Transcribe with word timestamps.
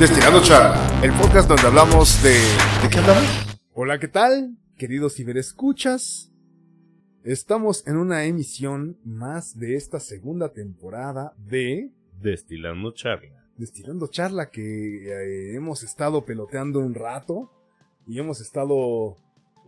Destilando 0.00 0.42
Charla, 0.42 1.00
el 1.04 1.12
podcast 1.12 1.46
donde 1.46 1.66
hablamos 1.66 2.22
de... 2.22 2.30
¿De 2.30 2.88
qué 2.90 2.98
hablamos? 3.00 3.58
Hola, 3.74 3.98
¿qué 3.98 4.08
tal? 4.08 4.56
Queridos 4.78 5.14
ciberescuchas. 5.14 6.32
Estamos 7.22 7.86
en 7.86 7.98
una 7.98 8.24
emisión 8.24 8.96
más 9.04 9.58
de 9.58 9.76
esta 9.76 10.00
segunda 10.00 10.54
temporada 10.54 11.34
de 11.36 11.90
Destilando 12.18 12.92
charla. 12.92 13.44
Destilando 13.58 14.06
Charla 14.06 14.48
que 14.48 14.62
eh, 15.06 15.54
hemos 15.54 15.82
estado 15.82 16.24
peloteando 16.24 16.78
un 16.80 16.94
rato 16.94 17.50
y 18.06 18.18
hemos 18.18 18.40
estado 18.40 19.16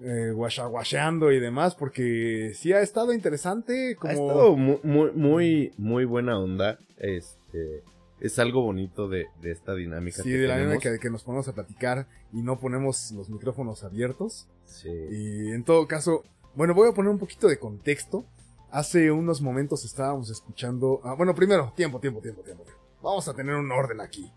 eh, 0.03 0.31
guachaguacheando 0.35 1.31
y 1.31 1.41
demás 1.41 1.75
porque 1.75 2.53
sí 2.55 2.73
ha 2.73 2.81
estado 2.81 3.13
interesante 3.13 3.97
como... 3.97 4.11
Ha 4.11 4.15
estado 4.15 4.57
mu- 4.57 4.81
muy, 4.83 5.11
muy, 5.13 5.73
muy 5.77 6.05
buena 6.07 6.39
onda. 6.39 6.79
Este, 6.97 7.83
es 8.27 8.39
algo 8.39 8.63
bonito 8.63 9.09
de, 9.09 9.27
de 9.41 9.51
esta 9.53 9.75
dinámica 9.75 10.23
Sí, 10.23 10.31
que 10.31 10.37
de 10.37 10.47
la 10.49 10.55
manera 10.55 10.79
tenemos. 10.79 11.01
que, 11.01 11.11
nos 11.11 11.23
ponemos 11.25 11.49
a 11.49 11.53
platicar 11.55 12.07
y 12.33 12.43
no 12.43 12.59
ponemos 12.59 13.11
los 13.13 13.29
micrófonos 13.29 13.85
abiertos. 13.85 14.49
Sí. 14.65 14.89
Y 14.89 15.53
en 15.53 15.65
todo 15.65 15.87
caso, 15.87 16.25
bueno, 16.55 16.73
voy 16.75 16.89
a 16.89 16.93
poner 16.95 17.11
un 17.11 17.19
poquito 17.19 17.49
de 17.49 17.59
contexto. 17.59 18.25
Hace 18.71 19.11
unos 19.11 19.43
momentos 19.43 19.85
estábamos 19.85 20.31
escuchando. 20.31 21.01
ah, 21.05 21.15
bueno, 21.15 21.35
primero, 21.35 21.73
tiempo, 21.77 22.01
tiempo, 22.01 22.21
tiempo, 22.21 22.43
tiempo. 22.43 22.65
Vamos 23.03 23.27
a 23.29 23.35
tener 23.35 23.55
un 23.57 23.71
orden 23.73 24.01
aquí. 24.01 24.33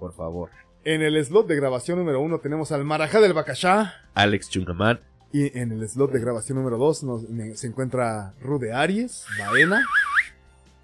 Por 0.00 0.12
favor. 0.14 0.50
En 0.84 1.02
el 1.02 1.22
slot 1.24 1.46
de 1.48 1.56
grabación 1.56 1.98
número 1.98 2.20
uno 2.20 2.38
tenemos 2.40 2.72
al 2.72 2.84
Marajá 2.84 3.20
del 3.20 3.32
Bacachá. 3.34 3.92
Alex 4.14 4.48
Chungamán. 4.50 5.00
Y 5.32 5.56
en 5.58 5.72
el 5.72 5.86
slot 5.88 6.12
de 6.12 6.20
grabación 6.20 6.58
número 6.58 6.78
dos 6.78 7.02
nos- 7.02 7.28
me- 7.28 7.56
se 7.56 7.66
encuentra 7.66 8.34
Rude 8.40 8.72
Aries, 8.72 9.24
Baena. 9.38 9.82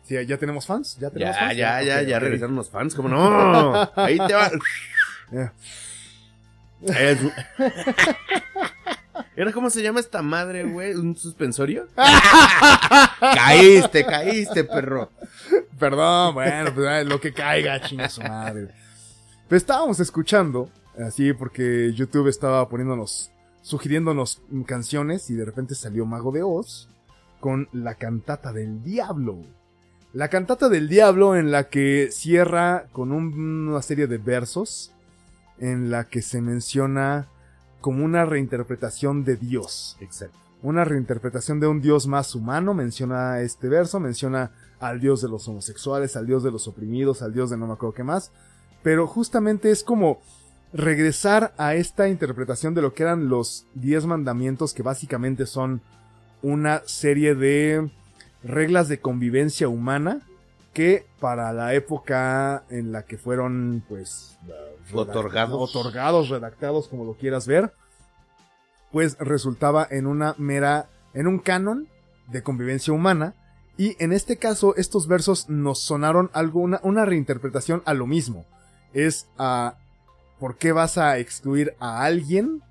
Sí, 0.04 0.16
ya 0.26 0.36
tenemos 0.38 0.66
fans. 0.66 0.96
Ya 0.98 1.10
tenemos 1.10 1.34
Ya, 1.34 1.40
fans. 1.40 1.56
ya, 1.56 1.82
ya, 1.82 2.00
Ok, 2.00 2.06
ya 2.08 2.16
ok. 2.16 2.22
regresaron 2.22 2.56
los 2.56 2.70
fans. 2.70 2.94
¿Cómo 2.94 3.08
no? 3.08 3.90
Ahí 3.96 4.18
te 4.26 4.34
va. 4.34 4.50
Ya. 5.30 5.52
Es- 6.82 7.18
¿Era 9.36 9.52
cómo 9.52 9.70
se 9.70 9.82
llama 9.82 10.00
esta 10.00 10.20
madre, 10.22 10.64
güey? 10.64 10.94
¿Un 10.94 11.16
suspensorio? 11.16 11.86
caíste, 13.20 14.04
caíste, 14.04 14.64
perro. 14.64 15.10
Perdón, 15.78 16.34
bueno, 16.34 16.72
pues 16.74 17.06
lo 17.06 17.20
que 17.20 17.32
caiga, 17.32 17.80
chinga 17.80 18.08
su 18.08 18.20
madre. 18.22 18.68
Pero 19.48 19.56
estábamos 19.56 20.00
escuchando, 20.00 20.70
así 20.98 21.32
porque 21.32 21.92
YouTube 21.94 22.28
estaba 22.28 22.68
poniéndonos, 22.68 23.30
sugiriéndonos 23.62 24.40
canciones 24.66 25.28
y 25.30 25.34
de 25.34 25.44
repente 25.44 25.74
salió 25.74 26.04
Mago 26.06 26.32
de 26.32 26.42
Oz 26.42 26.88
con 27.40 27.68
la 27.72 27.94
cantata 27.94 28.52
del 28.52 28.82
diablo. 28.82 29.42
La 30.12 30.28
cantata 30.28 30.68
del 30.68 30.88
diablo 30.88 31.36
en 31.36 31.50
la 31.50 31.68
que 31.68 32.08
cierra 32.12 32.86
con 32.92 33.12
un- 33.12 33.68
una 33.68 33.80
serie 33.82 34.06
de 34.06 34.18
versos 34.18 34.92
en 35.58 35.90
la 35.90 36.04
que 36.04 36.20
se 36.22 36.40
menciona 36.40 37.28
como 37.80 38.04
una 38.04 38.24
reinterpretación 38.24 39.24
de 39.24 39.36
Dios 39.36 39.96
Exacto. 40.00 40.36
una 40.62 40.84
reinterpretación 40.84 41.58
de 41.60 41.66
un 41.66 41.80
dios 41.80 42.06
más 42.06 42.34
humano, 42.34 42.74
menciona 42.74 43.40
este 43.40 43.68
verso, 43.68 43.98
menciona 44.00 44.52
al 44.80 45.00
dios 45.00 45.20
de 45.22 45.28
los 45.28 45.48
homosexuales, 45.48 46.16
al 46.16 46.26
dios 46.26 46.42
de 46.44 46.50
los 46.52 46.68
oprimidos, 46.68 47.22
al 47.22 47.32
dios 47.32 47.50
de 47.50 47.56
no 47.56 47.66
me 47.66 47.72
acuerdo 47.72 47.94
qué 47.94 48.04
más, 48.04 48.30
pero 48.82 49.06
justamente 49.08 49.70
es 49.70 49.82
como 49.82 50.20
regresar 50.72 51.52
a 51.58 51.74
esta 51.74 52.08
interpretación 52.08 52.74
de 52.74 52.82
lo 52.82 52.94
que 52.94 53.02
eran 53.02 53.28
los 53.28 53.66
diez 53.74 54.06
mandamientos 54.06 54.74
que 54.74 54.82
básicamente 54.82 55.46
son 55.46 55.80
una 56.42 56.82
serie 56.86 57.34
de 57.34 57.90
reglas 58.44 58.88
de 58.88 59.00
convivencia 59.00 59.68
humana 59.68 60.20
que 60.72 61.06
para 61.20 61.52
la 61.52 61.74
época 61.74 62.64
en 62.70 62.92
la 62.92 63.04
que 63.04 63.18
fueron 63.18 63.84
pues 63.88 64.38
Otorgados. 64.92 65.58
otorgados, 65.58 66.28
redactados 66.28 66.88
como 66.88 67.04
lo 67.04 67.14
quieras 67.14 67.46
ver, 67.46 67.72
pues 68.90 69.16
resultaba 69.18 69.86
en 69.90 70.06
una 70.06 70.34
mera, 70.38 70.88
en 71.14 71.26
un 71.26 71.38
canon 71.38 71.88
de 72.28 72.42
convivencia 72.42 72.92
humana. 72.92 73.34
Y 73.78 73.96
en 74.02 74.12
este 74.12 74.36
caso, 74.36 74.76
estos 74.76 75.06
versos 75.06 75.48
nos 75.48 75.82
sonaron 75.82 76.30
algo, 76.34 76.60
una, 76.60 76.80
una 76.82 77.04
reinterpretación 77.06 77.82
a 77.86 77.94
lo 77.94 78.06
mismo. 78.06 78.44
Es 78.92 79.28
a 79.38 79.76
por 80.38 80.56
qué 80.56 80.72
vas 80.72 80.98
a 80.98 81.18
excluir 81.18 81.74
a 81.80 82.04
alguien 82.04 82.62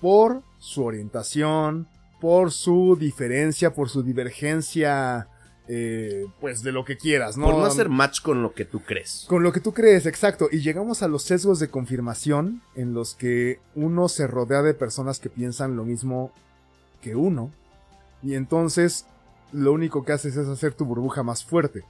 por 0.00 0.42
su 0.58 0.84
orientación, 0.84 1.88
por 2.22 2.52
su 2.52 2.96
diferencia, 2.96 3.74
por 3.74 3.88
su 3.88 4.04
divergencia, 4.04 5.26
eh, 5.66 6.26
pues 6.40 6.62
de 6.62 6.70
lo 6.70 6.84
que 6.84 6.96
quieras, 6.96 7.36
¿no? 7.36 7.46
Por 7.46 7.56
no 7.56 7.64
hacer 7.64 7.88
match 7.88 8.22
con 8.22 8.44
lo 8.44 8.54
que 8.54 8.64
tú 8.64 8.78
crees. 8.78 9.26
Con 9.28 9.42
lo 9.42 9.52
que 9.52 9.58
tú 9.58 9.74
crees, 9.74 10.06
exacto. 10.06 10.48
Y 10.52 10.60
llegamos 10.60 11.02
a 11.02 11.08
los 11.08 11.24
sesgos 11.24 11.58
de 11.58 11.66
confirmación 11.66 12.62
en 12.76 12.94
los 12.94 13.16
que 13.16 13.58
uno 13.74 14.08
se 14.08 14.28
rodea 14.28 14.62
de 14.62 14.72
personas 14.72 15.18
que 15.18 15.30
piensan 15.30 15.74
lo 15.74 15.84
mismo 15.84 16.30
que 17.00 17.16
uno. 17.16 17.50
Y 18.22 18.36
entonces 18.36 19.04
lo 19.50 19.72
único 19.72 20.04
que 20.04 20.12
haces 20.12 20.36
es 20.36 20.46
hacer 20.46 20.74
tu 20.74 20.84
burbuja 20.84 21.24
más 21.24 21.44
fuerte. 21.44 21.82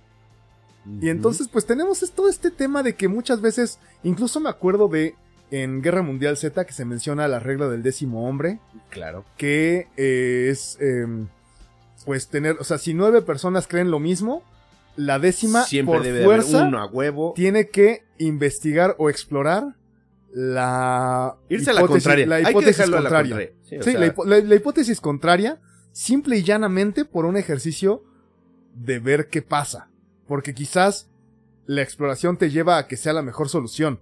Y 1.02 1.10
entonces 1.10 1.46
pues 1.46 1.66
tenemos 1.66 2.00
todo 2.12 2.30
este 2.30 2.50
tema 2.50 2.82
de 2.82 2.94
que 2.94 3.06
muchas 3.06 3.42
veces, 3.42 3.78
incluso 4.02 4.40
me 4.40 4.48
acuerdo 4.48 4.88
de 4.88 5.14
en 5.52 5.82
Guerra 5.82 6.02
Mundial 6.02 6.36
Z 6.36 6.64
que 6.64 6.72
se 6.72 6.84
menciona 6.84 7.28
la 7.28 7.38
regla 7.38 7.68
del 7.68 7.82
décimo 7.84 8.28
hombre, 8.28 8.58
Claro. 8.90 9.24
que 9.36 9.86
eh, 9.96 10.48
es 10.50 10.76
em, 10.80 11.28
pues 12.04 12.26
tener, 12.28 12.56
o 12.58 12.64
sea, 12.64 12.78
si 12.78 12.94
nueve 12.94 13.22
personas 13.22 13.68
creen 13.68 13.90
lo 13.92 14.00
mismo, 14.00 14.42
la 14.96 15.18
décima 15.18 15.62
Siempre 15.64 15.94
por 15.96 16.02
debe 16.04 16.18
de 16.18 16.24
fuerza 16.24 16.56
haber 16.62 16.68
uno 16.68 16.78
a 16.82 16.86
huevo. 16.86 17.32
tiene 17.36 17.68
que 17.68 18.02
investigar 18.18 18.96
o 18.98 19.08
explorar 19.10 19.76
la 20.32 21.36
Irse 21.48 21.70
a 21.70 21.74
la 21.74 21.80
hipótesis- 21.82 21.88
contraria. 21.90 22.26
la 22.26 22.36
Hay 22.36 22.44
que 22.44 22.50
hipótesis 22.50 22.76
dejarlo 22.78 22.96
a 22.96 23.00
la 23.00 23.08
contraria. 23.10 23.30
contraria. 23.36 23.54
Sí, 23.68 23.76
o 23.76 23.82
Sí, 23.82 23.90
sea, 23.92 24.00
la, 24.00 24.06
hipo- 24.06 24.24
la- 24.26 24.38
la 24.40 24.54
hipótesis 24.54 25.00
contraria, 25.00 25.60
simple 25.92 26.36
y 26.38 26.42
llanamente 26.42 27.04
por 27.04 27.24
un 27.26 27.36
ejercicio 27.36 28.02
de 28.74 28.98
ver 28.98 29.28
qué 29.28 29.42
pasa. 29.42 29.88
Porque 30.26 30.54
quizás 30.54 31.08
la 31.66 31.82
exploración 31.82 32.36
te 32.38 32.50
lleva 32.50 32.78
a 32.78 32.86
que 32.86 32.96
sea 32.96 33.12
la 33.12 33.22
mejor 33.22 33.48
solución 33.48 34.00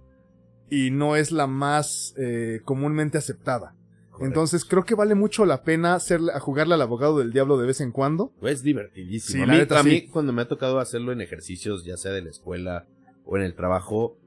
y 0.71 0.89
no 0.89 1.15
es 1.15 1.31
la 1.31 1.45
más 1.45 2.15
eh, 2.17 2.61
comúnmente 2.65 3.17
aceptada. 3.19 3.75
correcto. 4.09 4.25
Entonces 4.25 4.65
creo 4.65 4.85
que 4.85 4.95
vale 4.95 5.13
mucho 5.13 5.45
la 5.45 5.63
pena 5.63 5.99
ser, 5.99 6.21
a 6.33 6.39
jugarle 6.39 6.73
al 6.75 6.81
abogado 6.81 7.19
del 7.19 7.31
diablo 7.33 7.57
de 7.57 7.67
vez 7.67 7.81
en 7.81 7.91
cuando. 7.91 8.33
Es 8.41 8.63
divertidísimo. 8.63 9.43
Sí, 9.45 9.49
a 9.49 9.53
mí, 9.53 9.59
neta, 9.59 9.79
a 9.81 9.83
sí. 9.83 9.89
mí, 9.89 10.07
cuando 10.07 10.31
me 10.33 10.41
ha 10.41 10.47
tocado 10.47 10.79
hacerlo 10.79 11.11
en 11.11 11.21
ejercicios, 11.21 11.83
ya 11.83 11.97
sea 11.97 12.11
de 12.11 12.21
la 12.23 12.29
escuela 12.29 12.87
o 13.25 13.37
en 13.37 13.43
el 13.43 13.53
trabajo, 13.53 14.17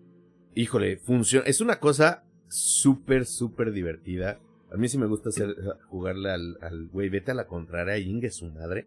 híjole, 0.54 0.98
funciona. 0.98 1.46
Es 1.46 1.60
una 1.60 1.80
cosa 1.80 2.22
súper, 2.48 3.24
súper 3.26 3.72
divertida. 3.72 4.38
A 4.70 4.76
mí 4.76 4.88
sí 4.88 4.98
me 4.98 5.06
gusta 5.06 5.30
hacer, 5.30 5.56
jugarle 5.88 6.30
al, 6.30 6.58
al 6.60 6.88
güey, 6.88 7.08
vete 7.08 7.30
a 7.30 7.34
la 7.34 7.46
contraria, 7.46 7.96
ingue 7.98 8.30
su 8.30 8.50
madre. 8.50 8.86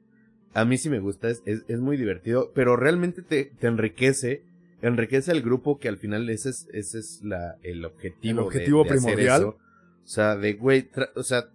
A 0.54 0.64
mí 0.64 0.78
sí 0.78 0.90
me 0.90 1.00
gusta, 1.00 1.30
es, 1.30 1.42
es, 1.46 1.64
es 1.68 1.80
muy 1.80 1.98
divertido, 1.98 2.52
pero 2.54 2.76
realmente 2.76 3.22
te, 3.22 3.46
te 3.60 3.68
enriquece, 3.68 4.44
enriquece 4.82 5.32
al 5.32 5.42
grupo 5.42 5.80
que 5.80 5.88
al 5.88 5.98
final 5.98 6.30
ese 6.30 6.50
es, 6.50 6.68
ese 6.72 7.00
es 7.00 7.22
la, 7.24 7.58
el 7.64 7.84
objetivo. 7.86 8.42
El 8.42 8.46
objetivo 8.48 8.84
de 8.84 8.90
primordial. 8.90 9.42
eso. 9.42 9.50
O 10.04 10.08
sea, 10.08 10.36
de 10.36 10.54
güey, 10.54 10.90
o 11.16 11.24
sea, 11.24 11.50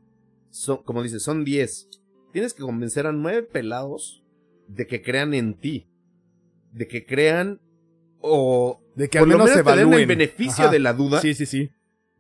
son, 0.50 0.82
como 0.82 1.02
dices, 1.02 1.22
son 1.22 1.44
10. 1.44 1.88
Tienes 2.32 2.54
que 2.54 2.62
convencer 2.62 3.06
a 3.06 3.12
nueve 3.12 3.42
pelados 3.42 4.22
de 4.68 4.86
que 4.86 5.02
crean 5.02 5.34
en 5.34 5.54
ti. 5.54 5.88
De 6.72 6.86
que 6.88 7.04
crean 7.04 7.60
o 8.20 8.80
De 8.94 9.08
que 9.08 9.18
por 9.18 9.26
al 9.28 9.38
lo 9.38 9.44
menos 9.44 9.64
te 9.64 9.76
den 9.76 9.92
el 9.92 10.06
beneficio 10.06 10.64
Ajá. 10.64 10.72
de 10.72 10.78
la 10.78 10.92
duda 10.92 11.20
Sí, 11.20 11.34
sí, 11.34 11.44
sí. 11.44 11.70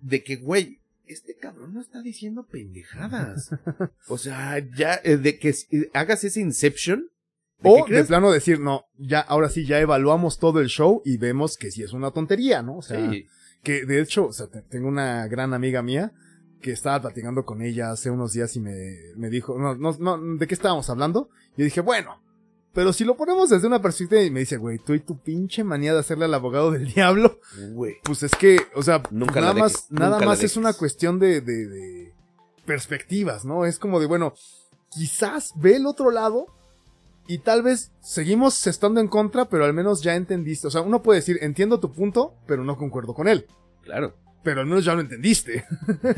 de 0.00 0.22
que, 0.22 0.36
güey, 0.36 0.80
este 1.06 1.36
cabrón 1.36 1.74
no 1.74 1.80
está 1.80 2.02
diciendo 2.02 2.46
pendejadas. 2.46 3.50
o 4.08 4.18
sea, 4.18 4.58
ya, 4.58 5.00
eh, 5.04 5.16
de 5.16 5.38
que 5.38 5.50
eh, 5.50 5.90
hagas 5.94 6.24
ese 6.24 6.40
Inception. 6.40 7.08
O 7.64 7.86
de 7.86 8.04
plano 8.04 8.30
decir, 8.30 8.60
no, 8.60 8.84
ya, 8.98 9.20
ahora 9.20 9.48
sí, 9.48 9.64
ya 9.66 9.78
evaluamos 9.80 10.38
todo 10.38 10.60
el 10.60 10.68
show 10.68 11.02
y 11.04 11.16
vemos 11.16 11.56
que 11.56 11.70
sí 11.70 11.82
es 11.82 11.92
una 11.92 12.10
tontería, 12.10 12.62
¿no? 12.62 12.78
O 12.78 12.82
sea, 12.82 13.10
Sí, 13.10 13.26
que 13.62 13.84
de 13.86 14.00
hecho, 14.00 14.26
o 14.26 14.32
sea, 14.32 14.48
te- 14.48 14.62
tengo 14.62 14.88
una 14.88 15.26
gran 15.28 15.54
amiga 15.54 15.82
mía 15.82 16.12
que 16.60 16.72
estaba 16.72 17.00
platicando 17.00 17.44
con 17.44 17.62
ella 17.62 17.90
hace 17.90 18.10
unos 18.10 18.32
días 18.32 18.54
y 18.56 18.60
me, 18.60 18.96
me 19.16 19.28
dijo, 19.30 19.58
no, 19.58 19.74
no, 19.76 19.96
no, 19.98 20.36
¿de 20.36 20.46
qué 20.46 20.54
estábamos 20.54 20.88
hablando? 20.90 21.28
Y 21.56 21.60
yo 21.60 21.64
dije, 21.64 21.80
bueno, 21.80 22.22
pero 22.72 22.92
si 22.92 23.04
lo 23.04 23.16
ponemos 23.16 23.50
desde 23.50 23.66
una 23.66 23.82
perspectiva 23.82 24.22
y 24.22 24.30
me 24.30 24.40
dice, 24.40 24.56
güey, 24.56 24.78
tú 24.78 24.94
y 24.94 25.00
tu 25.00 25.18
pinche 25.20 25.62
manía 25.62 25.92
de 25.92 26.00
hacerle 26.00 26.24
al 26.24 26.34
abogado 26.34 26.70
del 26.70 26.86
diablo, 26.94 27.38
güey. 27.72 27.96
pues 28.02 28.22
es 28.22 28.32
que, 28.34 28.58
o 28.74 28.82
sea, 28.82 29.02
Nunca 29.10 29.40
nada 29.40 29.54
más, 29.54 29.86
nada 29.90 30.18
más 30.20 30.42
es 30.42 30.56
una 30.56 30.72
cuestión 30.72 31.18
de, 31.18 31.40
de, 31.40 31.66
de 31.66 32.14
perspectivas, 32.64 33.44
¿no? 33.44 33.64
Es 33.66 33.78
como 33.78 34.00
de, 34.00 34.06
bueno, 34.06 34.32
quizás 34.90 35.52
ve 35.56 35.76
el 35.76 35.86
otro 35.86 36.10
lado 36.10 36.46
y 37.26 37.38
tal 37.38 37.62
vez 37.62 37.92
seguimos 38.00 38.66
estando 38.66 39.00
en 39.00 39.08
contra, 39.08 39.46
pero 39.46 39.64
al 39.64 39.72
menos 39.72 40.02
ya 40.02 40.16
entendiste. 40.16 40.66
O 40.66 40.70
sea, 40.70 40.80
uno 40.80 41.02
puede 41.02 41.20
decir, 41.20 41.38
entiendo 41.40 41.80
tu 41.80 41.92
punto, 41.92 42.34
pero 42.46 42.64
no 42.64 42.76
concuerdo 42.76 43.14
con 43.14 43.28
él. 43.28 43.46
Claro. 43.82 44.14
Pero 44.42 44.60
al 44.60 44.66
menos 44.66 44.84
ya 44.84 44.94
lo 44.94 45.00
entendiste. 45.00 45.64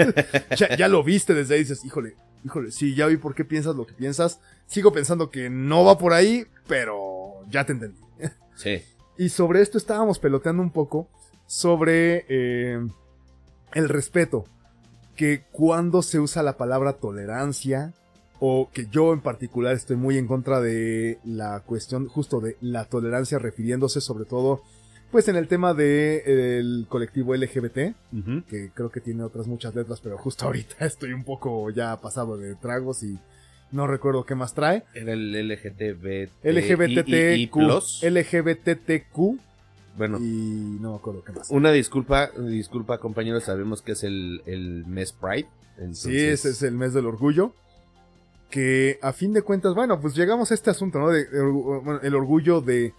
ya, 0.56 0.76
ya 0.76 0.88
lo 0.88 1.04
viste 1.04 1.34
desde 1.34 1.54
ahí 1.54 1.60
y 1.60 1.64
dices, 1.64 1.84
híjole, 1.84 2.16
híjole, 2.44 2.70
sí, 2.70 2.94
ya 2.94 3.06
vi 3.06 3.16
por 3.16 3.34
qué 3.34 3.44
piensas 3.44 3.76
lo 3.76 3.86
que 3.86 3.92
piensas. 3.92 4.40
Sigo 4.66 4.92
pensando 4.92 5.30
que 5.30 5.50
no 5.50 5.84
va 5.84 5.98
por 5.98 6.14
ahí, 6.14 6.46
pero 6.66 7.42
ya 7.50 7.64
te 7.64 7.72
entendí. 7.72 8.00
Sí. 8.56 8.80
Y 9.18 9.30
sobre 9.30 9.62
esto 9.62 9.78
estábamos 9.78 10.20
peloteando 10.20 10.62
un 10.62 10.70
poco, 10.70 11.08
sobre 11.46 12.24
eh, 12.28 12.78
el 13.72 13.88
respeto. 13.88 14.44
Que 15.16 15.44
cuando 15.50 16.02
se 16.02 16.20
usa 16.20 16.44
la 16.44 16.56
palabra 16.56 16.94
tolerancia, 16.94 17.94
o 18.40 18.68
que 18.72 18.86
yo 18.90 19.12
en 19.12 19.20
particular 19.20 19.74
estoy 19.74 19.96
muy 19.96 20.18
en 20.18 20.26
contra 20.26 20.60
de 20.60 21.18
la 21.24 21.60
cuestión 21.60 22.08
justo 22.08 22.40
de 22.40 22.56
la 22.60 22.84
tolerancia 22.86 23.38
refiriéndose 23.38 24.00
sobre 24.00 24.24
todo 24.24 24.62
pues 25.10 25.28
en 25.28 25.36
el 25.36 25.46
tema 25.46 25.74
del 25.74 26.86
colectivo 26.88 27.36
LGBT, 27.36 27.94
que 28.48 28.70
creo 28.74 28.90
que 28.90 29.00
tiene 29.00 29.22
otras 29.22 29.46
muchas 29.46 29.72
letras, 29.72 30.00
pero 30.02 30.18
justo 30.18 30.44
ahorita 30.46 30.84
estoy 30.84 31.12
un 31.12 31.22
poco 31.22 31.70
ya 31.70 31.96
pasado 32.00 32.36
de 32.36 32.56
tragos 32.56 33.04
y 33.04 33.16
no 33.70 33.86
recuerdo 33.86 34.24
qué 34.26 34.34
más 34.34 34.54
trae. 34.54 34.82
Era 34.92 35.12
el 35.12 35.30
LGTB. 35.48 36.30
LGBTQ, 36.42 37.56
LGBTQ 38.02 39.38
Bueno, 39.96 40.18
y 40.18 40.78
no 40.80 40.90
me 40.90 40.96
acuerdo 40.96 41.22
qué 41.24 41.32
más. 41.32 41.48
una 41.50 41.70
disculpa, 41.70 42.30
disculpa 42.36 42.98
compañeros, 42.98 43.44
sabemos 43.44 43.82
que 43.82 43.92
es 43.92 44.02
el, 44.02 44.42
el 44.46 44.84
mes 44.86 45.12
Pride. 45.12 45.46
Entonces, 45.76 46.02
Sí, 46.12 46.18
ese 46.18 46.50
es 46.50 46.62
el 46.62 46.74
mes 46.74 46.92
del 46.92 47.06
orgullo. 47.06 47.54
Que 48.54 49.00
a 49.02 49.12
fin 49.12 49.32
de 49.32 49.42
cuentas, 49.42 49.74
bueno, 49.74 50.00
pues 50.00 50.14
llegamos 50.14 50.52
a 50.52 50.54
este 50.54 50.70
asunto, 50.70 51.00
¿no? 51.00 51.10
De, 51.10 51.26
el 52.02 52.14
orgullo 52.14 52.60
de, 52.60 52.94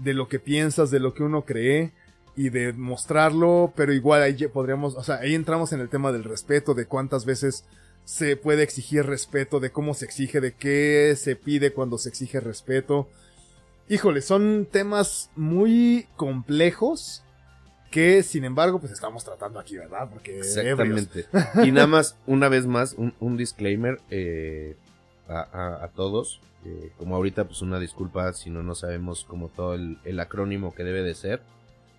de 0.00 0.14
lo 0.14 0.26
que 0.26 0.40
piensas, 0.40 0.90
de 0.90 0.98
lo 0.98 1.14
que 1.14 1.22
uno 1.22 1.44
cree 1.44 1.92
y 2.34 2.48
de 2.48 2.72
mostrarlo, 2.72 3.72
pero 3.76 3.92
igual 3.92 4.22
ahí 4.22 4.34
podríamos, 4.48 4.96
o 4.96 5.04
sea, 5.04 5.18
ahí 5.18 5.36
entramos 5.36 5.72
en 5.72 5.78
el 5.78 5.88
tema 5.88 6.10
del 6.10 6.24
respeto, 6.24 6.74
de 6.74 6.86
cuántas 6.86 7.24
veces 7.24 7.62
se 8.04 8.36
puede 8.36 8.64
exigir 8.64 9.06
respeto, 9.06 9.60
de 9.60 9.70
cómo 9.70 9.94
se 9.94 10.06
exige, 10.06 10.40
de 10.40 10.54
qué 10.54 11.14
se 11.16 11.36
pide 11.36 11.72
cuando 11.72 11.98
se 11.98 12.08
exige 12.08 12.40
respeto. 12.40 13.08
Híjole, 13.88 14.22
son 14.22 14.66
temas 14.68 15.30
muy 15.36 16.08
complejos 16.16 17.22
que, 17.92 18.24
sin 18.24 18.44
embargo, 18.44 18.80
pues 18.80 18.90
estamos 18.90 19.22
tratando 19.22 19.60
aquí, 19.60 19.76
¿verdad? 19.76 20.10
Porque 20.10 20.40
ebrios. 20.40 20.56
Exactamente. 20.56 21.26
Y 21.64 21.70
nada 21.70 21.86
más, 21.86 22.16
una 22.26 22.48
vez 22.48 22.66
más, 22.66 22.94
un, 22.94 23.14
un 23.20 23.36
disclaimer 23.36 24.00
eh, 24.10 24.74
a, 25.28 25.88
todos. 25.94 26.40
eh, 26.64 26.92
como 26.98 27.16
ahorita, 27.16 27.44
pues 27.44 27.62
una 27.62 27.78
disculpa 27.78 28.32
si 28.32 28.50
no 28.50 28.62
no 28.62 28.74
sabemos 28.74 29.24
como 29.24 29.48
todo 29.48 29.74
el, 29.74 30.20
acrónimo 30.20 30.74
que 30.74 30.84
debe 30.84 31.02
de 31.02 31.14
ser. 31.14 31.42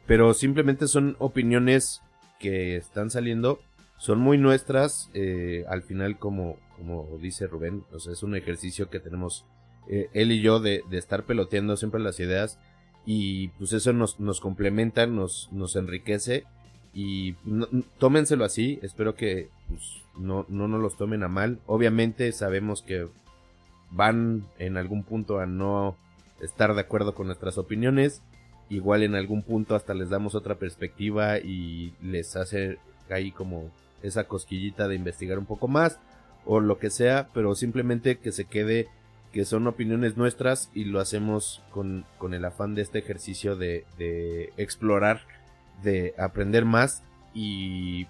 Pero 0.05 0.33
simplemente 0.33 0.87
son 0.87 1.15
opiniones 1.19 2.01
que 2.39 2.77
están 2.77 3.09
saliendo. 3.09 3.59
Son 3.97 4.19
muy 4.19 4.37
nuestras. 4.37 5.09
eh, 5.13 5.65
al 5.67 5.83
final, 5.83 6.17
como, 6.17 6.57
como 6.77 7.17
dice 7.21 7.47
Rubén, 7.47 7.83
es 7.93 8.23
un 8.23 8.35
ejercicio 8.35 8.89
que 8.89 8.99
tenemos 8.99 9.45
eh, 9.89 10.09
él 10.13 10.31
y 10.31 10.41
yo 10.41 10.59
de, 10.59 10.83
de 10.89 10.97
estar 10.97 11.23
peloteando 11.23 11.77
siempre 11.77 11.99
las 11.99 12.19
ideas. 12.19 12.59
Y 13.05 13.49
pues 13.49 13.71
eso 13.73 13.93
nos, 13.93 14.19
nos 14.19 14.41
complementa, 14.41 15.07
nos, 15.07 15.49
nos 15.51 15.75
enriquece 15.75 16.45
y 16.93 17.35
tómenselo 17.97 18.45
así, 18.45 18.79
espero 18.81 19.15
que 19.15 19.49
pues, 19.69 20.01
no, 20.17 20.45
no 20.49 20.67
nos 20.67 20.81
los 20.81 20.97
tomen 20.97 21.23
a 21.23 21.27
mal. 21.27 21.59
Obviamente 21.65 22.31
sabemos 22.31 22.81
que 22.81 23.07
van 23.91 24.45
en 24.59 24.77
algún 24.77 25.03
punto 25.03 25.39
a 25.39 25.45
no 25.45 25.95
estar 26.41 26.73
de 26.73 26.81
acuerdo 26.81 27.13
con 27.15 27.27
nuestras 27.27 27.57
opiniones. 27.57 28.21
Igual 28.69 29.03
en 29.03 29.15
algún 29.15 29.43
punto 29.43 29.75
hasta 29.75 29.93
les 29.93 30.09
damos 30.09 30.35
otra 30.35 30.55
perspectiva 30.55 31.37
y 31.37 31.93
les 32.01 32.35
hace 32.35 32.77
ahí 33.09 33.31
como 33.31 33.71
esa 34.03 34.25
cosquillita 34.25 34.87
de 34.87 34.95
investigar 34.95 35.39
un 35.39 35.45
poco 35.45 35.67
más 35.67 35.99
o 36.45 36.59
lo 36.59 36.77
que 36.79 36.89
sea, 36.89 37.29
pero 37.33 37.55
simplemente 37.55 38.17
que 38.17 38.31
se 38.31 38.45
quede 38.45 38.87
que 39.31 39.45
son 39.45 39.67
opiniones 39.67 40.17
nuestras 40.17 40.71
y 40.73 40.85
lo 40.85 40.99
hacemos 40.99 41.61
con, 41.71 42.05
con 42.17 42.33
el 42.33 42.45
afán 42.45 42.75
de 42.75 42.81
este 42.81 42.99
ejercicio 42.99 43.55
de, 43.55 43.85
de 43.97 44.51
explorar 44.57 45.21
de 45.83 46.13
aprender 46.17 46.65
más 46.65 47.03
y 47.33 48.05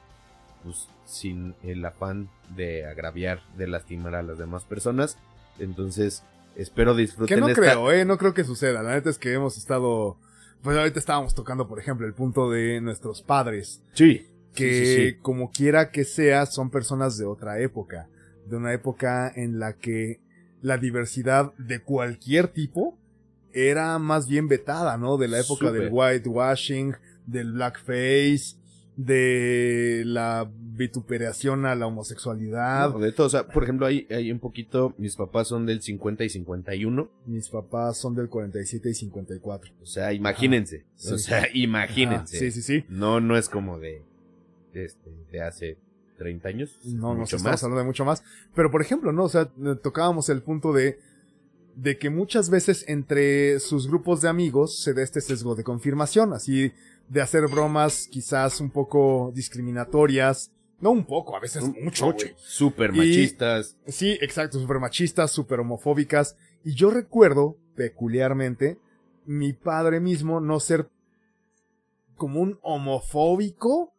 pues 0.64 0.88
sin 1.06 1.56
el 1.64 1.86
afán 1.86 2.30
de 2.56 2.86
agraviar, 2.86 3.42
de 3.58 3.68
lastimar 3.68 4.16
a 4.16 4.24
las 4.24 4.38
demás 4.38 4.64
personas. 4.66 5.18
Entonces, 5.60 6.24
espero 6.56 6.96
disfruten 6.96 7.36
Que 7.36 7.42
no 7.42 7.48
esta- 7.50 7.62
creo, 7.62 7.92
eh, 7.92 8.06
no 8.06 8.18
creo 8.18 8.34
que 8.34 8.44
suceda. 8.44 8.84
La 8.84 8.94
neta 8.96 9.10
es 9.10 9.18
que 9.18 9.34
hemos 9.34 9.58
estado, 9.58 10.18
pues 10.62 10.78
ahorita 10.78 11.00
estábamos 11.00 11.36
tocando, 11.36 11.68
por 11.68 11.80
ejemplo, 11.80 12.06
el 12.08 12.14
punto 12.14 12.50
de 12.50 12.82
nuestros 12.82 13.22
padres, 13.22 13.82
Sí. 13.94 14.28
que 14.54 14.74
Sí, 14.74 14.86
sí, 14.86 15.10
sí. 15.12 15.18
como 15.22 15.52
quiera 15.52 15.92
que 15.92 16.04
sea, 16.04 16.46
son 16.46 16.70
personas 16.70 17.18
de 17.18 17.26
otra 17.26 17.60
época, 17.60 18.08
de 18.46 18.58
una 18.58 18.74
época 18.74 19.32
en 19.36 19.60
la 19.60 19.74
que 19.74 20.20
la 20.62 20.78
diversidad 20.78 21.54
de 21.58 21.82
cualquier 21.82 22.48
tipo 22.48 22.98
era 23.54 23.98
más 24.00 24.28
bien 24.28 24.48
vetada, 24.48 24.98
¿no? 24.98 25.18
De 25.18 25.28
la 25.28 25.40
época 25.40 25.68
Súper. 25.68 25.82
del 25.84 25.90
whitewashing, 25.94 26.96
del 27.28 27.52
blackface, 27.54 28.56
de 28.96 30.02
la 30.06 30.50
vituperación 30.52 31.66
a 31.68 31.76
la 31.76 31.86
homosexualidad. 31.86 32.90
No, 32.92 33.00
de 33.00 33.12
todo, 33.12 33.28
o 33.28 33.30
sea, 33.30 33.48
por 33.48 33.64
ejemplo, 33.64 33.86
hay, 33.86 34.08
hay 34.10 34.32
un 34.32 34.40
poquito, 34.40 34.96
mis 34.98 35.16
papás 35.16 35.48
son 35.50 35.68
del 35.68 35.82
50 35.84 36.24
y 36.24 36.30
51, 36.30 37.10
Mis 37.28 37.50
papás 37.50 37.98
son 37.98 38.16
del 38.16 38.28
47 38.28 38.90
y 38.90 38.94
54. 38.96 39.72
o 39.82 39.86
sea, 39.86 40.14
imagínense, 40.14 40.84
o 41.12 41.18
sea, 41.20 41.46
imagínense. 41.54 42.40
Sí, 42.40 42.52
sí, 42.52 42.62
sí. 42.64 42.86
No, 42.90 43.20
no 43.20 43.38
es 43.38 43.50
como 43.50 43.78
de, 43.78 44.02
de, 44.74 44.86
este, 44.86 45.12
de 45.32 45.42
hace 45.42 45.78
30 46.18 46.50
años, 46.50 46.80
No, 46.84 47.14
no 47.14 47.24
estamos 47.26 47.44
más. 47.44 47.64
hablando 47.64 47.82
de 47.82 47.86
mucho 47.86 48.04
más. 48.04 48.24
Pero 48.56 48.72
por 48.72 48.82
ejemplo, 48.82 49.12
¿no? 49.12 49.26
O 49.26 49.30
sea, 49.30 49.52
tocábamos 49.84 50.30
el 50.30 50.42
punto 50.42 50.74
de, 50.74 50.98
de 51.76 52.00
que 52.00 52.10
muchas 52.10 52.50
veces 52.50 52.84
entre 52.88 53.60
sus 53.60 53.88
grupos 53.88 54.24
de 54.24 54.30
amigos 54.30 54.80
se 54.80 54.96
da 54.96 55.04
este 55.04 55.22
sesgo 55.22 55.54
de 55.54 55.64
confirmación, 55.64 56.34
así 56.34 56.72
de 57.10 57.22
hacer 57.22 57.48
bromas 57.48 58.08
quizás 58.12 58.60
un 58.60 58.70
poco 58.70 59.32
discriminatorias. 59.34 60.52
No 60.80 60.92
un 60.92 61.06
poco, 61.06 61.36
a 61.36 61.40
veces 61.40 61.64
mucho, 61.82 62.12
güey. 62.14 62.36
Súper 62.38 62.94
Y- 62.94 62.98
machistas. 63.00 63.78
Sí, 63.88 64.18
exacto, 64.22 64.60
súper 64.60 64.80
machistas, 64.80 65.32
súper 65.32 65.60
homofóbicas. 65.60 66.36
Y 66.64 66.76
yo 66.76 66.92
recuerdo, 66.92 67.58
peculiarmente, 67.76 68.78
mi 69.26 69.54
padre 69.54 70.00
mismo 70.00 70.40
no 70.40 70.60
ser 70.60 70.90
como 72.16 72.42
un 72.42 72.60
homofóbico 72.62 73.94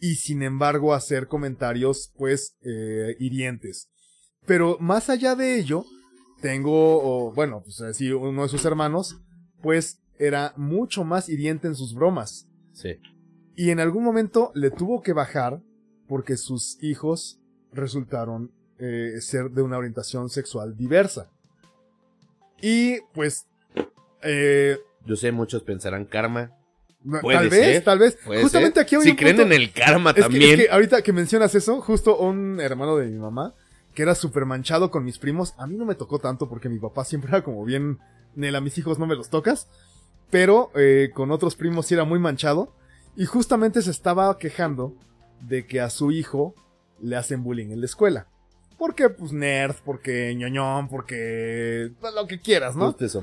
y 0.00 0.16
sin 0.16 0.42
embargo 0.42 0.94
hacer 0.94 1.26
comentarios, 1.28 2.12
pues, 2.16 2.56
eh, 2.62 3.16
hirientes. 3.18 3.88
Pero 4.46 4.76
más 4.80 5.10
allá 5.10 5.34
de 5.34 5.58
ello, 5.58 5.84
tengo, 6.40 7.32
bueno, 7.32 7.62
pues 7.64 7.80
así, 7.80 8.10
uno 8.12 8.42
de 8.42 8.48
sus 8.48 8.64
hermanos, 8.64 9.18
pues, 9.62 10.00
era 10.18 10.52
mucho 10.56 11.04
más 11.04 11.28
hiriente 11.28 11.66
en 11.68 11.74
sus 11.74 11.94
bromas. 11.94 12.46
Sí. 12.72 12.98
Y 13.56 13.70
en 13.70 13.80
algún 13.80 14.04
momento 14.04 14.52
le 14.54 14.70
tuvo 14.70 15.02
que 15.02 15.12
bajar 15.12 15.60
porque 16.06 16.36
sus 16.36 16.82
hijos 16.82 17.40
resultaron 17.72 18.50
eh, 18.78 19.14
ser 19.20 19.50
de 19.50 19.62
una 19.62 19.76
orientación 19.78 20.28
sexual 20.30 20.76
diversa. 20.76 21.30
Y 22.60 23.00
pues, 23.14 23.46
eh, 24.22 24.78
Yo 25.04 25.16
sé, 25.16 25.32
muchos 25.32 25.62
pensarán 25.62 26.04
karma. 26.04 26.52
Tal 27.22 27.48
vez, 27.48 27.84
tal 27.84 27.98
vez. 28.00 28.18
Justamente 28.42 28.74
ser. 28.74 28.82
aquí 28.82 28.96
hay 28.96 29.02
Si 29.02 29.16
creen 29.16 29.36
punto- 29.36 29.54
en 29.54 29.60
el 29.60 29.72
karma 29.72 30.10
es 30.10 30.16
que- 30.16 30.22
también. 30.22 30.60
es 30.60 30.66
que 30.66 30.70
ahorita 30.72 31.02
que 31.02 31.12
mencionas 31.12 31.54
eso, 31.54 31.80
justo 31.80 32.18
un 32.18 32.60
hermano 32.60 32.96
de 32.96 33.06
mi 33.06 33.18
mamá, 33.18 33.54
que 33.94 34.02
era 34.02 34.14
súper 34.14 34.44
manchado 34.46 34.90
con 34.90 35.04
mis 35.04 35.18
primos, 35.18 35.54
a 35.58 35.66
mí 35.66 35.76
no 35.76 35.84
me 35.84 35.94
tocó 35.94 36.18
tanto 36.18 36.48
porque 36.48 36.68
mi 36.68 36.78
papá 36.78 37.04
siempre 37.04 37.30
era 37.30 37.42
como 37.42 37.64
bien, 37.64 37.98
Nel, 38.34 38.54
a 38.56 38.60
mis 38.60 38.76
hijos 38.78 38.98
no 38.98 39.06
me 39.06 39.14
los 39.14 39.30
tocas, 39.30 39.68
pero 40.30 40.70
eh, 40.74 41.10
con 41.14 41.30
otros 41.30 41.56
primos 41.56 41.86
sí 41.86 41.94
era 41.94 42.04
muy 42.04 42.18
manchado, 42.18 42.72
y 43.16 43.24
justamente 43.26 43.82
se 43.82 43.90
estaba 43.90 44.38
quejando 44.38 44.94
de 45.40 45.66
que 45.66 45.80
a 45.80 45.90
su 45.90 46.10
hijo 46.12 46.54
le 47.00 47.16
hacen 47.16 47.42
bullying 47.42 47.70
en 47.70 47.80
la 47.80 47.86
escuela. 47.86 48.26
Porque, 48.78 49.08
pues, 49.08 49.32
nerd, 49.32 49.74
porque 49.84 50.34
ñoñón, 50.36 50.88
porque... 50.88 51.90
pues, 52.00 52.14
lo 52.14 52.26
que 52.28 52.40
quieras, 52.40 52.76
¿no? 52.76 52.88
Ustedes. 52.90 53.16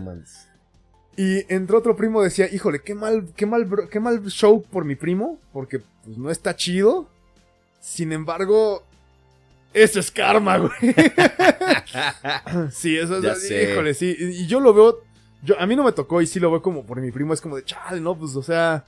Y 1.17 1.45
entre 1.53 1.77
otro 1.77 1.95
primo 1.95 2.21
decía, 2.21 2.53
híjole, 2.53 2.81
qué 2.81 2.93
mal, 2.93 3.29
qué 3.37 3.45
mal, 3.45 3.65
bro- 3.65 3.87
qué 3.87 4.01
mal 4.01 4.21
show 4.25 4.61
por 4.63 4.83
mi 4.83 4.95
primo, 4.95 5.39
porque 5.53 5.79
pues 6.03 6.17
no 6.17 6.29
está 6.29 6.57
chido. 6.57 7.07
Sin 7.79 8.11
embargo, 8.11 8.83
eso 9.73 10.01
es 10.01 10.11
karma, 10.11 10.57
güey. 10.57 10.71
sí, 12.71 12.97
eso 12.97 13.17
es, 13.17 13.23
Ya 13.23 13.35
sé. 13.35 13.71
híjole, 13.71 13.93
sí. 13.93 14.15
Y 14.19 14.47
yo 14.47 14.59
lo 14.59 14.73
veo, 14.73 15.03
yo, 15.45 15.59
a 15.59 15.65
mí 15.65 15.75
no 15.75 15.83
me 15.83 15.91
tocó 15.91 16.21
y 16.21 16.27
sí 16.27 16.39
lo 16.39 16.51
veo 16.51 16.61
como 16.61 16.83
por 16.83 16.99
mi 16.99 17.11
primo, 17.11 17.33
es 17.33 17.41
como 17.41 17.55
de, 17.55 17.63
chale, 17.63 18.01
no, 18.01 18.17
pues, 18.17 18.35
o 18.35 18.43
sea, 18.43 18.85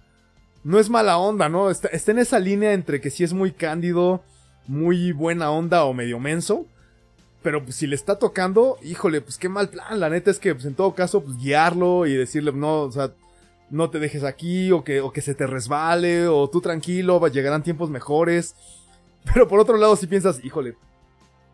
no 0.64 0.80
es 0.80 0.90
mala 0.90 1.18
onda, 1.18 1.48
¿no? 1.48 1.70
Está, 1.70 1.88
está 1.90 2.12
en 2.12 2.20
esa 2.20 2.40
línea 2.40 2.74
entre 2.74 3.00
que 3.00 3.10
sí 3.10 3.24
es 3.24 3.34
muy 3.34 3.52
cándido, 3.52 4.22
muy 4.68 5.12
buena 5.12 5.52
onda 5.52 5.86
o 5.86 5.94
medio 5.94 6.20
menso. 6.20 6.66
Pero 7.42 7.64
pues, 7.64 7.76
si 7.76 7.88
le 7.88 7.96
está 7.96 8.20
tocando, 8.20 8.78
híjole, 8.84 9.22
pues 9.22 9.38
qué 9.38 9.48
mal 9.48 9.70
plan. 9.70 10.00
La 10.00 10.10
neta 10.10 10.32
es 10.32 10.40
que, 10.40 10.54
pues 10.54 10.66
en 10.66 10.76
todo 10.76 10.94
caso, 10.96 11.24
pues 11.24 11.38
guiarlo 11.38 12.06
y 12.06 12.14
decirle, 12.14 12.52
no, 12.52 12.82
o 12.82 12.92
sea, 12.92 13.12
no 13.70 13.90
te 13.90 14.00
dejes 14.00 14.24
aquí, 14.24 14.72
o 14.72 14.84
que, 14.84 15.02
o 15.02 15.12
que 15.12 15.22
se 15.22 15.36
te 15.36 15.48
resbale, 15.48 16.28
o 16.28 16.50
tú 16.50 16.62
tranquilo, 16.62 17.26
llegarán 17.28 17.64
tiempos 17.64 17.90
mejores. 17.90 18.56
Pero 19.34 19.48
por 19.48 19.60
otro 19.60 19.78
lado, 19.78 19.96
si 19.96 20.08
piensas, 20.08 20.44
híjole, 20.44 20.76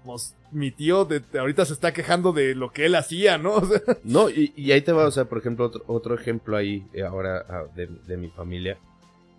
pues 0.06 0.36
mi 0.52 0.72
tío 0.72 1.06
de, 1.06 1.22
ahorita 1.38 1.66
se 1.66 1.74
está 1.74 1.94
quejando 1.94 2.32
de 2.34 2.56
lo 2.56 2.72
que 2.72 2.86
él 2.86 2.96
hacía, 2.96 3.38
¿no? 3.38 3.62
No, 4.04 4.30
y, 4.30 4.54
y 4.56 4.72
ahí 4.72 4.82
te 4.82 4.92
va, 4.92 5.08
o 5.08 5.12
sea, 5.12 5.26
por 5.26 5.38
ejemplo, 5.38 5.66
otro, 5.66 5.84
otro 5.88 6.16
ejemplo 6.16 6.58
ahí 6.58 6.86
eh, 6.94 7.04
ahora 7.04 7.46
ah, 7.50 7.64
de, 7.76 8.18
mi 8.18 8.30
familia. 8.30 8.78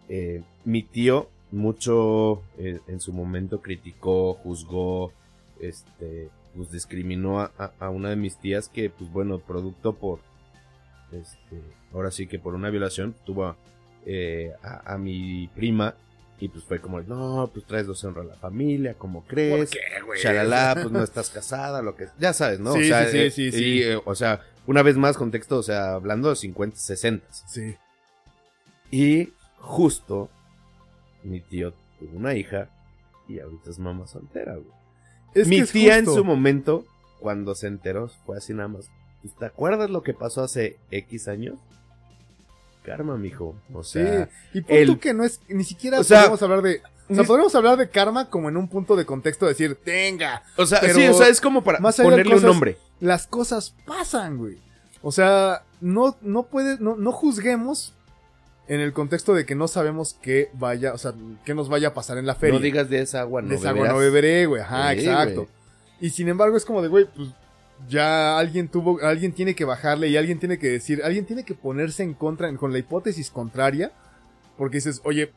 eh, 0.08 0.42
mi 0.64 0.82
tío 0.82 1.28
mucho 1.52 2.42
eh, 2.58 2.80
en 2.88 3.00
su 3.00 3.12
momento 3.12 3.60
criticó, 3.60 4.34
juzgó, 4.34 5.12
este, 5.60 6.30
pues 6.56 6.70
discriminó 6.72 7.40
a 7.40 7.90
una 7.90 8.10
de 8.10 8.16
mis 8.16 8.36
tías 8.38 8.68
que, 8.68 8.90
pues 8.90 9.10
bueno, 9.12 9.38
producto 9.38 9.92
por, 9.94 10.18
este, 11.12 11.62
ahora 11.92 12.10
sí 12.10 12.26
que 12.26 12.38
por 12.38 12.54
una 12.54 12.70
violación 12.70 13.14
tuvo 13.24 13.56
eh, 14.06 14.52
a, 14.62 14.94
a 14.94 14.98
mi 14.98 15.48
prima 15.54 15.94
y 16.40 16.48
pues 16.48 16.64
fue 16.64 16.80
como, 16.80 17.00
no, 17.00 17.48
pues 17.52 17.64
traes 17.66 17.86
deshonra 17.86 18.22
a 18.22 18.24
la 18.24 18.34
familia, 18.36 18.94
¿cómo 18.94 19.24
crees? 19.24 19.70
qué, 19.70 19.78
güey? 20.04 20.20
Shalala, 20.20 20.74
pues 20.74 20.90
no 20.90 21.02
estás 21.02 21.30
casada, 21.30 21.80
lo 21.82 21.94
que, 21.96 22.08
ya 22.18 22.32
sabes, 22.32 22.60
¿no? 22.60 22.72
Sí, 22.74 22.80
o 22.80 22.84
sea, 22.84 23.06
sí, 23.08 23.30
sí, 23.30 23.48
eh, 23.48 23.52
sí, 23.52 23.64
y, 23.64 23.82
eh, 23.82 24.00
o 24.04 24.14
sea, 24.14 24.42
una 24.66 24.82
vez 24.82 24.96
más 24.96 25.16
contexto, 25.16 25.58
o 25.58 25.62
sea, 25.62 25.94
hablando 25.94 26.30
de 26.30 26.36
50, 26.36 26.76
60. 26.76 27.26
Sí. 27.46 27.76
Y 28.90 29.32
justo 29.58 30.28
mi 31.22 31.40
tío 31.40 31.72
tuvo 31.98 32.16
una 32.18 32.34
hija 32.34 32.68
y 33.28 33.38
ahorita 33.40 33.70
es 33.70 33.78
mamá 33.78 34.06
soltera, 34.06 34.54
güey. 34.54 34.66
Es 35.34 35.48
mi 35.48 35.62
tía 35.64 35.98
en 35.98 36.06
su 36.06 36.24
momento, 36.24 36.84
cuando 37.20 37.54
se 37.54 37.66
enteró, 37.66 38.08
fue 38.26 38.36
así 38.36 38.52
nada 38.54 38.68
más. 38.68 38.88
"Pues, 39.22 39.34
¿Te 39.36 39.46
acuerdas 39.46 39.90
lo 39.90 40.02
que 40.02 40.14
pasó 40.14 40.42
hace 40.44 40.78
X 40.90 41.28
años? 41.28 41.58
Karma, 42.84 43.16
mijo. 43.16 43.56
O 43.72 43.82
Sí, 43.82 44.00
sea, 44.00 44.28
y 44.52 44.60
punto 44.60 44.74
el- 44.92 44.98
que 45.00 45.14
no 45.14 45.24
es, 45.24 45.40
ni 45.48 45.64
siquiera 45.64 46.00
O 46.00 46.04
sea, 46.04 46.20
podemos 46.20 46.42
hablar 46.42 46.62
de, 46.62 46.82
o 47.08 47.14
sea, 47.14 47.24
podemos 47.24 47.54
hablar 47.54 47.76
de 47.78 47.88
karma 47.88 48.28
como 48.30 48.48
en 48.48 48.56
un 48.56 48.68
punto 48.68 48.94
de 48.96 49.04
contexto, 49.06 49.46
decir, 49.46 49.76
tenga, 49.82 50.42
o 50.56 50.66
sea, 50.66 50.80
sí, 50.92 51.06
o 51.08 51.14
sea, 51.14 51.28
es 51.28 51.40
como 51.40 51.64
para 51.64 51.78
más 51.80 51.96
ponerle 51.96 52.36
un 52.36 52.42
nombre. 52.42 52.76
las 53.00 53.26
cosas 53.26 53.74
pasan, 53.86 54.36
güey. 54.38 54.58
O 55.02 55.12
sea, 55.12 55.62
no, 55.80 56.16
no 56.22 56.44
puede, 56.44 56.78
no, 56.78 56.96
no 56.96 57.12
juzguemos 57.12 57.94
en 58.68 58.80
el 58.80 58.92
contexto 58.94 59.34
de 59.34 59.44
que 59.44 59.54
no 59.54 59.68
sabemos 59.68 60.16
qué 60.22 60.48
vaya, 60.54 60.94
o 60.94 60.98
sea, 60.98 61.12
qué 61.44 61.54
nos 61.54 61.68
vaya 61.68 61.88
a 61.88 61.94
pasar 61.94 62.16
en 62.16 62.24
la 62.26 62.34
feria. 62.34 62.54
No 62.58 62.62
digas 62.62 62.88
de 62.88 63.00
esa 63.02 63.20
agua, 63.20 63.42
no 63.42 63.48
de 63.48 63.56
esa 63.56 63.70
agua 63.70 63.88
no 63.88 63.98
beberé, 63.98 64.46
güey. 64.46 64.62
Ajá, 64.62 64.92
Sí, 64.94 65.00
exacto. 65.00 65.34
güey. 65.42 65.48
Y 66.00 66.10
sin 66.10 66.28
embargo 66.28 66.56
es 66.56 66.64
como 66.64 66.80
de, 66.80 66.88
güey, 66.88 67.04
pues 67.14 67.28
ya 67.88 68.38
alguien 68.38 68.68
tuvo, 68.68 69.00
alguien 69.02 69.32
tiene 69.32 69.54
que 69.54 69.64
bajarle 69.64 70.08
y 70.08 70.16
alguien 70.16 70.38
tiene 70.38 70.58
que 70.58 70.70
decir, 70.70 71.02
alguien 71.04 71.26
tiene 71.26 71.44
que 71.44 71.54
ponerse 71.54 72.02
en 72.02 72.14
contra, 72.14 72.54
con 72.56 72.72
la 72.72 72.78
hipótesis 72.78 73.30
contraria, 73.30 73.92
porque 74.56 74.78
dices, 74.78 75.00
oye, 75.04 75.32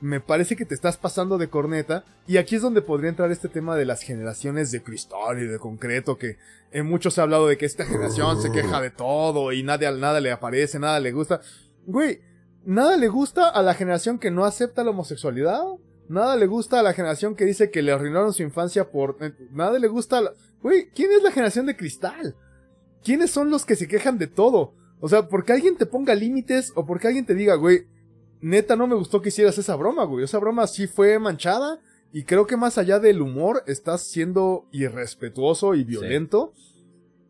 me 0.00 0.20
parece 0.20 0.56
que 0.56 0.66
te 0.66 0.74
estás 0.74 0.98
pasando 0.98 1.38
de 1.38 1.48
corneta, 1.48 2.04
y 2.26 2.36
aquí 2.36 2.56
es 2.56 2.62
donde 2.62 2.82
podría 2.82 3.08
entrar 3.08 3.30
este 3.30 3.48
tema 3.48 3.76
de 3.76 3.86
las 3.86 4.02
generaciones 4.02 4.70
de 4.70 4.82
cristal 4.82 5.42
y 5.42 5.46
de 5.46 5.58
concreto, 5.58 6.18
que 6.18 6.36
en 6.70 6.86
muchos 6.86 7.14
se 7.14 7.20
ha 7.20 7.24
hablado 7.24 7.46
de 7.46 7.56
que 7.56 7.64
esta 7.64 7.86
generación 7.86 8.42
se 8.42 8.52
queja 8.52 8.80
de 8.80 8.90
todo 8.90 9.52
y 9.52 9.62
nadie, 9.62 9.90
nada 9.92 10.20
le 10.20 10.32
aparece, 10.32 10.78
nada 10.78 11.00
le 11.00 11.12
gusta. 11.12 11.40
Güey, 11.86 12.20
nada 12.64 12.96
le 12.96 13.08
gusta 13.08 13.48
a 13.48 13.62
la 13.62 13.72
generación 13.72 14.18
que 14.18 14.30
no 14.30 14.44
acepta 14.44 14.84
la 14.84 14.90
homosexualidad. 14.90 15.62
Nada 16.08 16.36
le 16.36 16.46
gusta 16.46 16.80
a 16.80 16.82
la 16.82 16.92
generación 16.92 17.34
que 17.34 17.44
dice 17.44 17.70
que 17.70 17.82
le 17.82 17.92
arruinaron 17.92 18.32
su 18.32 18.42
infancia 18.42 18.90
por... 18.90 19.16
eh, 19.20 19.32
Nada 19.50 19.78
le 19.78 19.88
gusta 19.88 20.18
a 20.18 20.20
la... 20.20 20.32
Güey, 20.62 20.88
¿quién 20.94 21.12
es 21.12 21.22
la 21.22 21.30
generación 21.30 21.66
de 21.66 21.76
cristal? 21.76 22.36
¿Quiénes 23.02 23.30
son 23.30 23.50
los 23.50 23.64
que 23.64 23.76
se 23.76 23.88
quejan 23.88 24.18
de 24.18 24.26
todo? 24.26 24.74
O 25.00 25.08
sea, 25.08 25.28
porque 25.28 25.52
alguien 25.52 25.76
te 25.76 25.86
ponga 25.86 26.14
límites 26.14 26.72
o 26.74 26.86
porque 26.86 27.06
alguien 27.06 27.26
te 27.26 27.34
diga, 27.34 27.54
güey, 27.54 27.86
neta 28.40 28.76
no 28.76 28.86
me 28.86 28.94
gustó 28.94 29.22
que 29.22 29.28
hicieras 29.28 29.58
esa 29.58 29.76
broma, 29.76 30.04
güey. 30.04 30.24
Esa 30.24 30.38
broma 30.38 30.66
sí 30.66 30.86
fue 30.86 31.18
manchada 31.18 31.80
y 32.12 32.24
creo 32.24 32.46
que 32.46 32.56
más 32.56 32.78
allá 32.78 32.98
del 32.98 33.20
humor 33.20 33.62
estás 33.66 34.02
siendo 34.02 34.66
irrespetuoso 34.72 35.74
y 35.74 35.84
violento. 35.84 36.52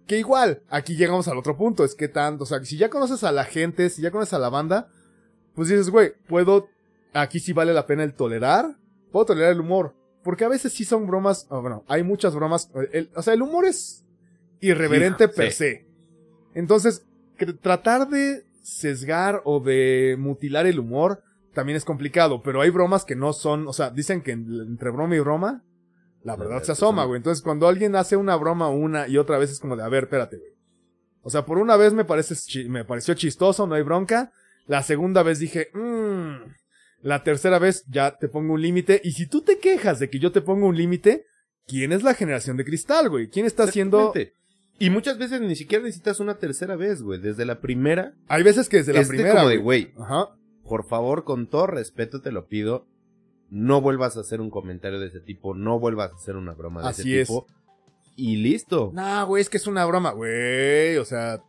Que 0.06 0.18
igual, 0.18 0.62
aquí 0.68 0.96
llegamos 0.96 1.26
al 1.26 1.36
otro 1.36 1.56
punto, 1.56 1.84
es 1.84 1.96
que 1.96 2.06
tanto, 2.06 2.44
o 2.44 2.46
sea, 2.46 2.64
si 2.64 2.76
ya 2.76 2.88
conoces 2.88 3.24
a 3.24 3.32
la 3.32 3.44
gente, 3.44 3.90
si 3.90 4.02
ya 4.02 4.12
conoces 4.12 4.34
a 4.34 4.38
la 4.38 4.50
banda, 4.50 4.88
pues 5.54 5.68
dices, 5.68 5.90
güey, 5.90 6.12
puedo, 6.28 6.68
aquí 7.12 7.40
sí 7.40 7.52
vale 7.52 7.74
la 7.74 7.86
pena 7.86 8.04
el 8.04 8.14
tolerar, 8.14 8.76
puedo 9.10 9.26
tolerar 9.26 9.50
el 9.50 9.60
humor, 9.60 9.96
porque 10.26 10.44
a 10.44 10.48
veces 10.48 10.72
sí 10.72 10.84
son 10.84 11.06
bromas, 11.06 11.46
bueno, 11.48 11.84
hay 11.88 12.02
muchas 12.02 12.34
bromas, 12.34 12.68
el- 12.92 13.08
o 13.14 13.22
sea, 13.22 13.32
el 13.32 13.40
humor 13.42 13.64
es 13.64 14.04
irreverente 14.60 15.28
per 15.28 15.52
sí. 15.52 15.56
se. 15.56 15.86
Entonces, 16.54 17.06
que 17.38 17.46
tratar 17.52 18.08
de 18.08 18.44
sesgar 18.62 19.40
o 19.44 19.60
de 19.60 20.16
mutilar 20.18 20.66
el 20.66 20.80
humor 20.80 21.22
también 21.54 21.76
es 21.76 21.84
complicado, 21.84 22.42
pero 22.42 22.60
hay 22.60 22.70
bromas 22.70 23.04
que 23.04 23.14
no 23.14 23.32
son, 23.32 23.68
o 23.68 23.72
sea, 23.72 23.90
dicen 23.90 24.20
que 24.22 24.32
en- 24.32 24.52
entre 24.66 24.90
broma 24.90 25.14
y 25.16 25.20
broma, 25.20 25.62
la 26.24 26.34
verdad 26.34 26.62
se 26.64 26.72
asoma, 26.72 27.04
güey. 27.04 27.18
Entonces, 27.18 27.40
cuando 27.42 27.68
alguien 27.68 27.94
hace 27.94 28.16
una 28.16 28.34
broma 28.34 28.68
una 28.68 29.06
y 29.06 29.16
otra 29.18 29.38
vez 29.38 29.50
es 29.52 29.60
como 29.60 29.76
de, 29.76 29.84
a 29.84 29.88
ver, 29.88 30.04
espérate, 30.04 30.38
güey. 30.38 30.50
O 31.22 31.30
sea, 31.30 31.46
por 31.46 31.58
una 31.58 31.76
vez 31.76 31.92
me 31.94 32.04
parece, 32.04 32.34
me 32.68 32.84
pareció 32.84 33.14
chistoso, 33.14 33.66
no 33.66 33.74
hay 33.76 33.82
bronca. 33.82 34.32
La 34.66 34.82
segunda 34.82 35.22
vez 35.22 35.38
dije, 35.38 35.68
mmm. 35.72 36.34
La 37.02 37.22
tercera 37.22 37.58
vez 37.58 37.84
ya 37.88 38.16
te 38.18 38.28
pongo 38.28 38.54
un 38.54 38.62
límite. 38.62 39.00
Y 39.04 39.12
si 39.12 39.26
tú 39.26 39.42
te 39.42 39.58
quejas 39.58 39.98
de 39.98 40.10
que 40.10 40.18
yo 40.18 40.32
te 40.32 40.40
pongo 40.40 40.66
un 40.66 40.76
límite, 40.76 41.26
¿quién 41.66 41.92
es 41.92 42.02
la 42.02 42.14
generación 42.14 42.56
de 42.56 42.64
cristal, 42.64 43.08
güey? 43.08 43.28
¿Quién 43.28 43.46
está 43.46 43.64
haciendo...? 43.64 44.12
Y 44.78 44.90
muchas 44.90 45.16
veces 45.16 45.40
ni 45.40 45.56
siquiera 45.56 45.84
necesitas 45.84 46.20
una 46.20 46.34
tercera 46.38 46.76
vez, 46.76 47.00
güey. 47.02 47.18
Desde 47.20 47.46
la 47.46 47.60
primera, 47.60 48.12
Hay 48.28 48.42
veces 48.42 48.68
que 48.68 48.78
desde 48.78 48.92
la 48.92 49.04
primera, 49.08 49.30
como 49.34 49.48
de, 49.48 49.56
güey. 49.56 49.84
güey, 49.92 50.04
Ajá. 50.04 50.36
por 50.64 50.84
favor, 50.86 51.24
con 51.24 51.46
todo 51.48 51.66
respeto 51.66 52.20
te 52.20 52.30
lo 52.30 52.46
pido, 52.46 52.86
no 53.48 53.80
vuelvas 53.80 54.18
a 54.18 54.20
hacer 54.20 54.42
un 54.42 54.50
comentario 54.50 55.00
de 55.00 55.06
ese 55.06 55.20
tipo, 55.20 55.54
no 55.54 55.78
vuelvas 55.80 56.12
a 56.12 56.16
hacer 56.16 56.36
una 56.36 56.52
broma 56.52 56.82
de 56.82 56.88
Así 56.88 57.12
ese 57.12 57.20
es. 57.22 57.28
tipo. 57.28 57.46
Y 58.16 58.36
listo. 58.36 58.90
No, 58.92 59.26
güey, 59.26 59.40
es 59.40 59.48
que 59.48 59.56
es 59.56 59.66
una 59.66 59.84
broma, 59.86 60.10
güey. 60.12 60.98
O 60.98 61.04
sea, 61.06 61.42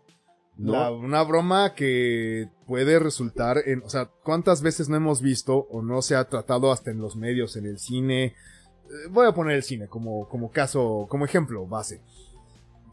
¿no? 0.58 0.72
La- 0.74 0.92
una 0.92 1.24
broma 1.24 1.74
que 1.74 2.50
puede 2.66 3.00
resultar 3.00 3.60
en, 3.66 3.82
o 3.84 3.90
sea, 3.90 4.10
¿cuántas 4.24 4.62
veces 4.62 4.90
no 4.90 4.96
hemos 4.98 5.22
visto 5.22 5.56
o 5.70 5.82
no 5.82 6.02
se 6.02 6.16
ha 6.16 6.26
tratado 6.28 6.72
hasta 6.72 6.92
en 6.92 7.00
los 7.00 7.16
medios, 7.16 7.56
en 7.56 7.66
el 7.66 7.80
cine? 7.80 8.26
Eh, 8.26 8.34
Voy 9.10 9.28
a 9.28 9.34
poner 9.34 9.56
el 9.56 9.64
cine 9.64 9.88
como, 9.88 10.28
como 10.30 10.52
caso, 10.52 11.06
como 11.10 11.26
ejemplo 11.26 11.66
base. 11.68 12.02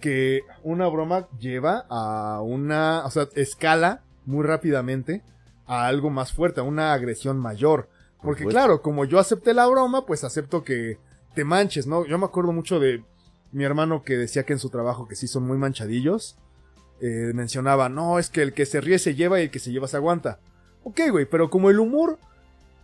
Que 0.00 0.42
una 0.62 0.86
broma 0.88 1.28
lleva 1.38 1.86
a 1.88 2.40
una, 2.42 3.04
o 3.06 3.10
sea, 3.10 3.28
escala 3.36 4.02
muy 4.26 4.44
rápidamente 4.44 5.22
a 5.66 5.86
algo 5.86 6.10
más 6.10 6.32
fuerte, 6.32 6.60
a 6.60 6.64
una 6.64 6.92
agresión 6.92 7.38
mayor. 7.38 7.88
Porque 8.22 8.44
claro, 8.46 8.82
como 8.82 9.04
yo 9.04 9.18
acepté 9.18 9.54
la 9.54 9.66
broma, 9.66 10.04
pues 10.06 10.24
acepto 10.24 10.62
que 10.64 10.98
te 11.34 11.44
manches, 11.44 11.86
¿no? 11.86 12.06
Yo 12.06 12.18
me 12.18 12.24
acuerdo 12.26 12.52
mucho 12.52 12.80
de 12.80 13.02
mi 13.52 13.64
hermano 13.64 14.02
que 14.02 14.16
decía 14.16 14.44
que 14.44 14.52
en 14.52 14.58
su 14.58 14.68
trabajo 14.70 15.06
que 15.08 15.14
sí 15.16 15.26
son 15.26 15.46
muy 15.46 15.56
manchadillos 15.58 16.36
eh, 17.00 17.32
mencionaba, 17.34 17.88
no, 17.88 18.18
es 18.18 18.30
que 18.30 18.42
el 18.42 18.52
que 18.52 18.66
se 18.66 18.80
ríe 18.80 18.98
se 18.98 19.14
lleva 19.14 19.40
y 19.40 19.44
el 19.44 19.50
que 19.50 19.58
se 19.58 19.72
lleva 19.72 19.88
se 19.88 19.96
aguanta. 19.96 20.38
Ok, 20.84 21.00
güey, 21.10 21.26
pero 21.26 21.50
como 21.50 21.70
el 21.70 21.80
humor, 21.80 22.18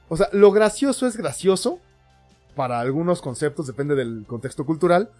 o 0.09 0.17
sea, 0.17 0.29
lo 0.33 0.51
gracioso 0.53 1.07
es 1.07 1.17
gracioso, 1.17 1.81
para 2.55 2.81
algunos 2.81 3.23
conceptos, 3.23 3.67
depende 3.67 3.95
del 3.95 4.25
contexto 4.27 4.67
cultural. 4.67 5.11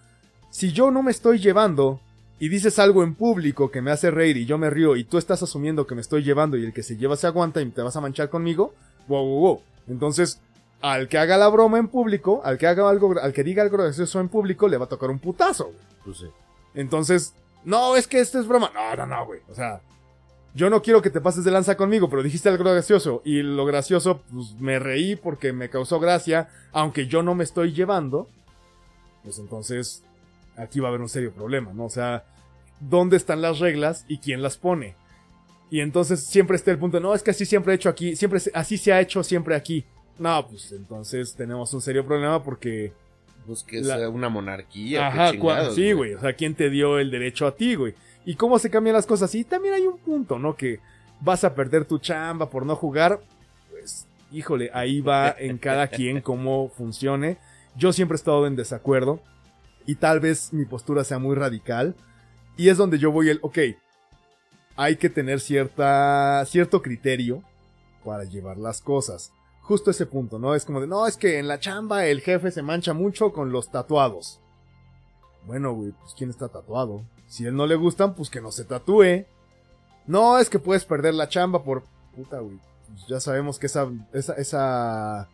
Si 0.49 0.71
yo 0.71 0.91
no 0.91 1.01
me 1.01 1.11
estoy 1.11 1.39
llevando 1.39 1.99
y 2.39 2.49
dices 2.49 2.79
algo 2.79 3.03
en 3.03 3.15
público 3.15 3.71
que 3.71 3.81
me 3.81 3.91
hace 3.91 4.11
reír 4.11 4.37
y 4.37 4.45
yo 4.45 4.57
me 4.57 4.69
río 4.69 4.95
y 4.95 5.03
tú 5.03 5.17
estás 5.17 5.41
asumiendo 5.43 5.87
que 5.87 5.95
me 5.95 6.01
estoy 6.01 6.23
llevando 6.23 6.57
y 6.57 6.65
el 6.65 6.73
que 6.73 6.83
se 6.83 6.97
lleva 6.97 7.15
se 7.15 7.27
aguanta 7.27 7.61
y 7.61 7.69
te 7.69 7.81
vas 7.81 7.95
a 7.95 8.01
manchar 8.01 8.29
conmigo, 8.29 8.73
wow, 9.07 9.25
wow, 9.25 9.39
wow. 9.39 9.61
Entonces, 9.87 10.41
al 10.81 11.07
que 11.07 11.17
haga 11.17 11.37
la 11.37 11.47
broma 11.47 11.77
en 11.77 11.87
público, 11.87 12.41
al 12.43 12.57
que 12.57 12.67
haga 12.67 12.89
algo, 12.89 13.19
al 13.19 13.33
que 13.33 13.43
diga 13.43 13.63
algo 13.63 13.77
gracioso 13.77 14.19
en 14.19 14.29
público, 14.29 14.67
le 14.67 14.77
va 14.77 14.85
a 14.85 14.89
tocar 14.89 15.09
un 15.09 15.19
putazo. 15.19 15.71
Pues 16.03 16.17
sí. 16.17 16.27
Entonces, 16.73 17.33
no, 17.63 17.95
es 17.95 18.07
que 18.07 18.19
esto 18.19 18.39
es 18.39 18.47
broma. 18.47 18.71
No, 18.73 18.95
no, 18.95 19.05
no, 19.05 19.25
güey. 19.25 19.41
O 19.49 19.55
sea, 19.55 19.81
yo 20.53 20.69
no 20.69 20.81
quiero 20.81 21.01
que 21.01 21.09
te 21.09 21.21
pases 21.21 21.43
de 21.43 21.51
lanza 21.51 21.77
conmigo, 21.77 22.09
pero 22.09 22.23
dijiste 22.23 22.49
algo 22.49 22.63
gracioso. 22.63 23.21
Y 23.23 23.41
lo 23.41 23.65
gracioso, 23.65 24.21
pues 24.31 24.53
me 24.59 24.79
reí 24.79 25.15
porque 25.15 25.53
me 25.53 25.69
causó 25.69 25.99
gracia, 25.99 26.49
aunque 26.71 27.07
yo 27.07 27.23
no 27.23 27.35
me 27.35 27.43
estoy 27.43 27.73
llevando. 27.73 28.27
Pues 29.23 29.39
entonces, 29.39 30.03
aquí 30.57 30.79
va 30.79 30.87
a 30.87 30.89
haber 30.89 31.01
un 31.01 31.09
serio 31.09 31.31
problema, 31.31 31.71
¿no? 31.73 31.85
O 31.85 31.89
sea, 31.89 32.25
¿dónde 32.79 33.17
están 33.17 33.41
las 33.41 33.59
reglas 33.59 34.05
y 34.07 34.17
quién 34.17 34.41
las 34.41 34.57
pone? 34.57 34.95
Y 35.69 35.79
entonces 35.79 36.21
siempre 36.25 36.57
está 36.57 36.71
el 36.71 36.79
punto, 36.79 36.99
no, 36.99 37.15
es 37.15 37.23
que 37.23 37.31
así 37.31 37.45
siempre 37.45 37.71
he 37.71 37.75
hecho 37.77 37.87
aquí, 37.87 38.17
siempre 38.17 38.41
así 38.53 38.77
se 38.77 38.91
ha 38.91 38.99
hecho 38.99 39.23
siempre 39.23 39.55
aquí. 39.55 39.85
No, 40.19 40.45
pues 40.47 40.71
entonces 40.73 41.33
tenemos 41.33 41.73
un 41.73 41.81
serio 41.81 42.05
problema 42.05 42.43
porque 42.43 42.91
Pues 43.45 43.63
que 43.63 43.81
La- 43.81 44.09
una 44.09 44.29
monarquía. 44.29 45.07
Ajá, 45.07 45.31
chingados, 45.31 45.75
sí, 45.75 45.93
güey. 45.93 46.13
O 46.13 46.19
sea, 46.19 46.33
¿quién 46.33 46.55
te 46.55 46.69
dio 46.69 46.99
el 46.99 47.09
derecho 47.11 47.47
a 47.47 47.55
ti, 47.55 47.75
güey? 47.75 47.95
¿Y 48.25 48.35
cómo 48.35 48.59
se 48.59 48.69
cambian 48.69 48.95
las 48.95 49.07
cosas? 49.07 49.33
Y 49.35 49.43
también 49.43 49.73
hay 49.73 49.87
un 49.87 49.97
punto, 49.97 50.37
¿no? 50.37 50.55
Que 50.55 50.79
vas 51.21 51.43
a 51.43 51.55
perder 51.55 51.85
tu 51.85 51.97
chamba 51.97 52.49
por 52.49 52.65
no 52.65 52.75
jugar. 52.75 53.19
Pues, 53.71 54.07
híjole, 54.31 54.69
ahí 54.73 55.01
va 55.01 55.35
en 55.37 55.57
cada 55.57 55.87
quien 55.87 56.21
cómo 56.21 56.69
funcione. 56.69 57.37
Yo 57.75 57.93
siempre 57.93 58.15
he 58.15 58.17
estado 58.17 58.45
en 58.45 58.55
desacuerdo. 58.55 59.21
Y 59.87 59.95
tal 59.95 60.19
vez 60.19 60.53
mi 60.53 60.65
postura 60.65 61.03
sea 61.03 61.17
muy 61.17 61.35
radical. 61.35 61.95
Y 62.57 62.69
es 62.69 62.77
donde 62.77 62.99
yo 62.99 63.11
voy 63.11 63.29
el, 63.29 63.39
ok, 63.41 63.57
hay 64.75 64.95
que 64.97 65.09
tener 65.09 65.39
cierta, 65.39 66.43
cierto 66.45 66.81
criterio 66.81 67.43
para 68.05 68.23
llevar 68.23 68.57
las 68.57 68.81
cosas. 68.81 69.31
Justo 69.61 69.91
ese 69.91 70.05
punto, 70.05 70.39
¿no? 70.39 70.55
Es 70.55 70.65
como 70.65 70.81
de, 70.81 70.87
no, 70.87 71.07
es 71.07 71.17
que 71.17 71.39
en 71.39 71.47
la 71.47 71.59
chamba 71.59 72.05
el 72.05 72.21
jefe 72.21 72.51
se 72.51 72.61
mancha 72.61 72.93
mucho 72.93 73.31
con 73.31 73.51
los 73.51 73.71
tatuados. 73.71 74.39
Bueno, 75.45 75.73
güey, 75.73 75.91
pues 75.91 76.13
¿quién 76.17 76.29
está 76.29 76.49
tatuado? 76.49 77.03
Si 77.27 77.45
a 77.45 77.49
él 77.49 77.55
no 77.55 77.65
le 77.65 77.75
gustan, 77.75 78.15
pues 78.15 78.29
que 78.29 78.41
no 78.41 78.51
se 78.51 78.65
tatúe. 78.65 79.25
No, 80.07 80.39
es 80.39 80.49
que 80.49 80.59
puedes 80.59 80.85
perder 80.85 81.13
la 81.13 81.29
chamba 81.29 81.63
por... 81.63 81.83
Puta, 82.15 82.39
güey. 82.39 82.59
pues, 82.89 83.07
ya 83.07 83.19
sabemos 83.19 83.59
que 83.59 83.67
esa, 83.67 83.89
esa, 84.11 84.33
esa 84.33 85.29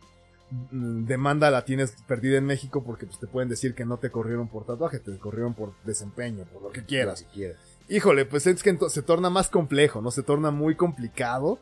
mm, 0.72 1.06
demanda 1.06 1.50
la 1.50 1.66
tienes 1.66 1.96
perdida 2.08 2.38
en 2.38 2.46
México 2.46 2.84
porque 2.84 3.06
pues, 3.06 3.20
te 3.20 3.28
pueden 3.28 3.50
decir 3.50 3.74
que 3.74 3.86
no 3.86 3.98
te 3.98 4.12
corrieron 4.12 4.48
por 4.48 4.66
tatuaje, 4.66 5.00
te 5.00 5.18
corrieron 5.18 5.54
por 5.54 5.74
desempeño, 5.84 6.44
por 6.46 6.62
lo 6.62 6.70
que 6.70 6.86
quieras. 6.86 7.22
Lo 7.22 7.28
que 7.28 7.34
quieras. 7.34 7.58
Híjole, 7.90 8.26
pues 8.26 8.46
es 8.46 8.62
que 8.62 8.78
se 8.90 9.02
torna 9.02 9.30
más 9.30 9.50
complejo, 9.50 10.02
¿no? 10.02 10.12
Se 10.12 10.22
torna 10.22 10.52
muy 10.52 10.76
complicado. 10.76 11.60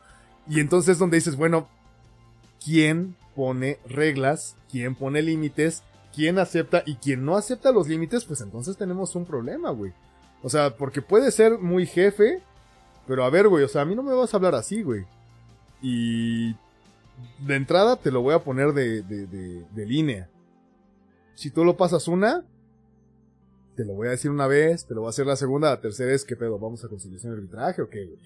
Y 0.48 0.60
entonces 0.60 0.90
es 0.90 0.98
donde 0.98 1.16
dices, 1.16 1.36
bueno, 1.36 1.68
¿quién 2.64 3.16
pone 3.34 3.78
reglas? 3.86 4.56
¿Quién 4.70 4.94
pone 4.94 5.22
límites? 5.22 5.82
¿Quién 6.14 6.38
acepta? 6.38 6.82
Y 6.86 6.96
quien 6.96 7.24
no 7.24 7.36
acepta 7.36 7.72
los 7.72 7.88
límites, 7.88 8.24
pues 8.24 8.40
entonces 8.40 8.76
tenemos 8.76 9.14
un 9.14 9.26
problema, 9.26 9.70
güey. 9.70 9.92
O 10.42 10.48
sea, 10.48 10.76
porque 10.76 11.02
puede 11.02 11.30
ser 11.30 11.58
muy 11.58 11.86
jefe, 11.86 12.42
pero 13.06 13.24
a 13.24 13.30
ver, 13.30 13.48
güey, 13.48 13.64
o 13.64 13.68
sea, 13.68 13.82
a 13.82 13.84
mí 13.84 13.94
no 13.94 14.02
me 14.02 14.14
vas 14.14 14.32
a 14.32 14.36
hablar 14.38 14.54
así, 14.54 14.82
güey. 14.82 15.04
Y 15.82 16.52
de 17.46 17.56
entrada 17.56 17.96
te 17.96 18.10
lo 18.10 18.22
voy 18.22 18.34
a 18.34 18.42
poner 18.42 18.72
de, 18.72 19.02
de, 19.02 19.26
de, 19.26 19.86
línea. 19.86 20.28
Si 21.34 21.50
tú 21.50 21.64
lo 21.64 21.76
pasas 21.76 22.08
una, 22.08 22.44
te 23.76 23.84
lo 23.84 23.94
voy 23.94 24.08
a 24.08 24.12
decir 24.12 24.30
una 24.30 24.46
vez, 24.46 24.86
te 24.86 24.94
lo 24.94 25.02
voy 25.02 25.08
a 25.08 25.10
hacer 25.10 25.26
la 25.26 25.36
segunda, 25.36 25.70
la 25.70 25.80
tercera 25.80 26.12
es, 26.12 26.24
¿qué 26.24 26.36
pedo? 26.36 26.58
¿Vamos 26.58 26.82
a 26.84 26.88
conciliación 26.88 27.32
de 27.32 27.38
arbitraje 27.38 27.82
o 27.82 27.88
qué, 27.88 28.06
güey? 28.06 28.18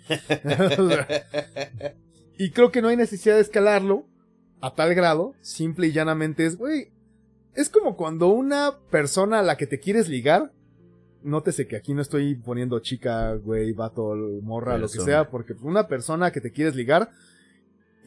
Y 2.40 2.52
creo 2.52 2.72
que 2.72 2.80
no 2.80 2.88
hay 2.88 2.96
necesidad 2.96 3.34
de 3.34 3.42
escalarlo 3.42 4.06
a 4.60 4.74
tal 4.74 4.94
grado, 4.94 5.34
simple 5.40 5.86
y 5.88 5.92
llanamente 5.92 6.44
es, 6.46 6.56
güey, 6.56 6.88
es 7.54 7.68
como 7.68 7.96
cuando 7.96 8.28
una 8.28 8.78
persona 8.90 9.40
a 9.40 9.42
la 9.42 9.56
que 9.56 9.66
te 9.66 9.80
quieres 9.80 10.08
ligar, 10.08 10.52
nótese 11.22 11.66
que 11.66 11.76
aquí 11.76 11.94
no 11.94 12.02
estoy 12.02 12.34
poniendo 12.34 12.78
chica, 12.80 13.34
güey, 13.34 13.72
vato, 13.72 14.14
morra, 14.42 14.72
lo 14.78 14.86
que 14.86 14.98
sea, 15.04 15.30
porque 15.30 15.54
una 15.62 15.86
persona 15.88 16.30
que 16.30 16.40
te 16.40 16.52
quieres 16.52 16.76
ligar 16.76 17.10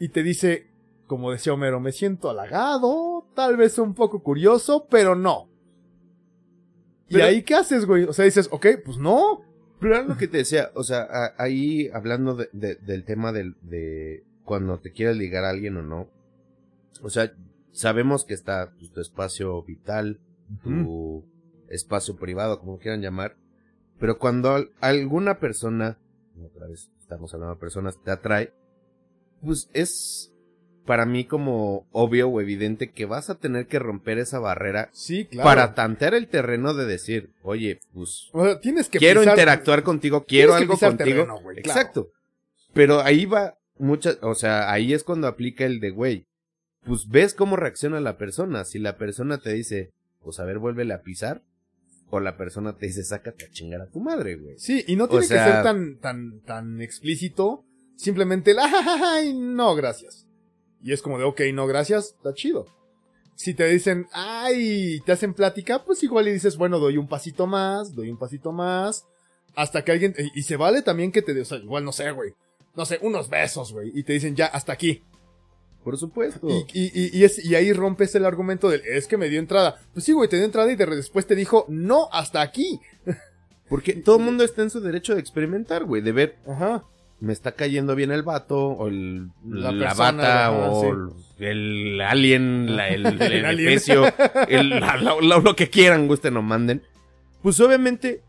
y 0.00 0.08
te 0.08 0.22
dice, 0.22 0.68
como 1.06 1.30
decía 1.30 1.52
Homero, 1.52 1.78
me 1.80 1.92
siento 1.92 2.30
halagado, 2.30 3.26
tal 3.34 3.56
vez 3.56 3.78
un 3.78 3.94
poco 3.94 4.22
curioso, 4.22 4.86
pero 4.90 5.14
no. 5.14 5.48
¿Y 7.08 7.14
ahí 7.20 7.42
qué 7.42 7.54
haces, 7.54 7.84
güey? 7.86 8.04
O 8.04 8.12
sea, 8.12 8.24
dices, 8.24 8.48
ok, 8.50 8.66
pues 8.84 8.96
no. 8.96 9.42
Pero 9.78 9.96
era 9.96 10.04
lo 10.04 10.16
que 10.16 10.26
te 10.28 10.38
decía, 10.38 10.70
o 10.74 10.82
sea, 10.82 11.02
a- 11.02 11.34
ahí 11.36 11.88
hablando 11.92 12.34
de- 12.34 12.48
de- 12.52 12.76
del 12.76 13.04
tema 13.04 13.32
del, 13.32 13.54
de 13.62 14.24
cuando 14.44 14.78
te 14.78 14.90
quieres 14.92 15.16
ligar 15.16 15.44
a 15.44 15.50
alguien 15.50 15.76
o 15.76 15.82
no. 15.82 16.08
O 17.04 17.10
sea, 17.10 17.32
sabemos 17.72 18.24
que 18.24 18.34
está 18.34 18.72
pues, 18.78 18.90
tu 18.90 19.00
espacio 19.00 19.62
vital, 19.62 20.18
tu 20.62 21.24
espacio 21.68 22.16
privado, 22.16 22.58
como 22.60 22.78
quieran 22.78 23.02
llamar. 23.02 23.36
Pero 24.00 24.18
cuando 24.18 24.52
al- 24.52 24.70
alguna 24.80 25.38
persona, 25.38 25.98
otra 26.42 26.66
vez 26.66 26.90
estamos 27.00 27.32
hablando 27.34 27.54
de 27.54 27.60
personas, 27.60 28.02
te 28.02 28.10
atrae, 28.10 28.52
pues 29.42 29.68
es 29.72 30.32
para 30.86 31.06
mí 31.06 31.24
como 31.24 31.86
obvio 31.92 32.28
o 32.28 32.40
evidente 32.40 32.90
que 32.90 33.06
vas 33.06 33.30
a 33.30 33.36
tener 33.36 33.66
que 33.66 33.78
romper 33.78 34.18
esa 34.18 34.38
barrera 34.38 34.90
Sí, 34.92 35.24
claro. 35.26 35.44
para 35.48 35.74
tantear 35.74 36.14
el 36.14 36.28
terreno 36.28 36.74
de 36.74 36.84
decir, 36.86 37.30
oye, 37.42 37.80
pues 37.94 38.28
O 38.32 38.44
sea, 38.44 38.60
tienes 38.60 38.88
que 38.88 38.98
quiero 38.98 39.22
pisar- 39.22 39.32
interactuar 39.32 39.82
contigo, 39.82 40.24
quiero 40.26 40.54
algo 40.54 40.76
contigo. 40.78 40.96
terreno, 40.96 41.40
güey, 41.40 41.62
claro. 41.62 41.80
Exacto. 41.80 42.08
Pero 42.74 43.00
ahí 43.00 43.24
va 43.24 43.56
muchas, 43.78 44.18
o 44.22 44.34
sea, 44.34 44.70
ahí 44.72 44.92
es 44.92 45.04
cuando 45.04 45.26
aplica 45.26 45.64
el 45.64 45.80
de 45.80 45.90
güey. 45.90 46.26
Pues 46.84 47.08
ves 47.08 47.34
cómo 47.34 47.56
reacciona 47.56 48.00
la 48.00 48.18
persona. 48.18 48.64
Si 48.64 48.78
la 48.78 48.96
persona 48.96 49.38
te 49.38 49.52
dice, 49.52 49.90
pues 50.22 50.38
a 50.40 50.44
ver, 50.44 50.58
vuélvele 50.58 50.94
a 50.94 51.02
pisar. 51.02 51.42
O 52.10 52.20
la 52.20 52.36
persona 52.36 52.76
te 52.76 52.86
dice, 52.86 53.02
sácate 53.02 53.46
a 53.46 53.50
chingar 53.50 53.80
a 53.80 53.86
tu 53.86 53.98
madre, 54.00 54.36
güey. 54.36 54.58
Sí, 54.58 54.84
y 54.86 54.94
no 54.96 55.08
tiene 55.08 55.26
sea- 55.26 55.44
que 55.46 55.52
ser 55.52 55.62
tan, 55.62 55.96
tan, 55.98 56.40
tan 56.40 56.80
explícito. 56.80 57.64
Simplemente 57.96 58.50
el, 58.52 58.58
ay, 58.60 59.34
no, 59.34 59.74
gracias. 59.74 60.26
Y 60.82 60.92
es 60.92 61.00
como 61.02 61.18
de, 61.18 61.24
ok, 61.24 61.40
no, 61.54 61.66
gracias, 61.66 62.14
está 62.16 62.34
chido. 62.34 62.66
Si 63.36 63.54
te 63.54 63.66
dicen, 63.66 64.06
ay, 64.12 65.00
te 65.06 65.12
hacen 65.12 65.34
plática, 65.34 65.84
pues 65.84 66.02
igual 66.02 66.28
y 66.28 66.32
dices, 66.32 66.56
bueno, 66.56 66.78
doy 66.78 66.98
un 66.98 67.08
pasito 67.08 67.46
más, 67.46 67.94
doy 67.94 68.10
un 68.10 68.18
pasito 68.18 68.52
más. 68.52 69.06
Hasta 69.56 69.82
que 69.84 69.92
alguien, 69.92 70.14
y 70.18 70.38
y 70.40 70.42
se 70.42 70.56
vale 70.56 70.82
también 70.82 71.10
que 71.10 71.22
te, 71.22 71.40
o 71.40 71.44
sea, 71.44 71.58
igual 71.58 71.84
no 71.84 71.92
sé, 71.92 72.10
güey. 72.10 72.34
No 72.76 72.84
sé, 72.84 72.98
unos 73.02 73.28
besos, 73.30 73.72
güey. 73.72 73.90
Y 73.94 74.02
te 74.04 74.12
dicen, 74.12 74.36
ya, 74.36 74.46
hasta 74.46 74.72
aquí. 74.72 75.02
Por 75.84 75.98
supuesto. 75.98 76.48
Y, 76.48 76.64
y, 76.72 77.10
y, 77.18 77.24
es, 77.24 77.44
y 77.44 77.54
ahí 77.54 77.72
rompes 77.74 78.14
el 78.14 78.24
argumento 78.24 78.70
del, 78.70 78.80
es 78.86 79.06
que 79.06 79.18
me 79.18 79.28
dio 79.28 79.38
entrada. 79.38 79.78
Pues 79.92 80.04
sí, 80.06 80.12
güey, 80.12 80.28
te 80.30 80.36
dio 80.36 80.44
entrada 80.46 80.72
y 80.72 80.76
de, 80.76 80.86
después 80.86 81.26
te 81.26 81.34
dijo, 81.36 81.66
no, 81.68 82.08
hasta 82.10 82.40
aquí. 82.40 82.80
Porque 83.68 83.92
todo 83.94 84.16
el 84.16 84.22
mundo 84.24 84.44
está 84.44 84.62
en 84.62 84.70
su 84.70 84.80
derecho 84.80 85.14
de 85.14 85.20
experimentar, 85.20 85.84
güey. 85.84 86.00
De 86.02 86.12
ver, 86.12 86.36
Ajá. 86.46 86.84
me 87.20 87.32
está 87.32 87.52
cayendo 87.52 87.94
bien 87.94 88.10
el 88.12 88.22
vato, 88.22 88.58
o 88.68 88.88
el, 88.88 89.28
La 89.48 89.72
la, 89.72 89.86
persona, 89.88 90.12
bata, 90.22 90.46
ajá, 90.46 90.52
o 90.70 91.14
el 91.38 92.00
alien, 92.00 92.76
la- 92.76 92.88
el, 92.88 93.04
el, 93.20 93.20
El 93.22 93.60
edificio, 93.60 94.04
la- 94.48 95.16
lo 95.20 95.56
que 95.56 95.68
quieran, 95.70 96.06
gusten 96.08 96.36
o 96.36 96.42
manden. 96.42 96.82
Pues 97.42 97.58
obviamente, 97.60 98.22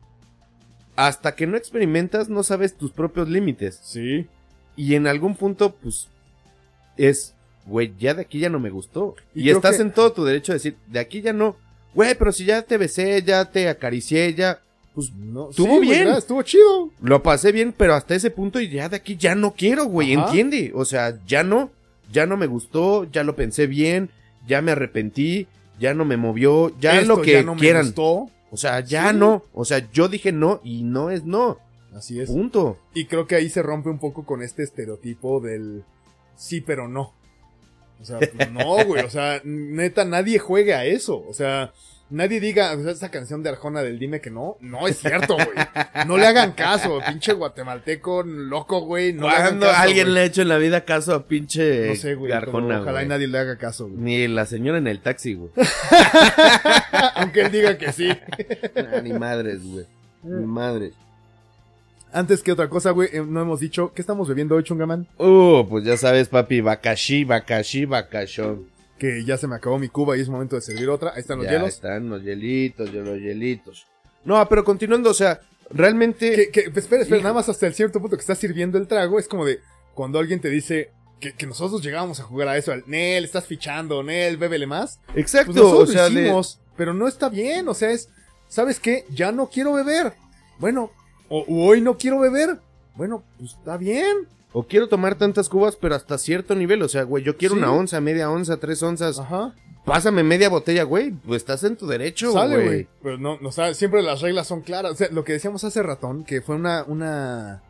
hasta 0.95 1.35
que 1.35 1.47
no 1.47 1.57
experimentas, 1.57 2.29
no 2.29 2.43
sabes 2.43 2.77
tus 2.77 2.91
propios 2.91 3.29
límites. 3.29 3.79
Sí. 3.83 4.27
Y 4.77 4.95
en 4.95 5.07
algún 5.07 5.35
punto, 5.35 5.75
pues, 5.75 6.07
es, 6.97 7.34
güey, 7.65 7.93
ya 7.97 8.13
de 8.13 8.21
aquí 8.21 8.39
ya 8.39 8.49
no 8.49 8.59
me 8.59 8.69
gustó. 8.69 9.15
Y 9.33 9.49
estás 9.49 9.77
que- 9.77 9.81
en 9.83 9.91
todo 9.91 10.11
tu 10.11 10.23
derecho 10.23 10.51
de 10.51 10.57
decir, 10.57 10.75
de 10.87 10.99
aquí 10.99 11.21
ya 11.21 11.33
no. 11.33 11.55
Güey, 11.93 12.15
pero 12.15 12.31
si 12.31 12.45
ya 12.45 12.61
te 12.61 12.77
besé, 12.77 13.21
ya 13.23 13.45
te 13.49 13.69
acaricié, 13.69 14.33
ya, 14.33 14.59
pues 14.93 15.11
No, 15.13 15.49
Estuvo 15.49 15.75
sí, 15.75 15.81
bien. 15.81 15.99
¿verdad? 16.05 16.17
estuvo 16.19 16.41
chido. 16.43 16.89
lo 17.01 17.21
pasé 17.23 17.51
bien, 17.51 17.73
pero 17.75 17.95
hasta 17.95 18.15
ese 18.15 18.31
punto 18.31 18.59
y 18.59 18.69
ya 18.69 18.87
de 18.89 18.95
aquí 18.97 19.15
ya 19.17 19.35
no 19.35 19.53
quiero, 19.53 19.85
güey, 19.85 20.13
entiende. 20.13 20.71
O 20.75 20.85
sea, 20.85 21.19
ya 21.25 21.43
no, 21.43 21.69
ya 22.11 22.25
no 22.25 22.37
me 22.37 22.47
gustó, 22.47 23.03
ya 23.11 23.23
lo 23.23 23.35
pensé 23.35 23.67
bien, 23.67 24.09
ya 24.47 24.61
me 24.61 24.71
arrepentí, 24.71 25.47
ya 25.79 25.93
no 25.93 26.05
me 26.05 26.15
movió, 26.17 26.71
ya 26.79 26.99
Esto 27.01 27.15
lo 27.17 27.21
que 27.21 27.33
ya 27.33 27.43
no 27.43 27.55
me 27.55 27.61
quieran. 27.61 27.85
gustó. 27.87 28.29
O 28.51 28.57
sea, 28.57 28.79
ya 28.79 29.11
Sí. 29.11 29.17
no. 29.17 29.43
O 29.53 29.65
sea, 29.65 29.89
yo 29.91 30.07
dije 30.07 30.31
no 30.31 30.61
y 30.63 30.83
no 30.83 31.09
es 31.09 31.25
no. 31.25 31.57
Así 31.93 32.19
es. 32.21 32.29
Punto. 32.29 32.77
Y 32.93 33.05
creo 33.05 33.25
que 33.27 33.35
ahí 33.35 33.49
se 33.49 33.61
rompe 33.61 33.89
un 33.89 33.99
poco 33.99 34.25
con 34.25 34.41
este 34.41 34.63
estereotipo 34.63 35.39
del 35.41 35.83
sí, 36.37 36.61
pero 36.61 36.87
no. 36.87 37.13
O 38.01 38.05
sea, 38.05 38.19
pues, 38.19 38.51
no, 38.51 38.83
güey. 38.85 39.03
O 39.03 39.09
sea, 39.09 39.41
neta, 39.43 40.05
nadie 40.05 40.37
juega 40.39 40.79
a 40.79 40.85
eso. 40.85 41.23
O 41.27 41.33
sea, 41.33 41.71
nadie 42.09 42.39
diga 42.39 42.73
esa 42.73 43.09
canción 43.09 43.41
de 43.41 43.49
Arjona 43.49 43.81
del 43.81 43.97
Dime 43.97 44.21
que 44.21 44.29
no. 44.29 44.57
No 44.59 44.87
es 44.87 44.99
cierto, 44.99 45.35
güey. 45.35 45.47
No 46.05 46.17
le 46.17 46.27
hagan 46.27 46.51
caso. 46.51 46.99
Pinche 47.07 47.33
guatemalteco 47.33 48.21
loco, 48.23 48.81
güey. 48.81 49.13
No 49.13 49.23
Cuando 49.27 49.65
caso, 49.67 49.79
alguien 49.81 50.05
güey. 50.05 50.13
le 50.13 50.19
ha 50.21 50.23
hecho 50.25 50.41
en 50.43 50.49
la 50.49 50.57
vida 50.57 50.85
caso 50.85 51.15
a 51.15 51.27
pinche 51.27 51.87
No 51.89 51.95
sé, 51.95 52.13
güey. 52.15 52.31
pero 52.31 52.45
Garjona, 52.51 52.81
Ojalá 52.81 53.03
y 53.03 53.07
nadie 53.07 53.27
le 53.27 53.37
haga 53.39 53.57
caso, 53.57 53.87
güey. 53.87 53.97
Ni 53.99 54.27
la 54.27 54.45
señora 54.45 54.77
en 54.77 54.87
el 54.87 54.99
taxi, 54.99 55.33
güey. 55.33 55.49
Aunque 57.15 57.41
él 57.41 57.51
diga 57.51 57.77
que 57.77 57.91
sí. 57.91 58.09
Ni 59.03 59.13
madres, 59.13 59.63
güey. 59.63 59.85
Ni 60.23 60.45
madres. 60.45 60.93
Antes 62.15 62.41
que 62.41 62.53
otra 62.53 62.69
cosa, 62.69 62.91
güey, 62.91 63.09
eh, 63.11 63.21
no 63.27 63.41
hemos 63.41 63.59
dicho. 63.59 63.91
¿Qué 63.93 64.01
estamos 64.01 64.29
bebiendo 64.29 64.55
hoy, 64.55 64.63
Chungaman? 64.63 65.05
Uh, 65.17 65.67
pues 65.67 65.83
ya 65.83 65.97
sabes, 65.97 66.29
papi, 66.29 66.61
bakashi, 66.61 67.25
bakashi, 67.25 67.83
bakashon. 67.83 68.69
Que 68.97 69.25
ya 69.25 69.37
se 69.37 69.47
me 69.47 69.55
acabó 69.57 69.77
mi 69.77 69.89
cuba 69.89 70.15
y 70.15 70.21
es 70.21 70.29
momento 70.29 70.55
de 70.55 70.61
servir 70.61 70.87
otra. 70.87 71.11
Ahí 71.13 71.19
están 71.19 71.39
los 71.39 71.45
ya 71.45 71.51
hielos. 71.51 71.69
están 71.73 72.07
los 72.09 72.23
hielitos, 72.23 72.93
los 72.93 73.19
hielitos. 73.19 73.85
No, 74.23 74.47
pero 74.47 74.63
continuando, 74.63 75.09
o 75.09 75.13
sea, 75.13 75.41
realmente... 75.69 76.33
Que, 76.35 76.49
que, 76.51 76.71
pues, 76.71 76.85
espera, 76.85 77.01
espera, 77.03 77.21
nada 77.21 77.33
más 77.33 77.49
hasta 77.49 77.67
el 77.67 77.73
cierto 77.73 77.99
punto 77.99 78.15
que 78.15 78.21
estás 78.21 78.37
sirviendo 78.37 78.77
el 78.77 78.87
trago, 78.87 79.19
es 79.19 79.27
como 79.27 79.43
de 79.43 79.59
cuando 79.93 80.17
alguien 80.17 80.39
te 80.39 80.49
dice 80.49 80.91
que, 81.19 81.33
que 81.33 81.45
nosotros 81.45 81.83
llegábamos 81.83 82.21
a 82.21 82.23
jugar 82.23 82.47
a 82.47 82.55
eso, 82.57 82.71
al 82.71 82.85
Nel, 82.87 83.25
estás 83.25 83.45
fichando, 83.45 84.01
Nel, 84.03 84.37
bébele 84.37 84.67
más. 84.67 85.01
Exacto, 85.15 85.51
Pues 85.51 85.57
nosotros 85.63 85.89
o 85.89 85.91
sea, 85.91 86.07
lo 86.07 86.15
de- 86.15 86.21
hicimos, 86.21 86.59
pero 86.77 86.93
no 86.93 87.09
está 87.09 87.27
bien, 87.27 87.67
o 87.67 87.73
sea, 87.73 87.91
es, 87.91 88.07
¿sabes 88.47 88.79
qué? 88.79 89.03
Ya 89.09 89.33
no 89.33 89.49
quiero 89.49 89.73
beber. 89.73 90.13
Bueno, 90.59 90.91
o 91.29 91.45
hoy 91.67 91.81
no 91.81 91.97
quiero 91.97 92.19
beber. 92.19 92.59
Bueno, 92.95 93.23
pues 93.37 93.51
está 93.53 93.77
bien. 93.77 94.27
o 94.57 94.63
quiero 94.63 94.87
tomar 94.87 95.15
tantas 95.15 95.49
cubas, 95.49 95.75
pero 95.75 95.95
hasta 95.95 96.17
cierto 96.17 96.55
nivel, 96.55 96.81
o 96.81 96.87
sea, 96.87 97.03
güey, 97.03 97.21
yo 97.25 97.35
quiero 97.35 97.55
Sí. 97.55 97.59
una 97.59 97.73
onza, 97.73 97.99
media 97.99 98.31
onza, 98.31 98.55
tres 98.55 98.81
onzas, 98.83 99.19
Ajá. 99.19 99.53
pásame 99.83 100.23
media 100.23 100.47
botella, 100.47 100.83
güey, 100.83 101.11
pues 101.11 101.41
estás 101.41 101.61
en 101.65 101.75
tu 101.75 101.87
derecho, 101.87 102.31
Sale, 102.31 102.55
güey. 102.55 102.65
güey. 102.67 102.87
Pero 103.03 103.17
no, 103.17 103.37
no, 103.41 103.51
sea, 103.51 103.73
siempre 103.73 104.01
las 104.01 104.21
reglas 104.21 104.47
son 104.47 104.61
claras. 104.61 104.93
O 104.93 104.95
sea, 104.95 105.09
lo 105.11 105.25
que 105.25 105.33
decíamos 105.33 105.65
hace 105.65 105.83
ratón, 105.83 106.23
que 106.23 106.41
fue 106.41 106.55
una, 106.55 106.85
una, 106.87 107.61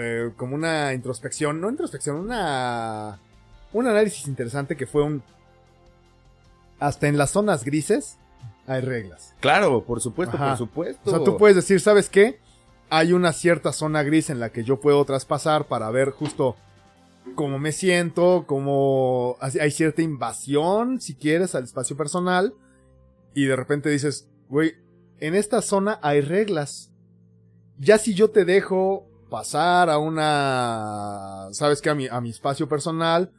eh, 0.00 0.30
como 0.38 0.54
una 0.54 0.94
introspección, 0.94 1.60
no 1.60 1.68
introspección, 1.68 2.16
una, 2.16 3.18
un 3.74 3.86
análisis 3.86 4.26
interesante 4.26 4.76
que 4.78 4.86
fue 4.86 5.02
un, 5.02 5.22
hasta 6.80 7.08
en 7.08 7.18
las 7.18 7.30
zonas 7.30 7.62
grises 7.64 8.16
hay 8.66 8.80
reglas. 8.80 9.34
Claro, 9.40 9.84
por 9.84 10.00
supuesto, 10.00 10.36
Ajá. 10.36 10.48
por 10.50 10.56
supuesto. 10.58 11.10
O 11.10 11.14
sea, 11.14 11.22
tú 11.22 11.36
puedes 11.36 11.56
decir, 11.56 11.78
¿sabes 11.80 12.08
qué? 12.08 12.38
Hay 12.96 13.12
una 13.12 13.32
cierta 13.32 13.72
zona 13.72 14.04
gris 14.04 14.30
en 14.30 14.38
la 14.38 14.52
que 14.52 14.62
yo 14.62 14.80
puedo 14.80 15.04
traspasar 15.04 15.66
para 15.66 15.90
ver 15.90 16.10
justo 16.10 16.54
cómo 17.34 17.58
me 17.58 17.72
siento, 17.72 18.44
cómo 18.46 19.36
hay 19.40 19.72
cierta 19.72 20.00
invasión, 20.00 21.00
si 21.00 21.16
quieres, 21.16 21.56
al 21.56 21.64
espacio 21.64 21.96
personal. 21.96 22.54
Y 23.34 23.46
de 23.46 23.56
repente 23.56 23.90
dices, 23.90 24.28
güey, 24.48 24.74
en 25.18 25.34
esta 25.34 25.60
zona 25.60 25.98
hay 26.02 26.20
reglas. 26.20 26.92
Ya 27.78 27.98
si 27.98 28.14
yo 28.14 28.30
te 28.30 28.44
dejo 28.44 29.08
pasar 29.28 29.90
a 29.90 29.98
una, 29.98 31.48
sabes 31.50 31.82
que 31.82 31.90
a 31.90 31.96
mi, 31.96 32.06
a 32.06 32.20
mi 32.20 32.30
espacio 32.30 32.68
personal, 32.68 33.32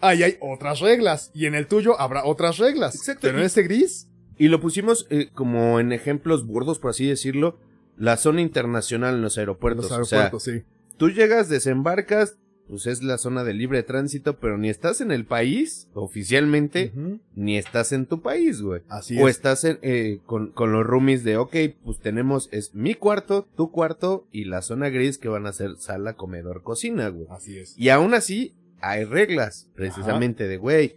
ahí 0.00 0.22
hay 0.22 0.38
otras 0.40 0.80
reglas. 0.80 1.30
Y 1.34 1.44
en 1.44 1.54
el 1.54 1.66
tuyo 1.66 2.00
habrá 2.00 2.24
otras 2.24 2.56
reglas. 2.56 2.94
Exacto. 2.94 3.20
Pero 3.20 3.36
en 3.36 3.44
este 3.44 3.64
gris, 3.64 4.08
Y 4.38 4.48
lo 4.48 4.62
pusimos 4.62 5.06
eh, 5.10 5.28
como 5.34 5.78
en 5.78 5.92
ejemplos 5.92 6.46
burdos, 6.46 6.78
por 6.78 6.92
así 6.92 7.06
decirlo, 7.06 7.58
la 7.96 8.16
zona 8.16 8.40
internacional 8.40 9.16
en 9.16 9.22
los 9.22 9.38
aeropuertos. 9.38 9.90
los 9.90 10.00
o 10.00 10.04
sea, 10.04 10.18
aeropuertos, 10.18 10.42
sí. 10.42 10.62
tú 10.96 11.10
llegas, 11.10 11.48
desembarcas, 11.48 12.36
pues 12.68 12.86
es 12.86 13.02
la 13.02 13.18
zona 13.18 13.44
de 13.44 13.54
libre 13.54 13.82
tránsito, 13.82 14.38
pero 14.38 14.58
ni 14.58 14.68
estás 14.68 15.00
en 15.00 15.12
el 15.12 15.24
país 15.24 15.88
oficialmente, 15.94 16.92
ni 17.34 17.58
estás 17.58 17.92
en 17.92 18.06
tu 18.06 18.22
país, 18.22 18.60
güey. 18.60 18.82
Así 18.88 19.16
O 19.20 19.28
es. 19.28 19.36
estás 19.36 19.64
en, 19.64 19.78
eh, 19.82 20.18
con, 20.26 20.50
con 20.50 20.72
los 20.72 20.84
roomies 20.84 21.22
de, 21.22 21.36
ok, 21.36 21.54
pues 21.84 22.00
tenemos, 22.00 22.48
es 22.52 22.74
mi 22.74 22.94
cuarto, 22.94 23.46
tu 23.56 23.70
cuarto 23.70 24.26
y 24.32 24.44
la 24.46 24.62
zona 24.62 24.88
gris 24.88 25.18
que 25.18 25.28
van 25.28 25.46
a 25.46 25.52
ser 25.52 25.76
sala, 25.76 26.14
comedor, 26.14 26.62
cocina, 26.62 27.08
güey. 27.08 27.26
Así 27.30 27.56
es. 27.58 27.78
Y 27.78 27.90
aún 27.90 28.14
así, 28.14 28.54
hay 28.80 29.04
reglas, 29.04 29.68
precisamente 29.74 30.48
de, 30.48 30.56
güey, 30.56 30.96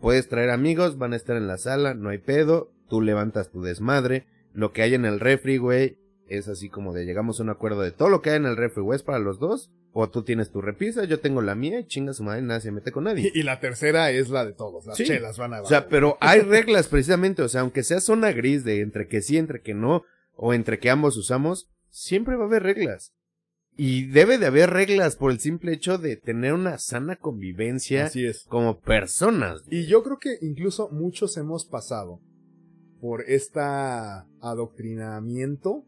puedes 0.00 0.28
traer 0.28 0.50
amigos, 0.50 0.98
van 0.98 1.14
a 1.14 1.16
estar 1.16 1.36
en 1.36 1.46
la 1.46 1.58
sala, 1.58 1.94
no 1.94 2.10
hay 2.10 2.18
pedo, 2.18 2.70
tú 2.88 3.00
levantas 3.00 3.50
tu 3.50 3.62
desmadre, 3.62 4.26
lo 4.52 4.72
que 4.72 4.82
hay 4.82 4.94
en 4.94 5.06
el 5.06 5.20
refri, 5.20 5.56
güey, 5.56 5.96
es 6.30 6.48
así 6.48 6.68
como 6.70 6.92
de 6.94 7.04
llegamos 7.04 7.38
a 7.38 7.42
un 7.42 7.50
acuerdo 7.50 7.82
de 7.82 7.90
todo 7.92 8.08
lo 8.08 8.22
que 8.22 8.30
hay 8.30 8.36
en 8.36 8.46
el 8.46 8.56
refri, 8.56 8.82
güey, 8.82 8.96
es 8.96 9.02
para 9.02 9.18
los 9.18 9.38
dos, 9.38 9.70
o 9.92 10.08
tú 10.08 10.22
tienes 10.22 10.50
tu 10.50 10.60
repisa, 10.62 11.04
yo 11.04 11.20
tengo 11.20 11.42
la 11.42 11.54
mía, 11.54 11.80
y 11.80 11.86
chinga 11.86 12.12
su 12.14 12.22
madre, 12.22 12.42
nadie 12.42 12.60
se 12.62 12.70
mete 12.72 12.92
con 12.92 13.04
nadie. 13.04 13.30
Y, 13.34 13.40
y 13.40 13.42
la 13.42 13.60
tercera 13.60 14.10
es 14.10 14.28
la 14.30 14.44
de 14.46 14.52
todos. 14.52 14.86
Las 14.86 14.96
Sí. 14.96 15.04
chelas 15.04 15.36
van 15.38 15.52
a 15.54 15.62
O 15.62 15.66
sea, 15.66 15.88
pero 15.88 16.16
hay 16.20 16.40
reglas 16.42 16.88
precisamente, 16.88 17.42
o 17.42 17.48
sea, 17.48 17.60
aunque 17.62 17.82
sea 17.82 18.00
zona 18.00 18.32
gris 18.32 18.64
de 18.64 18.80
entre 18.80 19.06
que 19.08 19.20
sí, 19.20 19.36
entre 19.36 19.60
que 19.60 19.74
no, 19.74 20.04
o 20.34 20.54
entre 20.54 20.78
que 20.78 20.88
ambos 20.90 21.16
usamos, 21.16 21.68
siempre 21.90 22.36
va 22.36 22.44
a 22.44 22.46
haber 22.46 22.62
reglas. 22.62 23.12
Y 23.76 24.06
debe 24.06 24.36
de 24.38 24.46
haber 24.46 24.70
reglas 24.70 25.16
por 25.16 25.30
el 25.32 25.40
simple 25.40 25.72
hecho 25.72 25.96
de 25.96 26.16
tener 26.16 26.52
una 26.52 26.76
sana 26.78 27.16
convivencia 27.16 28.06
Así 28.06 28.26
es. 28.26 28.44
como 28.48 28.78
personas. 28.80 29.62
Y 29.70 29.86
yo 29.86 30.02
creo 30.02 30.18
que 30.18 30.36
incluso 30.42 30.90
muchos 30.90 31.36
hemos 31.38 31.64
pasado 31.64 32.20
por 33.00 33.22
este 33.26 33.60
adoctrinamiento 34.40 35.84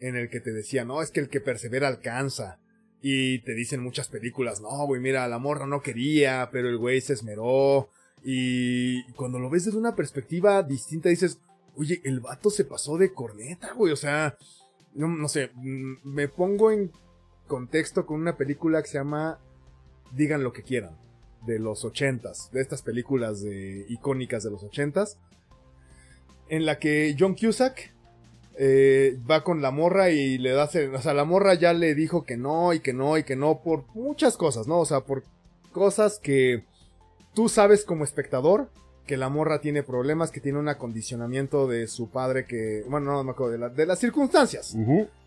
en 0.00 0.16
el 0.16 0.28
que 0.28 0.40
te 0.40 0.52
decían, 0.52 0.88
no, 0.88 1.02
es 1.02 1.10
que 1.10 1.20
el 1.20 1.28
que 1.28 1.40
persevera 1.40 1.88
alcanza. 1.88 2.58
Y 3.02 3.40
te 3.40 3.54
dicen 3.54 3.82
muchas 3.82 4.08
películas, 4.08 4.60
no, 4.60 4.86
güey, 4.86 5.00
mira, 5.00 5.28
la 5.28 5.38
morra 5.38 5.66
no 5.66 5.82
quería, 5.82 6.48
pero 6.50 6.68
el 6.68 6.78
güey 6.78 7.00
se 7.00 7.12
esmeró. 7.12 7.88
Y 8.24 9.04
cuando 9.12 9.38
lo 9.38 9.50
ves 9.50 9.66
desde 9.66 9.78
una 9.78 9.94
perspectiva 9.94 10.62
distinta, 10.62 11.08
dices, 11.08 11.38
oye, 11.76 12.00
el 12.04 12.20
vato 12.20 12.50
se 12.50 12.64
pasó 12.64 12.96
de 12.96 13.12
corneta, 13.12 13.74
güey, 13.74 13.92
o 13.92 13.96
sea, 13.96 14.36
no, 14.94 15.08
no 15.08 15.28
sé, 15.28 15.50
mm, 15.54 15.96
me 16.04 16.28
pongo 16.28 16.70
en 16.70 16.90
contexto 17.46 18.06
con 18.06 18.20
una 18.20 18.36
película 18.36 18.82
que 18.82 18.88
se 18.88 18.98
llama 18.98 19.38
Digan 20.12 20.42
lo 20.42 20.52
que 20.52 20.62
quieran 20.62 20.96
de 21.46 21.58
los 21.58 21.84
ochentas, 21.84 22.50
de 22.52 22.60
estas 22.60 22.82
películas 22.82 23.44
icónicas 23.88 24.42
de 24.42 24.50
los 24.50 24.64
ochentas, 24.64 25.18
en 26.48 26.66
la 26.66 26.78
que 26.78 27.14
John 27.18 27.34
Cusack 27.34 27.94
eh, 28.58 29.16
va 29.30 29.44
con 29.44 29.60
la 29.62 29.70
morra 29.70 30.10
y 30.10 30.38
le 30.38 30.52
da, 30.52 30.64
o 30.64 31.00
sea, 31.02 31.14
la 31.14 31.24
morra 31.24 31.54
ya 31.54 31.72
le 31.72 31.94
dijo 31.94 32.24
que 32.24 32.36
no 32.36 32.72
y 32.72 32.80
que 32.80 32.92
no 32.92 33.18
y 33.18 33.24
que 33.24 33.36
no 33.36 33.60
por 33.62 33.84
muchas 33.94 34.36
cosas, 34.36 34.66
¿no? 34.66 34.78
O 34.80 34.86
sea, 34.86 35.00
por 35.00 35.24
cosas 35.72 36.18
que 36.18 36.64
tú 37.34 37.48
sabes 37.48 37.84
como 37.84 38.04
espectador 38.04 38.70
que 39.06 39.16
la 39.16 39.28
morra 39.28 39.60
tiene 39.60 39.82
problemas, 39.82 40.30
que 40.30 40.40
tiene 40.40 40.58
un 40.58 40.68
acondicionamiento 40.68 41.68
de 41.68 41.86
su 41.86 42.08
padre 42.10 42.44
que, 42.46 42.82
bueno, 42.88 43.12
no 43.12 43.22
me 43.24 43.30
acuerdo, 43.32 43.52
de, 43.52 43.58
la- 43.58 43.68
de 43.68 43.86
las 43.86 43.98
circunstancias 44.00 44.74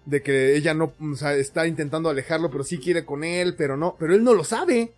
de 0.06 0.22
que 0.24 0.56
ella 0.58 0.74
no, 0.74 0.94
o 1.00 1.16
sea, 1.16 1.34
está 1.36 1.68
intentando 1.68 2.10
alejarlo, 2.10 2.50
pero 2.50 2.64
sí 2.64 2.80
quiere 2.80 3.06
con 3.06 3.24
él, 3.24 3.56
pero 3.56 3.78
no, 3.78 3.96
pero 4.00 4.16
él 4.16 4.24
no 4.24 4.34
lo 4.34 4.44
sabe. 4.44 4.92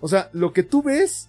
O 0.00 0.08
sea, 0.08 0.28
lo 0.32 0.52
que 0.52 0.64
tú 0.64 0.82
ves 0.82 1.28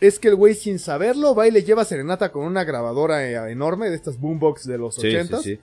es 0.00 0.18
que 0.18 0.28
el 0.28 0.34
güey 0.34 0.54
sin 0.54 0.78
saberlo 0.78 1.34
va 1.34 1.46
y 1.46 1.50
le 1.52 1.62
lleva 1.62 1.84
serenata 1.84 2.32
con 2.32 2.44
una 2.46 2.64
grabadora 2.64 3.24
eh, 3.28 3.52
enorme 3.52 3.90
de 3.90 3.96
estas 3.96 4.18
boombox 4.18 4.66
de 4.66 4.78
los 4.78 4.94
Sí, 4.96 5.02
sí, 5.42 5.56
sí. 5.56 5.60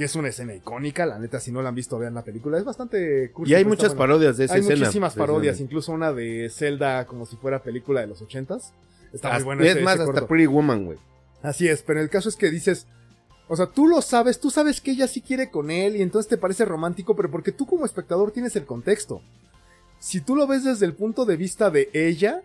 Que 0.00 0.06
es 0.06 0.16
una 0.16 0.28
escena 0.28 0.54
icónica, 0.54 1.04
la 1.04 1.18
neta, 1.18 1.38
si 1.40 1.52
no 1.52 1.60
la 1.60 1.68
han 1.68 1.74
visto, 1.74 1.98
vean 1.98 2.14
la 2.14 2.24
película, 2.24 2.56
es 2.56 2.64
bastante 2.64 3.30
cursi, 3.32 3.52
Y 3.52 3.54
hay 3.54 3.60
está 3.60 3.68
muchas 3.68 3.88
buena. 3.90 3.98
parodias 3.98 4.36
de 4.38 4.46
esa 4.46 4.54
Hay 4.54 4.60
escena. 4.60 4.78
muchísimas 4.80 5.14
parodias, 5.14 5.60
incluso 5.60 5.92
una 5.92 6.10
de 6.14 6.48
Zelda 6.50 7.06
como 7.06 7.26
si 7.26 7.36
fuera 7.36 7.62
película 7.62 8.00
de 8.00 8.06
los 8.06 8.22
ochentas. 8.22 8.72
Está 9.12 9.34
muy 9.34 9.42
buena 9.42 9.62
es 9.64 9.72
ese- 9.72 9.80
más, 9.82 9.94
ese 9.96 10.02
hasta 10.04 10.12
corto. 10.14 10.26
Pretty 10.28 10.46
Woman, 10.46 10.86
güey. 10.86 10.98
Así 11.42 11.68
es, 11.68 11.82
pero 11.82 12.00
el 12.00 12.08
caso 12.08 12.30
es 12.30 12.36
que 12.36 12.50
dices, 12.50 12.86
o 13.48 13.56
sea, 13.56 13.66
tú 13.66 13.86
lo 13.88 14.00
sabes, 14.00 14.40
tú 14.40 14.50
sabes 14.50 14.80
que 14.80 14.92
ella 14.92 15.06
sí 15.06 15.20
quiere 15.20 15.50
con 15.50 15.70
él 15.70 15.96
y 15.96 16.02
entonces 16.02 16.30
te 16.30 16.38
parece 16.38 16.64
romántico, 16.64 17.14
pero 17.14 17.30
porque 17.30 17.52
tú 17.52 17.66
como 17.66 17.84
espectador 17.84 18.30
tienes 18.30 18.56
el 18.56 18.64
contexto. 18.64 19.20
Si 19.98 20.22
tú 20.22 20.34
lo 20.34 20.46
ves 20.46 20.64
desde 20.64 20.86
el 20.86 20.94
punto 20.94 21.26
de 21.26 21.36
vista 21.36 21.68
de 21.70 21.90
ella, 21.92 22.40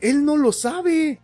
él 0.00 0.24
no 0.24 0.38
lo 0.38 0.50
sabe. 0.52 1.20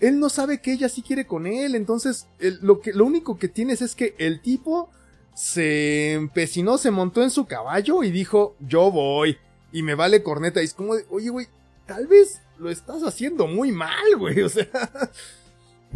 Él 0.00 0.20
no 0.20 0.28
sabe 0.28 0.60
que 0.60 0.72
ella 0.72 0.88
sí 0.88 1.02
quiere 1.02 1.26
con 1.26 1.46
él, 1.46 1.74
entonces 1.74 2.26
el- 2.38 2.58
lo, 2.62 2.80
que, 2.80 2.92
lo 2.92 3.04
único 3.04 3.38
que 3.38 3.48
tienes 3.48 3.82
es 3.82 3.94
que 3.94 4.14
el 4.18 4.40
tipo 4.40 4.90
se 5.34 6.12
empecinó, 6.14 6.78
se 6.78 6.90
montó 6.90 7.22
en 7.22 7.30
su 7.30 7.46
caballo 7.46 8.02
y 8.02 8.10
dijo, 8.10 8.56
yo 8.60 8.90
voy, 8.90 9.36
y 9.72 9.82
me 9.82 9.94
vale 9.94 10.22
corneta. 10.22 10.60
Y 10.60 10.64
es 10.66 10.74
como, 10.74 10.94
de, 10.96 11.04
oye, 11.10 11.30
güey, 11.30 11.46
tal 11.86 12.06
vez 12.06 12.40
lo 12.58 12.70
estás 12.70 13.02
haciendo 13.02 13.46
muy 13.46 13.72
mal, 13.72 14.16
güey, 14.16 14.40
o 14.42 14.48
sea... 14.48 14.68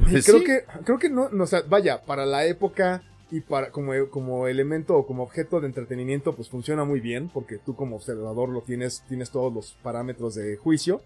Pues 0.08 0.24
creo 0.24 0.38
sí. 0.38 0.44
que, 0.44 0.64
creo 0.84 0.98
que 0.98 1.10
no, 1.10 1.28
no, 1.28 1.44
o 1.44 1.46
sea, 1.46 1.62
vaya, 1.68 2.02
para 2.02 2.24
la 2.24 2.46
época 2.46 3.02
y 3.30 3.40
para, 3.40 3.70
como, 3.70 3.92
como 4.10 4.46
elemento 4.46 4.96
o 4.96 5.06
como 5.06 5.22
objeto 5.22 5.60
de 5.60 5.66
entretenimiento, 5.66 6.34
pues 6.34 6.48
funciona 6.48 6.84
muy 6.84 7.00
bien, 7.00 7.28
porque 7.28 7.58
tú 7.58 7.76
como 7.76 7.96
observador 7.96 8.48
lo 8.48 8.62
tienes, 8.62 9.02
tienes 9.08 9.30
todos 9.30 9.52
los 9.52 9.72
parámetros 9.82 10.34
de 10.34 10.56
juicio. 10.56 11.02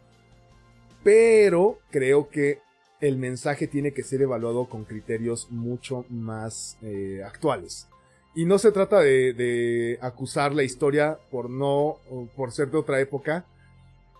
Pero 1.02 1.78
creo 1.90 2.28
que 2.28 2.60
el 3.00 3.16
mensaje 3.16 3.66
tiene 3.66 3.92
que 3.92 4.02
ser 4.02 4.22
evaluado 4.22 4.66
con 4.66 4.84
criterios 4.84 5.50
mucho 5.50 6.04
más 6.08 6.78
eh, 6.82 7.22
actuales. 7.24 7.88
Y 8.34 8.44
no 8.44 8.58
se 8.58 8.72
trata 8.72 9.00
de, 9.00 9.32
de 9.32 9.98
acusar 10.02 10.54
la 10.54 10.62
historia 10.62 11.18
por 11.30 11.48
no, 11.48 11.98
por 12.36 12.52
ser 12.52 12.70
de 12.70 12.78
otra 12.78 13.00
época. 13.00 13.46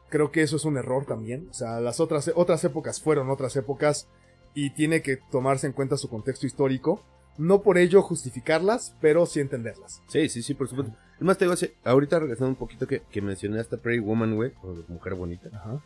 Creo 0.08 0.30
que 0.30 0.42
eso 0.42 0.56
es 0.56 0.64
un 0.64 0.78
error 0.78 1.04
también. 1.04 1.48
O 1.50 1.54
sea, 1.54 1.80
las 1.80 2.00
otras, 2.00 2.30
otras 2.34 2.64
épocas 2.64 3.00
fueron 3.00 3.28
otras 3.28 3.56
épocas 3.56 4.08
y 4.54 4.70
tiene 4.70 5.02
que 5.02 5.18
tomarse 5.30 5.66
en 5.66 5.74
cuenta 5.74 5.98
su 5.98 6.08
contexto 6.08 6.46
histórico. 6.46 7.02
No 7.36 7.60
por 7.60 7.76
ello 7.76 8.00
justificarlas, 8.00 8.94
pero 9.02 9.26
sí 9.26 9.40
entenderlas. 9.40 10.02
Sí, 10.08 10.30
sí, 10.30 10.42
sí, 10.42 10.54
por 10.54 10.68
supuesto. 10.68 10.96
Es 11.16 11.22
más, 11.22 11.36
te 11.36 11.44
digo, 11.44 11.54
ahorita 11.84 12.18
regresando 12.18 12.48
un 12.48 12.56
poquito 12.56 12.86
que, 12.86 13.02
que 13.10 13.20
mencioné 13.20 13.60
hasta 13.60 13.76
Pretty 13.76 14.00
Woman, 14.00 14.34
güey, 14.34 14.52
o 14.62 14.74
Mujer 14.88 15.14
Bonita. 15.14 15.50
Ajá. 15.52 15.82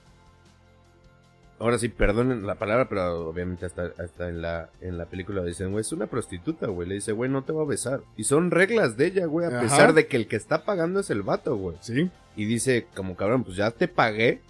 Ahora 1.61 1.79
sí, 1.79 1.90
perdonen 1.90 2.46
la 2.46 2.55
palabra, 2.55 2.88
pero 2.88 3.29
obviamente 3.29 3.66
hasta, 3.66 3.92
hasta 4.03 4.29
en 4.31 4.40
la 4.40 4.70
en 4.81 4.96
la 4.96 5.05
película 5.05 5.44
dicen, 5.44 5.70
güey, 5.70 5.83
es 5.83 5.92
una 5.92 6.07
prostituta, 6.07 6.66
güey. 6.68 6.88
Le 6.88 6.94
dice, 6.96 7.12
güey, 7.12 7.31
no 7.31 7.44
te 7.44 7.53
va 7.53 7.62
a 7.62 7.66
besar. 7.66 8.01
Y 8.16 8.25
son 8.25 8.51
reglas 8.51 8.96
de 8.96 9.07
ella, 9.09 9.27
güey, 9.27 9.46
a 9.46 9.51
Ajá. 9.51 9.61
pesar 9.61 9.92
de 9.92 10.07
que 10.07 10.16
el 10.16 10.27
que 10.27 10.37
está 10.37 10.64
pagando 10.64 11.01
es 11.01 11.11
el 11.11 11.23
vato, 11.23 11.55
güey. 11.57 11.77
Sí. 11.81 12.11
Y 12.35 12.46
dice, 12.46 12.87
como 12.96 13.14
cabrón, 13.14 13.44
pues 13.44 13.57
ya 13.57 13.70
te 13.70 13.88
pagué 13.88 14.40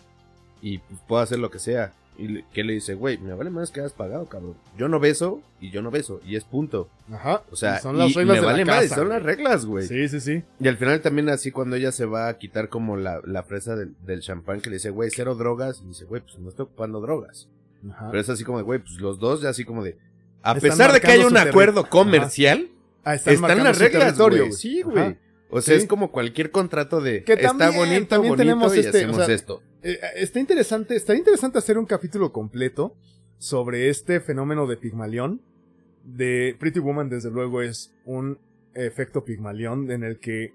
y 0.62 0.78
pues, 0.78 1.00
puedo 1.08 1.20
hacer 1.20 1.40
lo 1.40 1.50
que 1.50 1.58
sea. 1.58 1.92
Y 2.20 2.28
le- 2.28 2.44
que 2.52 2.62
le 2.64 2.74
dice, 2.74 2.94
güey, 2.94 3.16
me 3.18 3.32
vale 3.34 3.48
más 3.50 3.70
que 3.70 3.80
hayas 3.80 3.92
pagado, 3.94 4.26
cabrón. 4.26 4.54
Yo 4.76 4.88
no 4.88 5.00
beso 5.00 5.40
y 5.60 5.70
yo 5.70 5.80
no 5.82 5.90
beso. 5.90 6.20
Y 6.26 6.36
es 6.36 6.44
punto. 6.44 6.88
Ajá. 7.10 7.42
O 7.50 7.56
sea, 7.56 7.78
Y 7.78 7.82
son 7.82 7.96
las 7.98 8.10
y 8.10 8.14
reglas 8.14 8.34
me 8.36 8.40
de 8.40 8.46
la 8.46 8.52
vale 8.52 8.64
más, 8.66 8.82
casa, 8.82 8.94
son 8.96 9.06
güey. 9.06 9.16
las 9.18 9.26
reglas, 9.26 9.64
güey. 9.66 9.86
Sí, 9.86 10.08
sí, 10.08 10.20
sí. 10.20 10.42
Y 10.60 10.68
al 10.68 10.76
final 10.76 11.00
también 11.00 11.28
así 11.30 11.50
cuando 11.50 11.76
ella 11.76 11.92
se 11.92 12.04
va 12.04 12.28
a 12.28 12.36
quitar 12.38 12.68
como 12.68 12.96
la, 12.96 13.20
la 13.24 13.42
fresa 13.42 13.74
del, 13.76 13.94
del 14.04 14.20
champán 14.20 14.60
que 14.60 14.70
le 14.70 14.76
dice, 14.76 14.90
güey, 14.90 15.10
cero 15.10 15.34
drogas. 15.34 15.80
Y 15.84 15.88
dice, 15.88 16.04
güey, 16.04 16.20
pues 16.22 16.38
no 16.38 16.48
estoy 16.50 16.64
ocupando 16.64 17.00
drogas. 17.00 17.48
Ajá. 17.90 18.08
Pero 18.10 18.20
es 18.20 18.28
así 18.28 18.44
como 18.44 18.58
de, 18.58 18.64
güey, 18.64 18.80
pues 18.80 19.00
los 19.00 19.18
dos 19.18 19.40
ya 19.40 19.48
así 19.48 19.64
como 19.64 19.82
de... 19.82 19.96
A 20.42 20.52
Están 20.56 20.70
pesar 20.70 20.92
de 20.92 21.00
que 21.00 21.10
hay 21.10 21.20
un 21.24 21.36
acuerdo 21.36 21.88
comercial, 21.88 22.68
Ah, 23.04 23.14
están, 23.14 23.40
marcando 23.40 23.64
las 23.64 23.78
reglas, 23.78 24.18
güey. 24.18 24.52
Sí, 24.52 24.82
güey. 24.82 25.16
O 25.50 25.60
sea, 25.60 25.74
Sí. 25.76 25.82
es 25.82 25.88
como 25.88 26.10
cualquier 26.12 26.50
contrato 26.50 27.00
de... 27.00 27.24
Que 27.24 27.32
está 27.34 27.52
bonito, 27.70 28.06
también 28.06 28.30
bonito 28.32 28.36
tenemos 28.36 28.76
y 28.76 28.80
este, 28.80 28.98
hacemos 28.98 29.18
o 29.18 29.24
sea, 29.26 29.34
esto. 29.34 29.62
Eh, 29.82 29.98
está 30.16 30.38
interesante, 30.40 30.94
está 30.96 31.14
interesante 31.16 31.58
hacer 31.58 31.76
un 31.78 31.86
capítulo 31.86 32.32
completo 32.32 32.94
sobre 33.38 33.88
este 33.88 34.20
fenómeno 34.20 34.66
de 34.66 34.76
Pigmalión. 34.76 35.40
De 36.04 36.56
Pretty 36.58 36.78
Woman, 36.78 37.08
desde 37.08 37.30
luego, 37.30 37.62
es 37.62 37.92
un 38.04 38.38
efecto 38.74 39.24
Pigmalión 39.24 39.90
en 39.90 40.04
el 40.04 40.18
que 40.20 40.54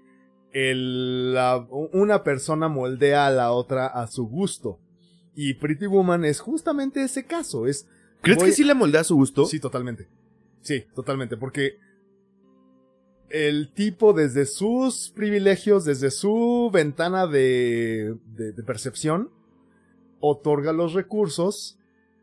el, 0.52 1.34
la- 1.34 1.66
una 1.92 2.22
persona 2.24 2.68
moldea 2.68 3.26
a 3.26 3.30
la 3.30 3.52
otra 3.52 3.86
a 3.86 4.06
su 4.06 4.26
gusto. 4.26 4.78
Y 5.34 5.54
Pretty 5.54 5.86
Woman 5.86 6.24
es 6.24 6.40
justamente 6.40 7.02
ese 7.02 7.24
caso. 7.26 7.66
Es, 7.66 7.86
¿Crees 8.22 8.38
voy- 8.38 8.46
que 8.48 8.52
sí 8.52 8.64
le 8.64 8.74
moldea 8.74 9.02
a 9.02 9.04
su 9.04 9.16
gusto? 9.16 9.44
Sí, 9.44 9.60
totalmente. 9.60 10.08
Sí, 10.62 10.84
totalmente. 10.94 11.36
Porque 11.36 11.76
el 13.30 13.72
tipo 13.72 14.12
desde 14.12 14.46
sus 14.46 15.10
privilegios, 15.14 15.84
desde 15.84 16.10
su 16.10 16.70
ventana 16.72 17.26
de, 17.26 18.14
de, 18.34 18.52
de 18.52 18.62
percepción, 18.62 19.30
otorga 20.20 20.72
los 20.72 20.92
recursos 20.92 21.78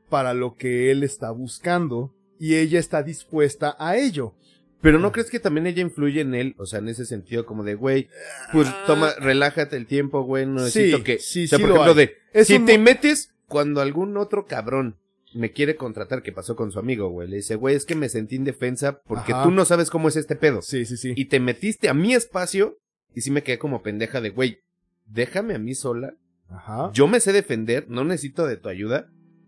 para 0.09 0.33
lo 0.33 0.55
que 0.55 0.91
él 0.91 1.03
está 1.03 1.31
buscando 1.31 2.13
y 2.39 2.55
ella 2.55 2.79
está 2.79 3.03
dispuesta 3.03 3.75
a 3.79 3.97
ello. 3.97 4.33
Pero 4.81 4.99
¿no 4.99 5.13
crees 5.13 5.29
que 5.29 5.39
también 5.39 5.65
ella 5.65 5.81
influye 5.81 6.19
en 6.19 6.35
él? 6.35 6.55
O 6.57 6.65
sea, 6.65 6.79
en 6.79 6.89
ese 6.89 7.05
sentido, 7.05 7.45
como 7.45 7.63
de, 7.63 7.75
güey, 7.75 8.09
pues 8.51 8.67
toma, 8.85 9.13
relájate 9.17 9.77
el 9.77 9.87
tiempo, 9.87 10.23
güey, 10.23 10.45
no 10.45 10.55
necesito 10.55 10.97
Sí, 10.97 11.03
que... 11.03 11.19
sí, 11.19 11.45
o 11.45 11.47
sea, 11.47 11.57
sí 11.57 11.63
por 11.63 11.71
ejemplo, 11.71 11.93
de, 11.93 12.17
Es 12.33 12.47
si 12.47 12.55
un 12.57 12.65
te 12.65 12.77
metes 12.77 13.33
cuando 13.47 13.79
algún 13.79 14.17
otro 14.17 14.45
cabrón 14.45 14.97
me 15.35 15.51
quiere 15.51 15.75
contratar, 15.75 16.21
que 16.23 16.31
pasó 16.31 16.55
con 16.55 16.71
su 16.71 16.79
amigo, 16.79 17.09
güey, 17.09 17.27
le 17.27 17.37
dice, 17.37 17.55
güey, 17.55 17.75
es 17.75 17.85
que 17.85 17.95
me 17.95 18.09
sentí 18.09 18.35
indefensa 18.35 19.01
porque 19.01 19.33
Ajá. 19.33 19.43
tú 19.43 19.51
no 19.51 19.65
sabes 19.65 19.89
cómo 19.89 20.07
es 20.07 20.15
este 20.15 20.35
pedo. 20.35 20.61
Sí, 20.61 20.85
sí, 20.85 20.97
sí. 20.97 21.13
Y 21.15 21.25
te 21.25 21.39
metiste 21.39 21.89
a 21.89 21.93
mi 21.93 22.13
espacio 22.13 22.77
y 23.15 23.21
sí 23.21 23.31
me 23.31 23.43
quedé 23.43 23.57
como 23.59 23.81
pendeja 23.83 24.21
de, 24.21 24.29
güey, 24.29 24.59
déjame 25.05 25.55
a 25.55 25.59
mí 25.59 25.75
sola 25.75 26.13
Ajá. 26.49 26.91
yo 26.93 27.07
me 27.07 27.19
sé 27.19 27.31
defender, 27.33 27.85
no 27.89 28.03
necesito 28.03 28.45
de 28.47 28.57
tu 28.57 28.69
ayuda. 28.69 29.07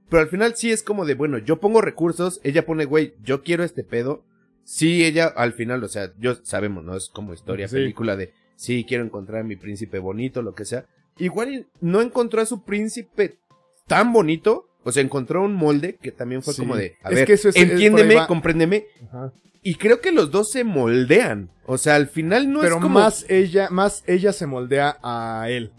Pero 0.09 0.21
al 0.21 0.29
final 0.29 0.55
sí 0.55 0.71
es 0.71 0.83
como 0.83 1.05
de, 1.05 1.15
bueno, 1.15 1.39
yo 1.39 1.59
pongo 1.59 1.81
recursos, 1.81 2.39
ella 2.43 2.65
pone, 2.65 2.85
güey, 2.85 3.15
yo 3.23 3.41
quiero 3.41 3.63
este 3.63 3.83
pedo. 3.83 4.23
Sí, 4.63 5.03
ella 5.03 5.25
al 5.27 5.53
final, 5.53 5.83
o 5.83 5.87
sea, 5.87 6.11
yo 6.19 6.35
sabemos, 6.43 6.83
¿no? 6.83 6.95
Es 6.95 7.09
como 7.09 7.33
historia, 7.33 7.67
Sí. 7.67 7.75
película 7.77 8.15
de, 8.15 8.31
sí, 8.55 8.85
quiero 8.87 9.03
encontrar 9.03 9.41
a 9.41 9.43
mi 9.43 9.55
príncipe 9.55 9.97
bonito, 9.99 10.41
lo 10.43 10.53
que 10.53 10.65
sea. 10.65 10.85
Igual 11.17 11.67
no 11.81 12.01
encontró 12.01 12.41
a 12.41 12.45
su 12.45 12.63
príncipe 12.63 13.39
tan 13.87 14.13
bonito, 14.13 14.67
o 14.85 14.91
sea, 14.93 15.03
encontró 15.03 15.43
un 15.43 15.53
molde 15.53 15.97
que 16.01 16.11
también 16.13 16.41
fue 16.41 16.53
Sí. 16.53 16.61
como 16.61 16.77
de, 16.77 16.95
a 17.03 17.09
Es 17.09 17.15
ver, 17.15 17.25
que 17.27 17.33
eso 17.33 17.49
es- 17.49 17.57
es- 17.57 17.69
entiéndeme, 17.71 18.15
va. 18.15 18.27
compréndeme. 18.27 18.85
Ajá. 19.09 19.33
Y 19.61 19.75
creo 19.75 19.99
que 19.99 20.11
los 20.13 20.31
dos 20.31 20.51
se 20.51 20.63
moldean. 20.63 21.49
O 21.65 21.77
sea, 21.77 21.95
al 21.95 22.07
final 22.07 22.51
no 22.51 22.61
Pero 22.61 22.75
es 22.75 22.81
como... 22.81 22.93
más 22.99 23.25
ella, 23.27 23.67
más 23.71 24.03
ella 24.07 24.31
se 24.31 24.45
moldea 24.45 24.97
a 25.03 25.47
él. 25.49 25.71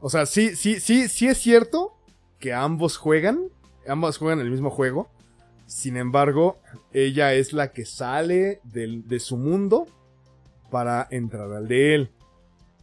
O 0.00 0.08
sea, 0.08 0.24
sí, 0.26 0.54
sí, 0.56 0.80
sí, 0.80 1.08
sí 1.08 1.26
es 1.26 1.38
cierto 1.38 1.92
que 2.38 2.52
ambos 2.54 2.96
juegan, 2.96 3.40
ambos 3.86 4.16
juegan 4.18 4.38
el 4.40 4.50
mismo 4.50 4.70
juego. 4.70 5.10
Sin 5.66 5.96
embargo, 5.96 6.58
ella 6.92 7.34
es 7.34 7.52
la 7.52 7.72
que 7.72 7.84
sale 7.84 8.60
del- 8.64 9.06
de 9.08 9.18
su 9.20 9.36
mundo 9.36 9.86
para 10.70 11.08
entrar 11.10 11.50
al 11.52 11.66
de 11.66 11.94
él. 11.96 12.10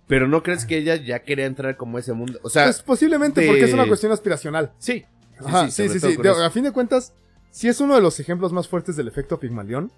Pero 0.08 0.28
no 0.28 0.42
crees 0.44 0.66
que 0.66 0.78
ella 0.78 0.96
ya 0.96 1.20
quería 1.20 1.46
entrar 1.46 1.78
como 1.78 2.00
ese 2.00 2.14
mundo. 2.14 2.40
O 2.42 2.50
sea, 2.50 2.66
Pues 2.66 2.82
posiblemente 2.82 3.42
de- 3.42 3.48
porque 3.48 3.64
es 3.66 3.74
una 3.74 3.88
cuestión 3.88 4.12
aspiracional. 4.12 4.74
sí. 4.78 5.06
Ajá, 5.44 5.70
sí, 5.72 5.90
sí, 5.90 6.00
sí. 6.00 6.18
a 6.28 6.50
fin 6.50 6.64
de 6.64 6.72
cuentas, 6.72 7.14
si 7.52 7.68
es 7.68 7.80
uno 7.82 7.96
de 7.96 8.02
los 8.02 8.20
ejemplos 8.20 8.54
más 8.54 8.68
fuertes 8.68 8.96
del 8.96 9.08
efecto 9.08 9.40
Pigmalión. 9.40 9.92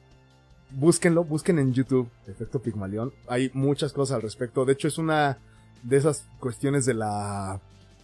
Búsquenlo, 0.74 1.26
busquen 1.26 1.60
en 1.60 1.74
YouTube 1.74 2.10
efecto 2.28 2.62
Pigmalión. 2.62 3.12
Hay 3.28 3.52
muchas 3.54 3.92
cosas 3.92 4.16
al 4.16 4.22
respecto. 4.22 4.64
De 4.64 4.74
hecho, 4.74 4.88
es 4.88 4.98
una 4.98 5.38
de 5.84 5.98
esas 5.98 6.26
cuestiones 6.40 6.86
de 6.86 6.94
la 6.94 7.60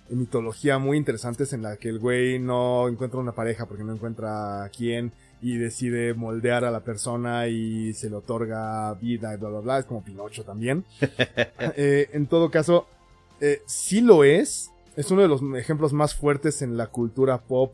mitología 0.10 0.78
muy 0.78 0.98
interesantes 0.98 1.54
en 1.54 1.62
la 1.62 1.78
que 1.78 1.90
el 1.90 2.00
güey 2.00 2.40
no 2.40 2.88
encuentra 2.88 3.20
una 3.20 3.34
pareja 3.34 3.66
porque 3.66 3.84
no 3.84 3.94
encuentra 3.94 4.64
a 4.64 4.70
quién 4.70 5.12
y 5.42 5.58
decide 5.58 6.14
moldear 6.14 6.66
a 6.66 6.72
la 6.72 6.80
persona 6.82 7.48
y 7.48 7.94
se 7.94 8.10
le 8.10 8.16
otorga 8.16 8.94
vida 8.96 9.34
y 9.34 9.38
bla 9.38 9.50
bla 9.50 9.60
bla. 9.60 9.80
Es 9.80 9.86
como 9.86 10.04
Pinocho 10.04 10.44
también. 10.44 10.86
Eh, 11.80 12.10
en 12.14 12.28
todo 12.28 12.50
caso, 12.50 12.88
eh, 13.40 13.62
sí 13.66 14.02
lo 14.02 14.24
es. 14.24 14.72
Es 14.98 15.10
uno 15.12 15.22
de 15.22 15.28
los 15.30 15.42
ejemplos 15.58 15.94
más 15.94 16.14
fuertes 16.16 16.62
en 16.62 16.76
la 16.76 16.88
cultura 16.88 17.38
pop 17.38 17.74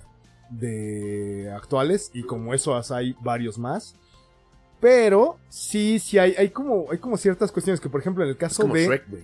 de 0.52 1.52
actuales. 1.56 2.12
Y 2.14 2.24
como 2.24 2.54
eso 2.54 2.80
hay 2.94 3.16
varios 3.22 3.58
más. 3.58 3.96
Pero 4.80 5.40
sí, 5.50 6.00
sí 6.00 6.18
hay, 6.20 6.36
hay 6.38 6.50
como, 6.50 6.88
hay 6.92 6.98
como 6.98 7.16
ciertas 7.18 7.52
cuestiones 7.52 7.80
que, 7.80 7.90
por 7.90 8.02
ejemplo, 8.02 8.24
en 8.24 8.30
el 8.30 8.36
Es 8.36 8.40
caso 8.40 8.64
como 8.64 8.74
de. 8.76 8.86
Shrek, 8.86 9.10
güey. 9.10 9.24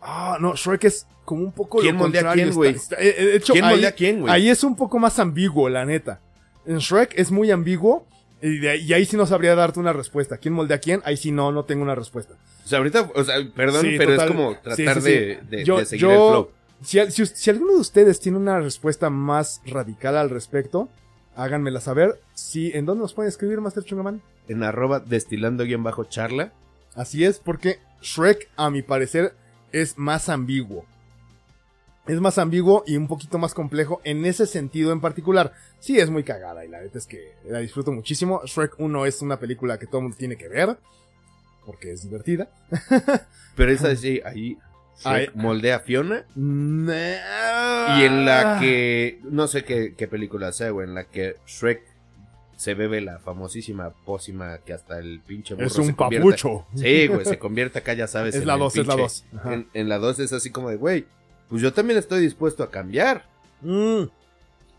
Ah, 0.00 0.38
no, 0.40 0.54
Shrek 0.54 0.84
es 0.84 1.06
como 1.24 1.42
un 1.42 1.52
poco 1.52 1.80
¿Quién 1.80 1.96
lo 1.96 2.02
contrario. 2.02 2.32
quién, 2.44 2.54
güey? 2.54 2.76
Eh, 2.98 3.24
de 3.24 3.36
hecho, 3.36 3.52
¿Quién 3.52 3.64
ahí, 3.64 3.84
a 3.84 3.92
quién, 3.92 4.20
güey? 4.20 4.32
ahí 4.32 4.48
es 4.48 4.62
un 4.62 4.76
poco 4.76 4.98
más 5.00 5.18
ambiguo, 5.18 5.68
la 5.68 5.84
neta. 5.84 6.20
En 6.64 6.78
Shrek 6.78 7.14
es 7.18 7.30
muy 7.32 7.50
ambiguo. 7.50 8.06
Y, 8.40 8.58
de 8.60 8.70
ahí, 8.70 8.82
y 8.84 8.92
ahí 8.92 9.04
sí 9.04 9.16
no 9.16 9.26
sabría 9.26 9.56
darte 9.56 9.80
una 9.80 9.92
respuesta. 9.92 10.36
¿Quién 10.38 10.54
moldea 10.54 10.76
a 10.76 10.80
quién? 10.80 11.02
Ahí 11.04 11.16
sí 11.16 11.32
no, 11.32 11.50
no 11.50 11.64
tengo 11.64 11.82
una 11.82 11.96
respuesta. 11.96 12.34
O 12.64 12.68
sea, 12.68 12.78
ahorita, 12.78 13.10
o 13.12 13.24
sea, 13.24 13.34
perdón, 13.56 13.82
Sí, 13.84 13.96
pero 13.98 14.12
total. 14.12 14.28
es 14.28 14.32
como 14.36 14.50
tratar 14.58 15.00
sí, 15.02 15.02
sí. 15.02 15.10
De, 15.10 15.40
de- 15.50 15.64
Yo- 15.64 15.78
de 15.78 15.84
seguir 15.86 16.02
yo- 16.02 16.10
el 16.12 16.16
flow. 16.16 16.50
Si, 16.82 17.50
alguno 17.50 17.74
de 17.74 17.80
ustedes 17.80 18.20
tiene 18.20 18.38
una 18.38 18.60
respuesta 18.60 19.10
más 19.10 19.60
radical 19.66 20.16
al 20.16 20.30
respecto, 20.30 20.88
háganmela 21.34 21.80
saber. 21.80 22.20
Si, 22.34 22.70
¿En 22.72 22.86
dónde 22.86 23.02
nos 23.02 23.14
pueden 23.14 23.28
escribir, 23.28 23.60
Master 23.60 23.82
Chungaman? 23.84 24.22
En 24.46 24.62
arroba 24.62 25.00
destilando 25.00 25.64
guion 25.64 25.82
bajo 25.82 26.04
charla. 26.04 26.52
Así 26.94 27.24
es, 27.24 27.38
porque 27.38 27.80
Shrek, 28.00 28.48
a 28.56 28.70
mi 28.70 28.82
parecer, 28.82 29.34
es 29.72 29.98
más 29.98 30.28
ambiguo. 30.28 30.84
Es 32.06 32.20
más 32.20 32.38
ambiguo 32.38 32.84
y 32.86 32.96
un 32.96 33.06
poquito 33.06 33.36
más 33.38 33.52
complejo 33.52 34.00
en 34.02 34.24
ese 34.24 34.46
sentido 34.46 34.92
en 34.92 35.00
particular. 35.00 35.52
Sí, 35.78 35.98
es 35.98 36.08
muy 36.08 36.24
cagada 36.24 36.64
y 36.64 36.68
la 36.68 36.80
neta 36.80 36.96
es 36.96 37.06
que 37.06 37.34
la 37.44 37.58
disfruto 37.58 37.92
muchísimo. 37.92 38.40
Shrek 38.46 38.78
1 38.78 39.04
es 39.04 39.20
una 39.20 39.38
película 39.38 39.78
que 39.78 39.86
todo 39.86 39.98
el 39.98 40.02
mundo 40.04 40.16
tiene 40.16 40.36
que 40.36 40.48
ver. 40.48 40.78
Porque 41.66 41.92
es 41.92 42.02
divertida. 42.02 42.48
Pero 43.56 43.70
esa 43.70 43.94
sí, 43.94 44.22
ahí 44.24 44.56
Shrek 44.98 45.34
moldea 45.34 45.76
a 45.76 45.80
Fiona. 45.80 46.24
Y 46.36 46.40
Y 48.00 48.04
en 48.04 48.24
la 48.24 48.58
que, 48.60 49.20
no 49.24 49.46
sé 49.48 49.64
qué, 49.64 49.94
qué 49.96 50.08
película 50.08 50.52
sea, 50.52 50.70
güey, 50.70 50.88
en 50.88 50.94
la 50.94 51.04
que 51.04 51.36
Shrek 51.46 51.82
se 52.56 52.74
bebe 52.74 53.00
la 53.00 53.18
famosísima 53.20 53.90
pócima 54.04 54.58
que 54.58 54.72
hasta 54.72 54.98
el 54.98 55.20
pinche 55.20 55.54
burro 55.54 55.66
Es 55.68 55.72
se 55.74 55.80
un 55.80 55.92
convierte- 55.92 56.24
papucho. 56.24 56.66
Sí, 56.74 57.06
güey, 57.06 57.24
se 57.24 57.38
convierte 57.38 57.78
acá, 57.78 57.92
ya 57.94 58.08
sabes. 58.08 58.34
Es 58.34 58.40
en 58.42 58.48
la 58.48 58.54
el 58.54 58.58
2, 58.60 58.76
es 58.76 58.86
la 58.86 58.94
pinche- 58.94 59.00
2. 59.02 59.24
Ajá. 59.36 59.54
En, 59.54 59.68
en 59.74 59.88
la 59.88 59.98
2 59.98 60.18
es 60.18 60.32
así 60.32 60.50
como 60.50 60.68
de, 60.70 60.76
güey, 60.76 61.06
pues 61.48 61.62
yo 61.62 61.72
también 61.72 61.98
estoy 61.98 62.20
dispuesto 62.20 62.62
a 62.64 62.70
cambiar. 62.70 63.26
Mm. 63.62 64.04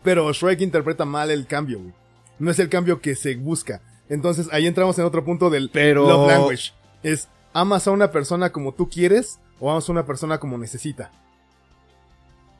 Pero 0.02 0.32
Shrek 0.32 0.60
interpreta 0.60 1.04
mal 1.04 1.30
el 1.30 1.46
cambio, 1.46 1.78
güey. 1.78 1.92
No 2.38 2.50
es 2.50 2.58
el 2.58 2.68
cambio 2.68 3.00
que 3.00 3.14
se 3.14 3.36
busca. 3.36 3.80
Entonces 4.08 4.48
ahí 4.52 4.66
entramos 4.66 4.98
en 4.98 5.04
otro 5.04 5.24
punto 5.24 5.48
del 5.50 5.70
Pero- 5.70 6.06
love 6.06 6.28
language. 6.28 6.72
Es, 7.02 7.28
¿amas 7.54 7.86
a 7.86 7.92
una 7.92 8.10
persona 8.10 8.50
como 8.50 8.72
tú 8.74 8.88
quieres 8.90 9.38
o 9.60 9.70
amas 9.70 9.88
a 9.88 9.92
una 9.92 10.04
persona 10.06 10.38
como 10.38 10.58
necesita? 10.58 11.10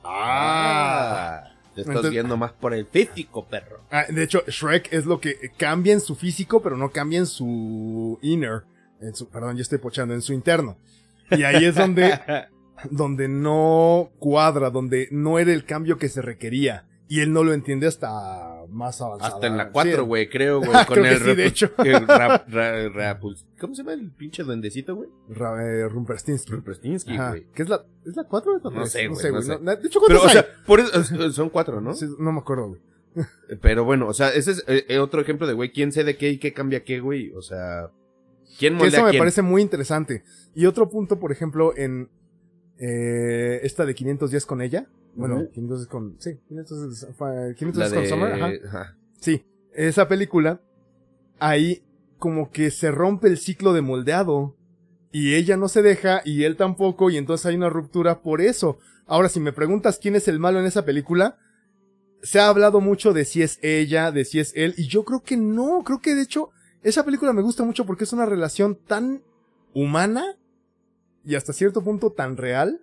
Ah, 0.05 1.43
te 1.75 1.81
estás 1.83 1.87
Entonces- 1.97 2.11
viendo 2.13 2.37
más 2.37 2.53
por 2.53 2.75
el 2.75 2.87
físico, 2.87 3.47
perro. 3.47 3.81
Ah, 3.91 4.05
de 4.09 4.23
hecho, 4.23 4.43
Shrek 4.47 4.93
es 4.93 5.07
lo 5.07 5.21
que 5.21 5.51
cambia 5.57 5.93
en 5.93 6.01
su 6.01 6.15
físico, 6.15 6.63
pero 6.63 6.77
no 6.77 6.91
cambia 6.91 7.19
en 7.19 7.27
su 7.27 8.19
inner. 8.23 8.63
En 9.01 9.15
su, 9.15 9.29
perdón, 9.29 9.57
yo 9.57 9.63
estoy 9.63 9.79
pochando, 9.79 10.15
en 10.15 10.23
su 10.23 10.33
interno. 10.33 10.77
Y 11.31 11.43
ahí 11.45 11.65
es 11.65 11.75
donde, 11.75 12.19
donde 12.91 13.29
no 13.29 14.11
cuadra, 14.19 14.71
donde 14.71 15.09
no 15.11 15.39
era 15.39 15.53
el 15.53 15.65
cambio 15.65 15.97
que 15.99 16.09
se 16.09 16.23
requería. 16.23 16.85
Y 17.13 17.23
él 17.23 17.33
no 17.33 17.43
lo 17.43 17.53
entiende 17.53 17.89
hasta 17.89 18.09
más 18.69 19.01
avanzado. 19.01 19.35
Hasta 19.35 19.47
en 19.49 19.57
la 19.57 19.73
4, 19.73 20.05
güey, 20.05 20.29
creo, 20.29 20.61
güey. 20.61 20.71
Con 20.87 21.05
el, 21.05 21.19
sí, 21.19 21.35
de 21.35 21.45
hecho. 21.45 21.73
el 21.79 22.07
ra- 22.07 23.19
¿Cómo 23.61 23.75
se 23.75 23.83
llama 23.83 23.95
el 23.95 24.13
pinche 24.13 24.45
duendecito, 24.45 24.95
güey? 24.95 25.09
Eh, 25.29 25.89
Rumperstinsky. 25.89 26.53
Rumpelstiltskin, 26.53 27.15
Ajá. 27.15 27.31
güey. 27.31 27.47
¿Qué 27.53 27.65
es 27.65 27.69
la, 27.69 27.85
es 28.07 28.15
la 28.15 28.23
4 28.23 28.53
o 28.53 28.57
es 28.59 28.63
la 28.63 28.71
No 28.71 28.77
3? 28.83 28.91
sé, 28.93 29.09
güey, 29.09 29.33
no 29.33 29.43
sé. 29.43 29.59
No- 29.61 29.77
de 29.77 29.87
hecho, 29.89 30.01
Pero, 30.07 30.21
¿cuántos 30.21 30.25
o 30.25 30.29
hay? 30.29 30.33
sea, 30.35 30.47
por 30.65 30.79
eso, 30.79 31.33
son 31.33 31.51
cuatro, 31.51 31.81
¿no? 31.81 31.95
Sí, 31.95 32.07
no 32.21 32.31
me 32.31 32.39
acuerdo, 32.39 32.69
güey. 32.69 32.81
Pero 33.61 33.85
bueno, 33.85 34.07
o 34.07 34.15
sea, 34.15 34.29
ese 34.29 34.53
es 34.53 34.65
eh, 34.69 34.85
eh, 34.89 34.99
otro 35.01 35.21
ejemplo 35.21 35.49
de, 35.49 35.55
güey, 35.55 35.73
quién 35.73 35.91
sé 35.91 36.05
de 36.05 36.17
qué 36.17 36.31
y 36.31 36.39
qué 36.39 36.53
cambia 36.53 36.85
qué, 36.85 37.01
güey. 37.01 37.33
O 37.35 37.43
sea, 37.43 37.91
¿quién 38.57 38.75
moldea 38.75 38.99
eso 39.01 39.05
me 39.05 39.11
quién? 39.11 39.21
parece 39.21 39.43
muy 39.43 39.63
interesante. 39.63 40.23
Y 40.55 40.67
otro 40.67 40.89
punto, 40.89 41.19
por 41.19 41.33
ejemplo, 41.33 41.77
en 41.77 42.09
eh, 42.79 43.59
esta 43.65 43.85
de 43.85 43.97
500 43.97 44.31
días 44.31 44.47
con 44.47 44.63
ella. 44.63 44.87
Bueno, 45.15 45.37
Ujú. 45.37 45.51
500 45.51 45.79
días 45.81 45.89
con... 45.89 46.17
Sí, 46.19 46.39
500, 46.49 46.89
días- 47.03 47.15
fue- 47.17 47.55
500 47.57 47.79
La 47.79 47.89
días 47.89 48.11
con. 48.11 48.19
Summer. 48.19 48.33
Ajá. 48.33 48.51
ajá. 48.69 48.97
Sí, 49.21 49.45
esa 49.75 50.09
película, 50.09 50.61
ahí 51.39 51.83
como 52.19 52.51
que 52.51 52.71
se 52.71 52.91
rompe 52.91 53.29
el 53.29 53.39
ciclo 53.39 53.73
de 53.73 53.81
moldeado. 53.83 54.57
Y 55.13 55.35
ella 55.35 55.57
no 55.57 55.69
se 55.69 55.83
deja 55.83 56.23
y 56.25 56.45
él 56.45 56.57
tampoco 56.57 57.11
y 57.11 57.17
entonces 57.17 57.45
hay 57.47 57.57
una 57.57 57.69
ruptura 57.69 58.23
por 58.23 58.41
eso. 58.41 58.79
Ahora, 59.07 59.29
si 59.29 59.41
me 59.41 59.53
preguntas 59.53 59.99
quién 60.01 60.15
es 60.15 60.29
el 60.29 60.39
malo 60.39 60.61
en 60.61 60.67
esa 60.67 60.85
película, 60.85 61.37
se 62.23 62.39
ha 62.39 62.47
hablado 62.47 62.81
mucho 62.81 63.13
de 63.13 63.25
si 63.25 63.43
es 63.43 63.59
ella, 63.63 64.13
de 64.13 64.25
si 64.25 64.39
es 64.39 64.53
él, 64.55 64.75
y 64.77 64.87
yo 64.87 65.05
creo 65.05 65.23
que 65.25 65.37
no, 65.37 65.83
creo 65.85 66.01
que 66.01 66.15
de 66.15 66.23
hecho 66.23 66.51
esa 66.85 67.05
película 67.05 67.33
me 67.33 67.43
gusta 67.43 67.65
mucho 67.65 67.87
porque 67.87 68.05
es 68.05 68.13
una 68.13 68.25
relación 68.25 68.77
tan 68.87 69.23
humana 69.75 70.37
y 71.25 71.35
hasta 71.35 71.53
cierto 71.53 71.83
punto 71.83 72.13
tan 72.13 72.37
real 72.37 72.81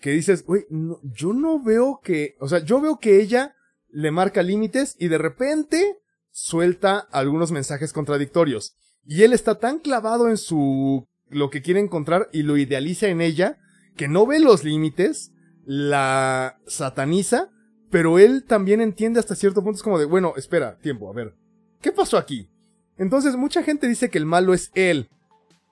que 0.00 0.10
dices, 0.10 0.44
güey, 0.44 0.64
no, 0.70 1.00
yo 1.02 1.32
no 1.32 1.62
veo 1.62 2.00
que, 2.02 2.36
o 2.40 2.48
sea, 2.48 2.60
yo 2.60 2.80
veo 2.80 2.98
que 2.98 3.20
ella 3.20 3.54
le 3.88 4.10
marca 4.10 4.42
límites 4.42 4.96
y 4.98 5.08
de 5.08 5.18
repente 5.18 5.98
suelta 6.30 6.98
algunos 6.98 7.50
mensajes 7.52 7.92
contradictorios. 7.92 8.76
Y 9.04 9.22
él 9.22 9.32
está 9.32 9.58
tan 9.58 9.78
clavado 9.78 10.28
en 10.28 10.36
su 10.36 11.06
lo 11.28 11.50
que 11.50 11.62
quiere 11.62 11.80
encontrar 11.80 12.28
y 12.32 12.42
lo 12.42 12.56
idealiza 12.56 13.08
en 13.08 13.20
ella 13.20 13.58
que 13.96 14.08
no 14.08 14.26
ve 14.26 14.38
los 14.38 14.62
límites, 14.62 15.32
la 15.64 16.58
sataniza, 16.66 17.50
pero 17.90 18.18
él 18.18 18.44
también 18.44 18.80
entiende 18.80 19.20
hasta 19.20 19.34
cierto 19.34 19.62
punto 19.62 19.76
es 19.76 19.82
como 19.82 19.98
de, 19.98 20.04
bueno, 20.04 20.34
espera, 20.36 20.78
tiempo, 20.78 21.08
a 21.08 21.14
ver, 21.14 21.34
¿qué 21.80 21.92
pasó 21.92 22.18
aquí? 22.18 22.50
Entonces 22.98 23.36
mucha 23.36 23.62
gente 23.62 23.88
dice 23.88 24.10
que 24.10 24.18
el 24.18 24.26
malo 24.26 24.54
es 24.54 24.70
él. 24.74 25.08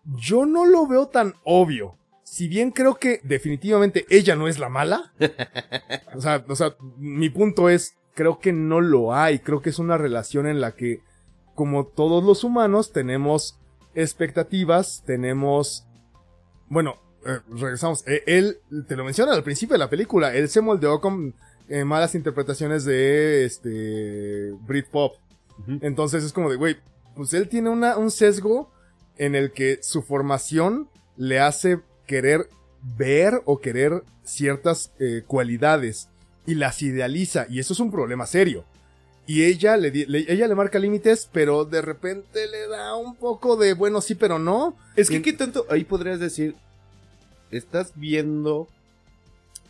Yo 0.04 0.46
no 0.46 0.66
lo 0.66 0.86
veo 0.86 1.08
tan 1.08 1.34
obvio. 1.44 1.98
Si 2.34 2.48
bien 2.48 2.72
creo 2.72 2.96
que 2.96 3.20
definitivamente 3.22 4.06
ella 4.10 4.34
no 4.34 4.48
es 4.48 4.58
la 4.58 4.68
mala. 4.68 5.12
o 6.16 6.20
sea, 6.20 6.44
o 6.48 6.56
sea, 6.56 6.74
mi 6.98 7.30
punto 7.30 7.68
es, 7.68 7.94
creo 8.12 8.40
que 8.40 8.52
no 8.52 8.80
lo 8.80 9.14
hay. 9.14 9.38
Creo 9.38 9.62
que 9.62 9.70
es 9.70 9.78
una 9.78 9.98
relación 9.98 10.48
en 10.48 10.60
la 10.60 10.72
que, 10.74 11.00
como 11.54 11.86
todos 11.86 12.24
los 12.24 12.42
humanos, 12.42 12.90
tenemos 12.90 13.60
expectativas, 13.94 15.04
tenemos, 15.06 15.86
bueno, 16.68 16.96
eh, 17.24 17.38
regresamos, 17.50 18.04
Eh, 18.08 18.24
él, 18.26 18.58
te 18.88 18.96
lo 18.96 19.04
menciona 19.04 19.32
al 19.32 19.44
principio 19.44 19.74
de 19.74 19.84
la 19.84 19.90
película, 19.90 20.34
él 20.34 20.48
se 20.48 20.60
moldeó 20.60 21.00
con 21.00 21.36
eh, 21.68 21.84
malas 21.84 22.16
interpretaciones 22.16 22.84
de, 22.84 23.44
este, 23.44 24.50
Britpop. 24.66 25.18
Ujú. 25.60 25.78
Entonces 25.82 26.24
es 26.24 26.32
como 26.32 26.50
de, 26.50 26.56
güey, 26.56 26.78
pues 27.14 27.32
él 27.32 27.48
tiene 27.48 27.70
una, 27.70 27.96
un 27.96 28.10
sesgo 28.10 28.72
en 29.18 29.36
el 29.36 29.52
que 29.52 29.78
su 29.84 30.02
formación 30.02 30.88
le 31.16 31.38
hace 31.38 31.80
querer 32.06 32.48
ver 32.96 33.42
o 33.44 33.60
querer 33.60 34.02
ciertas 34.24 34.92
eh, 34.98 35.22
cualidades 35.26 36.08
y 36.46 36.54
las 36.54 36.82
idealiza 36.82 37.46
y 37.48 37.58
eso 37.58 37.72
es 37.72 37.80
un 37.80 37.90
problema 37.90 38.26
serio. 38.26 38.64
Y 39.26 39.44
ella 39.44 39.76
le, 39.78 39.88
ella 39.88 40.46
le 40.46 40.54
marca 40.54 40.78
límites, 40.78 41.30
pero 41.32 41.64
de 41.64 41.80
repente 41.80 42.46
le 42.46 42.68
da 42.68 42.94
un 42.96 43.16
poco 43.16 43.56
de 43.56 43.72
bueno 43.72 44.02
sí, 44.02 44.14
pero 44.14 44.38
no. 44.38 44.76
Es 44.96 45.08
que. 45.08 45.22
¿qué 45.22 45.32
tanto? 45.32 45.64
Ahí 45.70 45.84
podrías 45.84 46.20
decir, 46.20 46.54
estás 47.50 47.92
viendo 47.96 48.68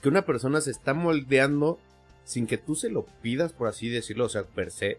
que 0.02 0.08
una 0.08 0.26
persona 0.26 0.60
se 0.60 0.72
está 0.72 0.92
moldeando 0.92 1.78
sin 2.24 2.46
que 2.46 2.58
tú 2.58 2.74
se 2.74 2.90
lo 2.90 3.06
pidas, 3.22 3.52
por 3.52 3.68
así 3.68 3.88
decirlo, 3.88 4.24
o 4.24 4.28
sea, 4.28 4.42
per 4.42 4.72
se, 4.72 4.98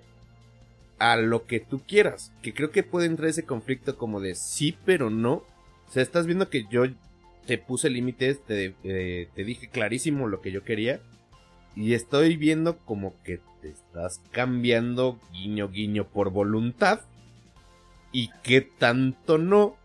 a 1.00 1.18
lo 1.18 1.46
que 1.46 1.60
tú 1.60 1.82
quieras. 1.86 2.32
Que 2.42 2.54
creo 2.54 2.72
que 2.72 2.84
puede 2.84 3.08
entrar 3.08 3.30
ese 3.30 3.44
conflicto 3.44 3.98
como 3.98 4.22
de 4.22 4.36
sí, 4.36 4.78
pero 4.86 5.10
no. 5.10 5.34
O 5.34 5.92
sea, 5.92 6.02
estás 6.02 6.28
viendo 6.28 6.50
que 6.50 6.66
yo 6.70 6.86
te 7.46 7.58
puse 7.58 7.90
límites, 7.90 8.44
te, 8.46 8.76
eh, 8.84 9.30
te 9.36 9.44
dije 9.44 9.70
clarísimo 9.70 10.28
lo 10.28 10.42
que 10.42 10.52
yo 10.52 10.64
quería. 10.64 11.00
Y 11.76 11.94
estoy 11.94 12.38
viendo 12.38 12.78
como 12.80 13.22
que 13.24 13.40
te 13.62 13.70
estás 13.70 14.22
cambiando 14.32 15.20
guiño 15.34 15.70
guiño 15.70 16.08
por 16.08 16.30
voluntad. 16.32 17.02
Y 18.12 18.30
que 18.44 18.62
tanto 18.62 19.38
no. 19.38 19.76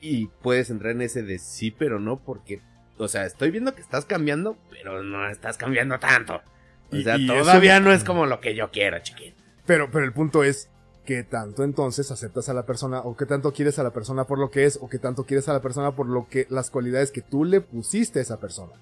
Y 0.00 0.26
puedes 0.42 0.70
entrar 0.70 0.92
en 0.92 1.02
ese 1.02 1.22
de 1.22 1.38
sí, 1.38 1.70
pero 1.70 2.00
no, 2.00 2.18
porque, 2.18 2.60
o 2.96 3.06
sea, 3.06 3.26
estoy 3.26 3.50
viendo 3.50 3.74
que 3.74 3.82
estás 3.82 4.06
cambiando, 4.06 4.56
pero 4.70 5.02
no 5.02 5.28
estás 5.28 5.56
cambiando 5.58 5.98
tanto. 5.98 6.40
O 6.90 6.96
Y- 6.96 7.04
sea, 7.04 7.18
y 7.18 7.26
todavía 7.26 7.74
eso- 7.76 7.84
no 7.84 7.92
es 7.92 8.02
como 8.02 8.24
lo 8.26 8.40
que 8.40 8.54
yo 8.54 8.70
quiero, 8.70 8.98
chiquito. 9.00 9.36
Pero, 9.66 9.90
pero 9.90 10.04
el 10.06 10.12
punto 10.12 10.42
es, 10.42 10.69
¿qué 11.04 11.22
tanto 11.22 11.64
entonces 11.64 12.10
aceptas 12.10 12.48
a 12.48 12.54
la 12.54 12.66
persona 12.66 13.00
o 13.00 13.16
qué 13.16 13.26
tanto 13.26 13.52
quieres 13.52 13.78
a 13.78 13.82
la 13.82 13.90
persona 13.90 14.24
por 14.24 14.38
lo 14.38 14.50
que 14.50 14.64
es 14.64 14.78
o 14.80 14.88
qué 14.88 14.98
tanto 14.98 15.24
quieres 15.24 15.48
a 15.48 15.52
la 15.52 15.62
persona 15.62 15.92
por 15.92 16.06
lo 16.06 16.28
que 16.28 16.46
las 16.50 16.70
cualidades 16.70 17.10
que 17.10 17.22
tú 17.22 17.44
le 17.44 17.60
pusiste 17.60 18.18
a 18.18 18.22
esa 18.22 18.38
persona? 18.38 18.72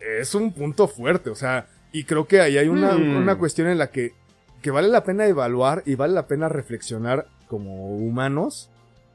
Es 0.00 0.34
un 0.34 0.52
punto 0.52 0.88
fuerte, 0.88 1.30
o 1.30 1.34
sea, 1.34 1.68
y 1.92 2.04
creo 2.04 2.26
que 2.26 2.40
ahí 2.40 2.58
hay 2.58 2.68
una, 2.68 2.94
Hmm. 2.94 3.16
una 3.16 3.38
cuestión 3.38 3.68
en 3.68 3.78
la 3.78 3.90
que, 3.90 4.14
que 4.62 4.70
vale 4.70 4.88
la 4.88 5.04
pena 5.04 5.26
evaluar 5.26 5.82
y 5.86 5.94
vale 5.94 6.14
la 6.14 6.26
pena 6.26 6.48
reflexionar 6.48 7.26
como 7.48 7.94
humanos 7.96 8.70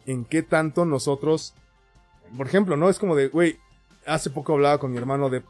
en 0.05 0.23
qué 0.23 0.43
tanto 0.43 0.85
nosotros, 0.85 1.53
por 2.37 2.47
ejemplo, 2.47 2.77
¿no? 2.77 2.89
Es 2.89 2.99
como 2.99 3.15
de, 3.15 3.27
güey, 3.27 3.57
hace 4.05 4.29
poco 4.29 4.53
hablaba 4.53 4.77
con 4.77 4.91
mi 4.91 4.97
hermano 4.97 5.29
de 5.29 5.43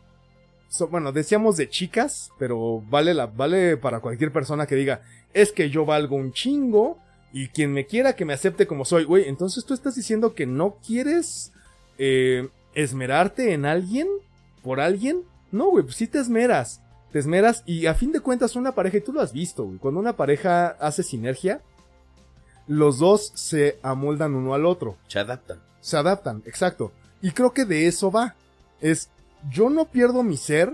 So- 0.69 0.87
bueno, 0.87 1.11
decíamos 1.11 1.57
de 1.57 1.69
chicas, 1.69 2.31
pero 2.37 2.81
vale 2.89 3.13
la, 3.13 3.25
vale 3.27 3.77
para 3.77 3.99
cualquier 3.99 4.31
persona 4.31 4.67
que 4.67 4.75
diga, 4.75 5.01
es 5.33 5.51
que 5.51 5.69
yo 5.69 5.85
valgo 5.85 6.15
un 6.15 6.31
chingo 6.33 6.97
y 7.33 7.47
quien 7.49 7.71
me 7.73 7.85
quiera 7.85 8.15
que 8.15 8.25
me 8.25 8.33
acepte 8.33 8.67
como 8.67 8.85
soy, 8.85 9.03
güey, 9.03 9.27
entonces 9.27 9.65
tú 9.65 9.73
estás 9.73 9.95
diciendo 9.95 10.33
que 10.33 10.45
no 10.45 10.77
quieres 10.85 11.51
eh, 11.97 12.49
esmerarte 12.73 13.53
en 13.53 13.65
alguien, 13.65 14.07
por 14.63 14.79
alguien, 14.79 15.23
no, 15.51 15.69
güey, 15.69 15.83
pues 15.83 15.95
sí 15.95 16.07
te 16.07 16.19
esmeras, 16.19 16.81
te 17.11 17.19
esmeras 17.19 17.63
y 17.65 17.85
a 17.85 17.93
fin 17.93 18.11
de 18.11 18.19
cuentas 18.19 18.55
una 18.55 18.73
pareja, 18.73 18.97
y 18.97 19.01
tú 19.01 19.13
lo 19.13 19.21
has 19.21 19.33
visto, 19.33 19.63
güey, 19.65 19.77
cuando 19.77 19.99
una 19.99 20.15
pareja 20.17 20.67
hace 20.79 21.03
sinergia, 21.03 21.61
los 22.67 22.99
dos 22.99 23.31
se 23.35 23.79
amoldan 23.81 24.35
uno 24.35 24.53
al 24.53 24.65
otro 24.65 24.97
Se 25.07 25.19
adaptan. 25.19 25.59
se 25.79 25.95
adaptan, 25.97 26.43
exacto. 26.45 26.91
Y 27.21 27.31
creo 27.31 27.53
que 27.53 27.65
de 27.65 27.87
eso 27.87 28.11
va. 28.11 28.35
Es, 28.81 29.09
yo 29.49 29.69
no 29.69 29.85
pierdo 29.85 30.23
mi 30.23 30.37
ser, 30.37 30.73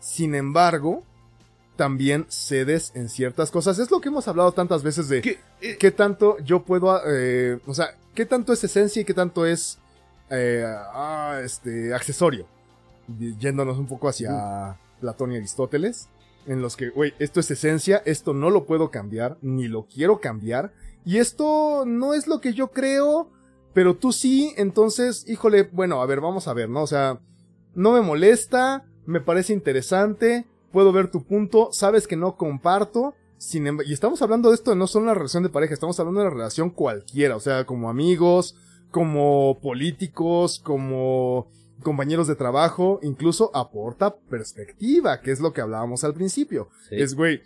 sin 0.00 0.34
embargo, 0.34 1.04
también 1.76 2.26
cedes 2.28 2.92
en 2.94 3.08
ciertas 3.08 3.50
cosas. 3.50 3.78
Es 3.78 3.90
lo 3.90 4.00
que 4.00 4.08
hemos 4.08 4.26
hablado 4.26 4.52
tantas 4.52 4.82
veces 4.82 5.08
de 5.08 5.20
¿Qué? 5.20 5.38
Eh, 5.60 5.76
qué 5.78 5.90
tanto 5.90 6.36
yo 6.40 6.64
puedo, 6.64 7.00
eh, 7.06 7.60
o 7.66 7.72
sea, 7.72 7.94
qué 8.14 8.26
tanto 8.26 8.52
es 8.52 8.62
esencia 8.64 9.00
y 9.00 9.04
qué 9.04 9.14
tanto 9.14 9.46
es, 9.46 9.78
eh, 10.28 10.64
ah, 10.66 11.40
este, 11.42 11.94
accesorio. 11.94 12.46
Yéndonos 13.38 13.78
un 13.78 13.86
poco 13.86 14.08
hacia 14.08 14.76
Platón 15.00 15.32
y 15.32 15.36
Aristóteles, 15.36 16.08
en 16.46 16.60
los 16.60 16.76
que, 16.76 16.90
güey, 16.90 17.14
esto 17.18 17.40
es 17.40 17.50
esencia, 17.50 18.02
esto 18.04 18.34
no 18.34 18.50
lo 18.50 18.66
puedo 18.66 18.90
cambiar, 18.90 19.38
ni 19.40 19.68
lo 19.68 19.86
quiero 19.86 20.20
cambiar, 20.20 20.72
y 21.04 21.18
esto 21.18 21.84
no 21.86 22.12
es 22.12 22.26
lo 22.26 22.40
que 22.40 22.52
yo 22.52 22.68
creo, 22.72 23.30
pero 23.72 23.96
tú 23.96 24.12
sí, 24.12 24.52
entonces, 24.56 25.24
híjole, 25.28 25.62
bueno, 25.62 26.02
a 26.02 26.06
ver, 26.06 26.20
vamos 26.20 26.48
a 26.48 26.54
ver, 26.54 26.68
¿no? 26.68 26.82
O 26.82 26.86
sea, 26.86 27.20
no 27.78 27.92
me 27.92 28.00
molesta, 28.02 28.84
me 29.06 29.20
parece 29.20 29.52
interesante, 29.52 30.46
puedo 30.72 30.92
ver 30.92 31.10
tu 31.10 31.24
punto, 31.24 31.68
sabes 31.72 32.06
que 32.06 32.16
no 32.16 32.36
comparto, 32.36 33.14
sin 33.38 33.66
emb- 33.66 33.84
y 33.86 33.92
estamos 33.92 34.20
hablando 34.20 34.48
de 34.50 34.56
esto 34.56 34.74
no 34.74 34.86
solo 34.86 35.04
una 35.04 35.14
relación 35.14 35.42
de 35.44 35.48
pareja, 35.48 35.74
estamos 35.74 35.98
hablando 36.00 36.20
de 36.20 36.26
una 36.26 36.34
relación 36.34 36.70
cualquiera, 36.70 37.36
o 37.36 37.40
sea, 37.40 37.64
como 37.64 37.88
amigos, 37.88 38.56
como 38.90 39.58
políticos, 39.62 40.60
como 40.64 41.46
compañeros 41.82 42.26
de 42.26 42.34
trabajo, 42.34 42.98
incluso 43.02 43.50
aporta 43.54 44.16
perspectiva, 44.16 45.20
que 45.20 45.30
es 45.30 45.40
lo 45.40 45.52
que 45.52 45.60
hablábamos 45.60 46.02
al 46.04 46.14
principio. 46.14 46.68
sí. 46.88 46.96
Es, 47.00 47.14
güey, 47.14 47.42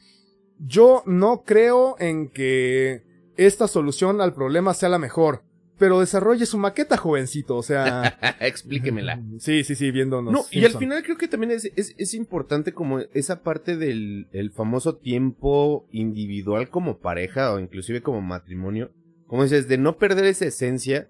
yo 0.58 1.02
no 1.06 1.42
creo 1.44 1.96
en 1.98 2.28
que 2.28 3.02
esta 3.36 3.68
solución 3.68 4.20
al 4.20 4.32
problema 4.32 4.72
sea 4.74 4.88
la 4.88 4.98
mejor, 4.98 5.42
pero 5.82 5.98
desarrolle 5.98 6.46
su 6.46 6.58
maqueta, 6.58 6.96
jovencito, 6.96 7.56
o 7.56 7.62
sea... 7.64 8.16
Explíquemela. 8.38 9.20
Sí, 9.40 9.64
sí, 9.64 9.74
sí, 9.74 9.90
viéndonos. 9.90 10.32
No, 10.32 10.44
y 10.52 10.64
al 10.64 10.78
final 10.78 11.02
creo 11.02 11.16
que 11.16 11.26
también 11.26 11.50
es, 11.50 11.72
es, 11.74 11.96
es 11.98 12.14
importante 12.14 12.72
como 12.72 13.00
esa 13.00 13.42
parte 13.42 13.76
del 13.76 14.28
el 14.30 14.52
famoso 14.52 14.94
tiempo 14.94 15.84
individual 15.90 16.70
como 16.70 16.98
pareja 16.98 17.52
o 17.52 17.58
inclusive 17.58 18.00
como 18.00 18.20
matrimonio. 18.20 18.92
Como 19.26 19.42
dices, 19.42 19.66
de 19.66 19.76
no 19.76 19.98
perder 19.98 20.26
esa 20.26 20.46
esencia 20.46 21.08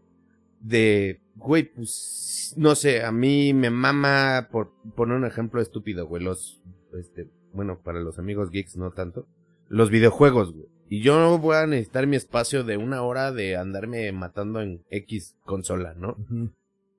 de, 0.63 1.21
güey, 1.37 1.65
pues, 1.65 2.55
no 2.57 2.75
sé, 2.75 3.05
a 3.05 3.13
mí 3.13 3.53
me 3.53 3.69
mama, 3.69 4.49
por 4.51 4.73
poner 4.97 5.19
un 5.19 5.27
ejemplo 5.27 5.61
estúpido, 5.61 6.07
güey, 6.07 6.25
los, 6.25 6.63
este, 6.99 7.29
bueno, 7.53 7.79
para 7.85 8.01
los 8.01 8.19
amigos 8.19 8.51
geeks 8.51 8.79
no 8.79 8.91
tanto, 8.93 9.27
los 9.69 9.91
videojuegos, 9.91 10.55
güey. 10.55 10.69
Y 10.93 11.01
yo 11.01 11.19
no 11.19 11.39
voy 11.39 11.57
a 11.57 11.67
necesitar 11.67 12.07
mi 12.07 12.17
espacio 12.17 12.65
de 12.65 12.77
una 12.77 13.01
hora 13.01 13.33
de 13.33 13.57
andarme 13.57 14.13
matando 14.13 14.61
en 14.61 14.83
X 14.91 15.37
consola, 15.43 15.95
¿no? 15.95 16.19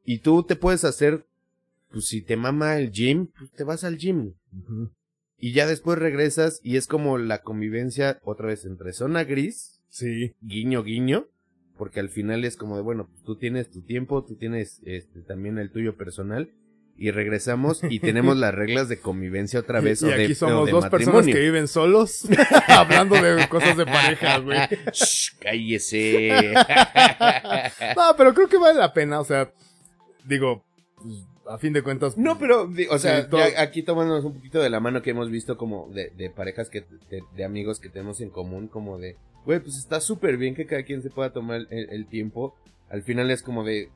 Y 0.03 0.17
tú 0.17 0.41
te 0.41 0.55
puedes 0.55 0.83
hacer, 0.83 1.27
pues 1.91 2.07
si 2.07 2.23
te 2.23 2.35
mama 2.35 2.79
el 2.79 2.91
gym, 2.91 3.27
pues 3.37 3.51
te 3.51 3.63
vas 3.63 3.83
al 3.83 3.99
gym. 3.99 4.33
Y 5.37 5.51
ya 5.51 5.67
después 5.67 5.99
regresas 5.99 6.59
y 6.63 6.77
es 6.77 6.87
como 6.87 7.19
la 7.19 7.43
convivencia 7.43 8.19
otra 8.23 8.47
vez 8.47 8.65
entre 8.65 8.93
zona 8.93 9.25
gris, 9.25 9.79
Sí. 9.89 10.33
guiño, 10.41 10.81
guiño, 10.83 11.27
porque 11.77 11.99
al 11.99 12.09
final 12.09 12.45
es 12.45 12.57
como 12.57 12.77
de, 12.77 12.81
bueno, 12.81 13.07
pues 13.11 13.21
tú 13.21 13.35
tienes 13.35 13.69
tu 13.69 13.81
tiempo, 13.83 14.23
tú 14.23 14.37
tienes 14.37 14.81
este, 14.85 15.21
también 15.21 15.59
el 15.59 15.69
tuyo 15.69 15.97
personal. 15.97 16.49
Y 16.97 17.11
regresamos 17.11 17.81
y 17.89 17.99
tenemos 18.01 18.37
las 18.37 18.53
reglas 18.53 18.87
de 18.87 18.99
convivencia 18.99 19.59
otra 19.59 19.81
vez. 19.81 20.01
y 20.01 20.05
o 20.05 20.07
de, 20.09 20.23
aquí 20.23 20.33
o 20.33 20.35
somos 20.35 20.65
de 20.65 20.71
dos 20.71 20.85
personas 20.87 21.07
matrimonio. 21.07 21.35
que 21.35 21.41
viven 21.41 21.67
solos, 21.67 22.27
hablando 22.67 23.21
de 23.21 23.47
cosas 23.49 23.77
de 23.77 23.85
pareja, 23.85 24.37
güey. 24.39 24.59
Cállese. 25.39 26.53
No, 27.95 28.15
pero 28.17 28.33
creo 28.33 28.47
que 28.47 28.57
vale 28.57 28.79
la 28.79 28.93
pena, 28.93 29.19
o 29.19 29.23
sea, 29.23 29.51
digo, 30.25 30.63
pues, 31.01 31.15
a 31.47 31.57
fin 31.57 31.73
de 31.73 31.81
cuentas. 31.81 32.17
No, 32.17 32.37
pero, 32.37 32.69
o 32.89 32.99
sea, 32.99 33.27
ya 33.29 33.61
aquí 33.61 33.83
tomándonos 33.83 34.25
un 34.25 34.35
poquito 34.35 34.61
de 34.61 34.69
la 34.69 34.79
mano 34.79 35.01
que 35.01 35.11
hemos 35.11 35.29
visto 35.29 35.57
como 35.57 35.89
de, 35.93 36.11
de 36.15 36.29
parejas 36.29 36.69
que, 36.69 36.85
de, 37.09 37.23
de 37.35 37.43
amigos 37.43 37.79
que 37.79 37.89
tenemos 37.89 38.21
en 38.21 38.29
común, 38.29 38.67
como 38.67 38.97
de, 38.97 39.17
güey, 39.45 39.59
pues 39.59 39.77
está 39.77 39.99
súper 39.99 40.37
bien 40.37 40.55
que 40.55 40.65
cada 40.65 40.83
quien 40.83 41.01
se 41.01 41.09
pueda 41.09 41.31
tomar 41.31 41.67
el, 41.69 41.89
el 41.89 42.07
tiempo. 42.07 42.55
Al 42.89 43.03
final 43.03 43.31
es 43.31 43.41
como 43.41 43.63
de, 43.63 43.89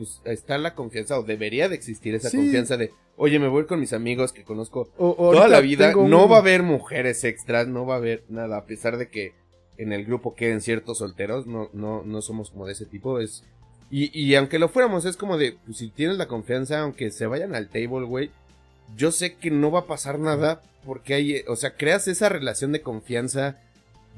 pues 0.00 0.20
está 0.24 0.56
la 0.56 0.74
confianza, 0.74 1.18
o 1.18 1.22
debería 1.22 1.68
de 1.68 1.74
existir 1.74 2.14
esa 2.14 2.30
Sí. 2.30 2.38
confianza 2.38 2.76
de, 2.78 2.90
oye, 3.16 3.38
me 3.38 3.48
voy 3.48 3.66
con 3.66 3.78
mis 3.80 3.92
amigos 3.92 4.32
que 4.32 4.44
conozco 4.44 4.88
o- 4.96 5.14
toda 5.32 5.46
la 5.48 5.60
vida, 5.60 5.92
no 5.92 6.00
un- 6.24 6.32
va 6.32 6.36
a 6.36 6.40
haber 6.40 6.62
mujeres 6.62 7.22
extras, 7.24 7.68
no 7.68 7.84
va 7.84 7.94
a 7.94 7.98
haber 7.98 8.24
nada, 8.30 8.56
a 8.56 8.64
pesar 8.64 8.96
de 8.96 9.08
que 9.08 9.34
en 9.76 9.92
el 9.92 10.04
grupo 10.06 10.34
queden 10.34 10.60
ciertos 10.62 10.98
solteros, 10.98 11.46
no, 11.46 11.68
no, 11.74 12.02
no 12.02 12.22
somos 12.22 12.50
como 12.50 12.66
de 12.66 12.72
ese 12.72 12.86
tipo, 12.86 13.20
es... 13.20 13.44
Y, 13.90 14.16
y 14.18 14.34
aunque 14.36 14.58
lo 14.58 14.68
fuéramos, 14.68 15.04
es 15.04 15.16
como 15.16 15.36
de, 15.36 15.56
pues 15.66 15.78
si 15.78 15.88
tienes 15.88 16.16
la 16.16 16.28
confianza, 16.28 16.80
aunque 16.80 17.10
se 17.10 17.26
vayan 17.26 17.54
al 17.54 17.68
table, 17.68 18.06
güey, 18.06 18.30
yo 18.96 19.10
sé 19.12 19.34
que 19.34 19.50
no 19.50 19.70
va 19.70 19.80
a 19.80 19.86
pasar 19.86 20.18
nada 20.18 20.62
porque 20.86 21.14
hay, 21.14 21.42
o 21.48 21.56
sea, 21.56 21.74
creas 21.76 22.08
esa 22.08 22.28
relación 22.28 22.72
de 22.72 22.80
confianza 22.82 23.58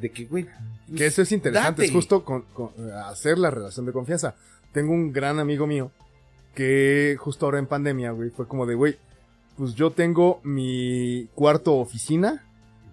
de 0.01 0.11
que, 0.11 0.25
güey, 0.27 0.45
pues, 0.89 0.99
Que 0.99 1.07
eso 1.07 1.23
es 1.23 1.33
interesante, 1.33 1.71
date. 1.71 1.85
es 1.87 1.91
justo 1.91 2.25
con, 2.25 2.43
con, 2.53 2.71
hacer 3.07 3.39
la 3.39 3.51
relación 3.51 3.87
de 3.87 3.93
confianza. 3.93 4.35
Tengo 4.73 4.93
un 4.93 5.13
gran 5.13 5.39
amigo 5.39 5.67
mío 5.67 5.91
que 6.55 7.17
justo 7.19 7.47
ahora 7.47 7.59
en 7.59 7.67
pandemia, 7.67 8.11
güey, 8.13 8.31
fue 8.31 8.47
como 8.47 8.67
de, 8.67 8.75
güey, 8.75 8.99
pues 9.57 9.75
yo 9.75 9.91
tengo 9.91 10.41
mi 10.45 11.29
cuarto 11.35 11.77
oficina, 11.77 12.45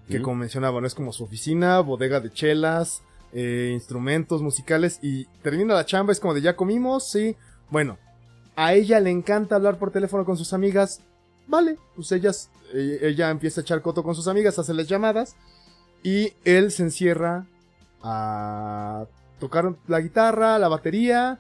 que 0.07 0.21
como 0.21 0.37
mencionaba, 0.37 0.81
no 0.81 0.87
es 0.87 0.95
como 0.95 1.13
su 1.13 1.23
oficina, 1.23 1.79
bodega 1.81 2.19
de 2.19 2.31
chelas, 2.31 3.03
eh, 3.31 3.69
instrumentos 3.73 4.41
musicales 4.41 4.99
y 5.03 5.25
termina 5.43 5.75
la 5.75 5.85
chamba, 5.85 6.11
es 6.11 6.19
como 6.19 6.33
de 6.33 6.41
ya 6.41 6.55
comimos, 6.55 7.09
sí. 7.09 7.35
Bueno, 7.69 7.97
a 8.55 8.73
ella 8.73 8.99
le 8.99 9.11
encanta 9.11 9.55
hablar 9.55 9.77
por 9.77 9.91
teléfono 9.91 10.25
con 10.25 10.35
sus 10.35 10.51
amigas. 10.51 11.01
Vale, 11.47 11.77
pues 11.95 12.11
ellas, 12.11 12.49
eh, 12.73 12.99
ella 13.01 13.29
empieza 13.29 13.61
a 13.61 13.63
echar 13.63 13.81
coto 13.81 14.03
con 14.03 14.15
sus 14.15 14.27
amigas, 14.27 14.57
hace 14.57 14.73
las 14.73 14.87
llamadas 14.87 15.35
y 16.03 16.33
él 16.43 16.71
se 16.71 16.83
encierra 16.83 17.45
a 18.01 19.05
tocar 19.39 19.75
la 19.87 20.01
guitarra, 20.01 20.57
la 20.57 20.67
batería 20.69 21.39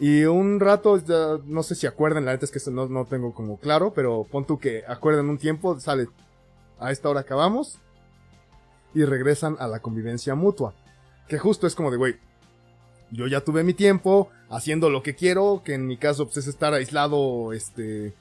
y 0.00 0.24
un 0.24 0.60
rato, 0.60 0.98
ya, 0.98 1.38
no 1.44 1.62
sé 1.62 1.74
si 1.74 1.86
acuerdan, 1.86 2.24
la 2.24 2.32
neta 2.32 2.44
es 2.46 2.50
que 2.50 2.70
no, 2.70 2.88
no 2.88 3.04
tengo 3.04 3.32
como 3.32 3.58
claro, 3.58 3.92
pero 3.94 4.26
pon 4.30 4.44
tú 4.44 4.58
que 4.58 4.82
acuerdan 4.88 5.28
un 5.28 5.38
tiempo, 5.38 5.78
sale 5.78 6.08
a 6.80 6.90
esta 6.90 7.08
hora 7.08 7.20
acabamos 7.20 7.78
y 8.94 9.04
regresan 9.04 9.56
a 9.60 9.68
la 9.68 9.80
convivencia 9.80 10.34
mutua. 10.34 10.74
Que 11.28 11.38
justo 11.38 11.66
es 11.66 11.74
como 11.74 11.90
de, 11.90 11.96
güey, 11.96 12.16
yo 13.10 13.26
ya 13.26 13.40
tuve 13.40 13.62
mi 13.62 13.74
tiempo 13.74 14.30
haciendo 14.50 14.90
lo 14.90 15.02
que 15.02 15.14
quiero, 15.14 15.62
que 15.64 15.74
en 15.74 15.86
mi 15.86 15.96
caso 15.96 16.26
pues, 16.26 16.38
es 16.38 16.48
estar 16.48 16.74
aislado, 16.74 17.52
este, 17.52 18.12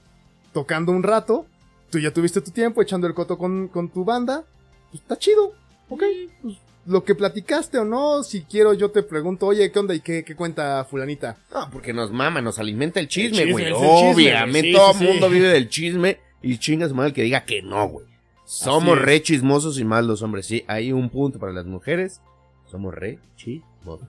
tocando 0.53 0.91
un 0.91 1.03
rato. 1.03 1.45
Tú 1.89 1.99
ya 1.99 2.11
tuviste 2.11 2.41
tu 2.41 2.51
tiempo 2.51 2.81
echando 2.81 3.07
el 3.07 3.13
coto 3.13 3.37
con, 3.37 3.67
con 3.67 3.89
tu 3.89 4.05
banda. 4.05 4.43
Pues 4.91 5.01
está 5.01 5.17
chido, 5.17 5.53
ok. 5.89 6.03
Pues, 6.41 6.57
lo 6.85 7.03
que 7.03 7.15
platicaste 7.15 7.77
o 7.79 7.85
no, 7.85 8.23
si 8.23 8.43
quiero 8.43 8.73
yo 8.73 8.91
te 8.91 9.03
pregunto, 9.03 9.47
oye, 9.47 9.71
¿qué 9.71 9.79
onda 9.79 9.95
y 9.95 10.01
qué, 10.01 10.23
qué 10.23 10.35
cuenta 10.35 10.83
fulanita? 10.85 11.37
No, 11.53 11.69
porque 11.71 11.93
nos 11.93 12.11
mama, 12.11 12.41
nos 12.41 12.59
alimenta 12.59 12.99
el 12.99 13.07
chisme, 13.07 13.51
güey. 13.51 13.71
Obviamente, 13.71 14.69
sí, 14.69 14.73
todo 14.73 14.91
el 14.91 14.97
sí, 14.97 15.03
mundo 15.05 15.27
sí. 15.27 15.33
vive 15.33 15.47
del 15.47 15.69
chisme 15.69 16.19
y 16.41 16.57
chingas 16.57 16.93
mal 16.93 17.07
el 17.07 17.13
que 17.13 17.23
diga 17.23 17.45
que 17.45 17.61
no, 17.61 17.87
güey. 17.87 18.05
Somos 18.45 18.99
re 18.99 19.21
chismosos 19.21 19.79
y 19.79 19.85
más 19.85 20.03
los 20.03 20.21
hombres. 20.21 20.45
Sí, 20.45 20.63
hay 20.67 20.91
un 20.91 21.09
punto 21.09 21.39
para 21.39 21.53
las 21.53 21.65
mujeres. 21.65 22.21
Somos 22.69 22.93
re 22.93 23.19
chismosos. 23.37 24.07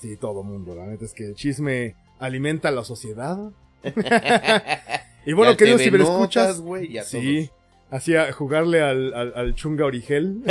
Sí, 0.00 0.16
todo 0.16 0.42
mundo, 0.42 0.74
la 0.74 0.86
neta 0.86 1.04
es 1.04 1.12
que 1.12 1.24
el 1.24 1.34
chisme 1.34 1.94
alimenta 2.18 2.68
a 2.68 2.72
la 2.72 2.84
sociedad. 2.84 3.38
y 5.26 5.32
bueno, 5.32 5.56
queridos 5.56 5.82
ciberescuchas, 5.82 6.46
Notas, 6.48 6.60
güey, 6.60 6.92
y 6.92 6.98
a 6.98 7.04
sí, 7.04 7.50
hacía 7.90 8.32
jugarle 8.32 8.82
al, 8.82 9.14
al, 9.14 9.32
al 9.34 9.54
chunga 9.54 9.84
origel, 9.84 10.42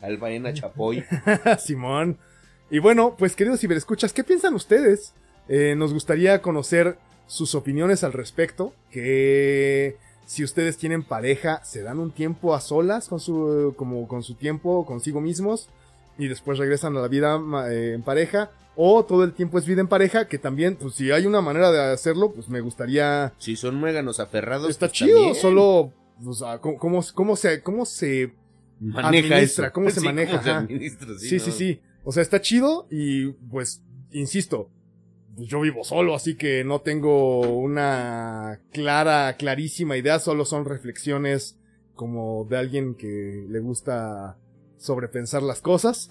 Al 0.00 0.18
Baena 0.18 0.52
Chapoy. 0.52 1.04
Simón. 1.58 2.18
Y 2.70 2.78
bueno, 2.78 3.14
pues 3.16 3.36
queridos 3.36 3.60
ciberescuchas, 3.60 4.12
¿qué 4.12 4.24
piensan 4.24 4.54
ustedes? 4.54 5.14
Eh, 5.48 5.74
nos 5.76 5.92
gustaría 5.92 6.42
conocer 6.42 6.98
sus 7.26 7.54
opiniones 7.54 8.04
al 8.04 8.12
respecto, 8.12 8.72
que 8.90 9.96
si 10.26 10.42
ustedes 10.42 10.76
tienen 10.76 11.04
pareja, 11.04 11.64
se 11.64 11.82
dan 11.82 11.98
un 11.98 12.10
tiempo 12.10 12.54
a 12.54 12.60
solas 12.60 13.08
con 13.08 13.20
su, 13.20 13.74
como 13.76 14.08
con 14.08 14.22
su 14.22 14.34
tiempo 14.34 14.84
consigo 14.84 15.20
mismos 15.20 15.68
y 16.18 16.28
después 16.28 16.58
regresan 16.58 16.96
a 16.96 17.00
la 17.00 17.08
vida 17.08 17.40
eh, 17.70 17.92
en 17.94 18.02
pareja, 18.02 18.50
o 18.76 19.04
todo 19.04 19.24
el 19.24 19.32
tiempo 19.32 19.58
es 19.58 19.66
vida 19.66 19.80
en 19.80 19.88
pareja, 19.88 20.28
que 20.28 20.38
también, 20.38 20.76
pues 20.76 20.94
si 20.94 21.10
hay 21.10 21.26
una 21.26 21.40
manera 21.40 21.72
de 21.72 21.80
hacerlo, 21.92 22.32
pues 22.32 22.48
me 22.48 22.60
gustaría 22.60 23.32
Si 23.38 23.56
son 23.56 23.76
muéganos 23.76 24.20
aferrados. 24.20 24.68
Está 24.70 24.86
pues, 24.88 24.98
chido, 24.98 25.16
también. 25.16 25.34
solo, 25.34 25.92
o 26.24 26.32
sea, 26.34 26.58
¿cómo, 26.58 26.78
cómo, 26.78 27.00
cómo 27.14 27.36
se, 27.36 27.62
cómo 27.62 27.86
se, 27.86 28.32
Maneja 28.78 29.08
administra, 29.34 29.66
eso. 29.66 29.72
cómo 29.72 29.90
se 29.90 30.00
Sí, 30.00 30.06
maneja, 30.06 30.42
se 30.42 30.50
ajá. 30.50 30.58
administra, 30.60 31.08
sí, 31.18 31.40
sí, 31.40 31.50
¿no? 31.50 31.52
sí, 31.56 31.80
o 32.04 32.12
sea, 32.12 32.22
está 32.22 32.40
chido 32.40 32.86
y, 32.90 33.28
pues, 33.50 33.82
insisto, 34.12 34.68
pues, 35.34 35.48
yo 35.48 35.60
vivo 35.60 35.82
solo, 35.82 36.14
así 36.14 36.36
que 36.36 36.62
no 36.62 36.80
tengo 36.82 37.40
una 37.40 38.60
clara, 38.72 39.34
clarísima 39.38 39.96
idea, 39.96 40.18
solo 40.18 40.44
son 40.44 40.66
reflexiones 40.66 41.58
como 41.94 42.46
de 42.48 42.58
alguien 42.58 42.94
que 42.94 43.46
le 43.48 43.58
gusta 43.60 44.36
sobrepensar 44.78 45.42
las 45.42 45.60
cosas. 45.60 46.08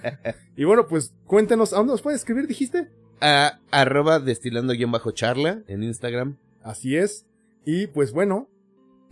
y 0.56 0.64
bueno, 0.64 0.86
pues, 0.86 1.12
cuéntenos, 1.26 1.72
¿a 1.72 1.76
dónde 1.76 1.92
nos 1.92 2.02
pueden 2.02 2.16
escribir, 2.16 2.46
dijiste? 2.46 2.88
A- 3.20 3.58
arroba 3.70 4.18
destilando 4.20 4.72
guion 4.72 4.90
bajo 4.92 5.12
charla 5.12 5.62
en 5.68 5.82
Instagram. 5.82 6.36
Así 6.62 6.96
es. 6.96 7.26
Y 7.64 7.86
pues 7.88 8.12
bueno, 8.12 8.48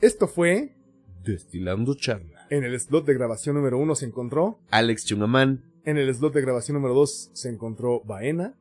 esto 0.01 0.27
fue 0.27 0.75
Destilando 1.25 1.95
charla. 1.95 2.47
en 2.51 2.65
el 2.65 2.79
slot 2.81 3.07
de 3.07 3.15
grabación 3.15 3.55
número 3.57 3.79
uno 3.79 3.95
se 3.95 4.07
encontró 4.07 4.59
Alex 4.71 5.05
Chungamán. 5.07 5.63
En 5.85 5.97
el 5.99 6.13
slot 6.15 6.35
de 6.35 6.41
grabación 6.41 6.75
número 6.77 6.95
2 6.95 7.31
se 7.33 7.49
encontró 7.49 8.01
Baena. 8.05 8.55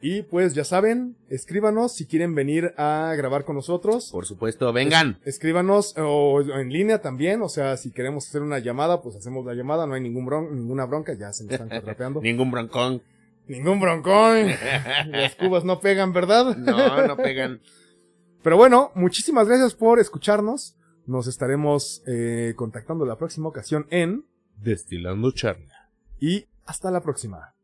Y 0.00 0.22
pues 0.22 0.54
ya 0.54 0.62
saben, 0.64 1.16
escríbanos 1.28 1.92
si 1.94 2.06
quieren 2.06 2.34
venir 2.34 2.72
a 2.76 3.14
grabar 3.16 3.44
con 3.44 3.56
nosotros. 3.56 4.10
Por 4.12 4.26
supuesto, 4.26 4.72
vengan. 4.72 5.18
Es- 5.22 5.34
escríbanos 5.34 5.94
o 5.98 6.40
en 6.40 6.68
línea 6.70 7.00
también, 7.02 7.42
o 7.42 7.48
sea, 7.48 7.76
si 7.76 7.90
queremos 7.90 8.28
hacer 8.28 8.42
una 8.42 8.58
llamada, 8.60 9.02
pues 9.02 9.16
hacemos 9.16 9.44
la 9.44 9.54
llamada, 9.54 9.86
no 9.86 9.94
hay 9.94 10.00
ningún 10.00 10.24
bron 10.24 10.54
ninguna 10.54 10.84
bronca, 10.86 11.14
ya 11.14 11.32
se 11.32 11.44
me 11.44 11.52
están 11.52 11.72
atrapeando. 11.72 12.20
Ningún 12.20 12.50
broncón. 12.50 13.02
ningún 13.48 13.80
broncón. 13.80 14.46
Las 15.10 15.34
cubas 15.34 15.64
no 15.64 15.80
pegan, 15.80 16.12
¿verdad? 16.12 16.56
No, 16.56 17.06
no 17.06 17.16
pegan. 17.16 17.60
Pero 18.44 18.56
bueno, 18.56 18.92
muchísimas 18.94 19.48
gracias 19.48 19.74
por 19.74 19.98
escucharnos. 19.98 20.76
Nos 21.06 21.26
estaremos 21.26 22.02
eh, 22.06 22.52
contactando 22.54 23.04
la 23.04 23.16
próxima 23.16 23.48
ocasión 23.48 23.86
en 23.90 24.24
Destilando 24.56 25.32
charla. 25.32 25.90
y 26.20 26.46
hasta 26.66 26.90
la 26.90 27.00
próxima. 27.00 27.54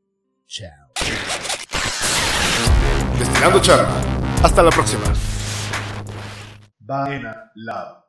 Chao. 0.46 1.33
Destilando 3.24 3.58
charla. 3.60 3.88
Hasta 4.42 4.62
la 4.62 4.70
próxima. 4.70 5.04
Vaina 6.78 7.50
Lab. 7.54 8.03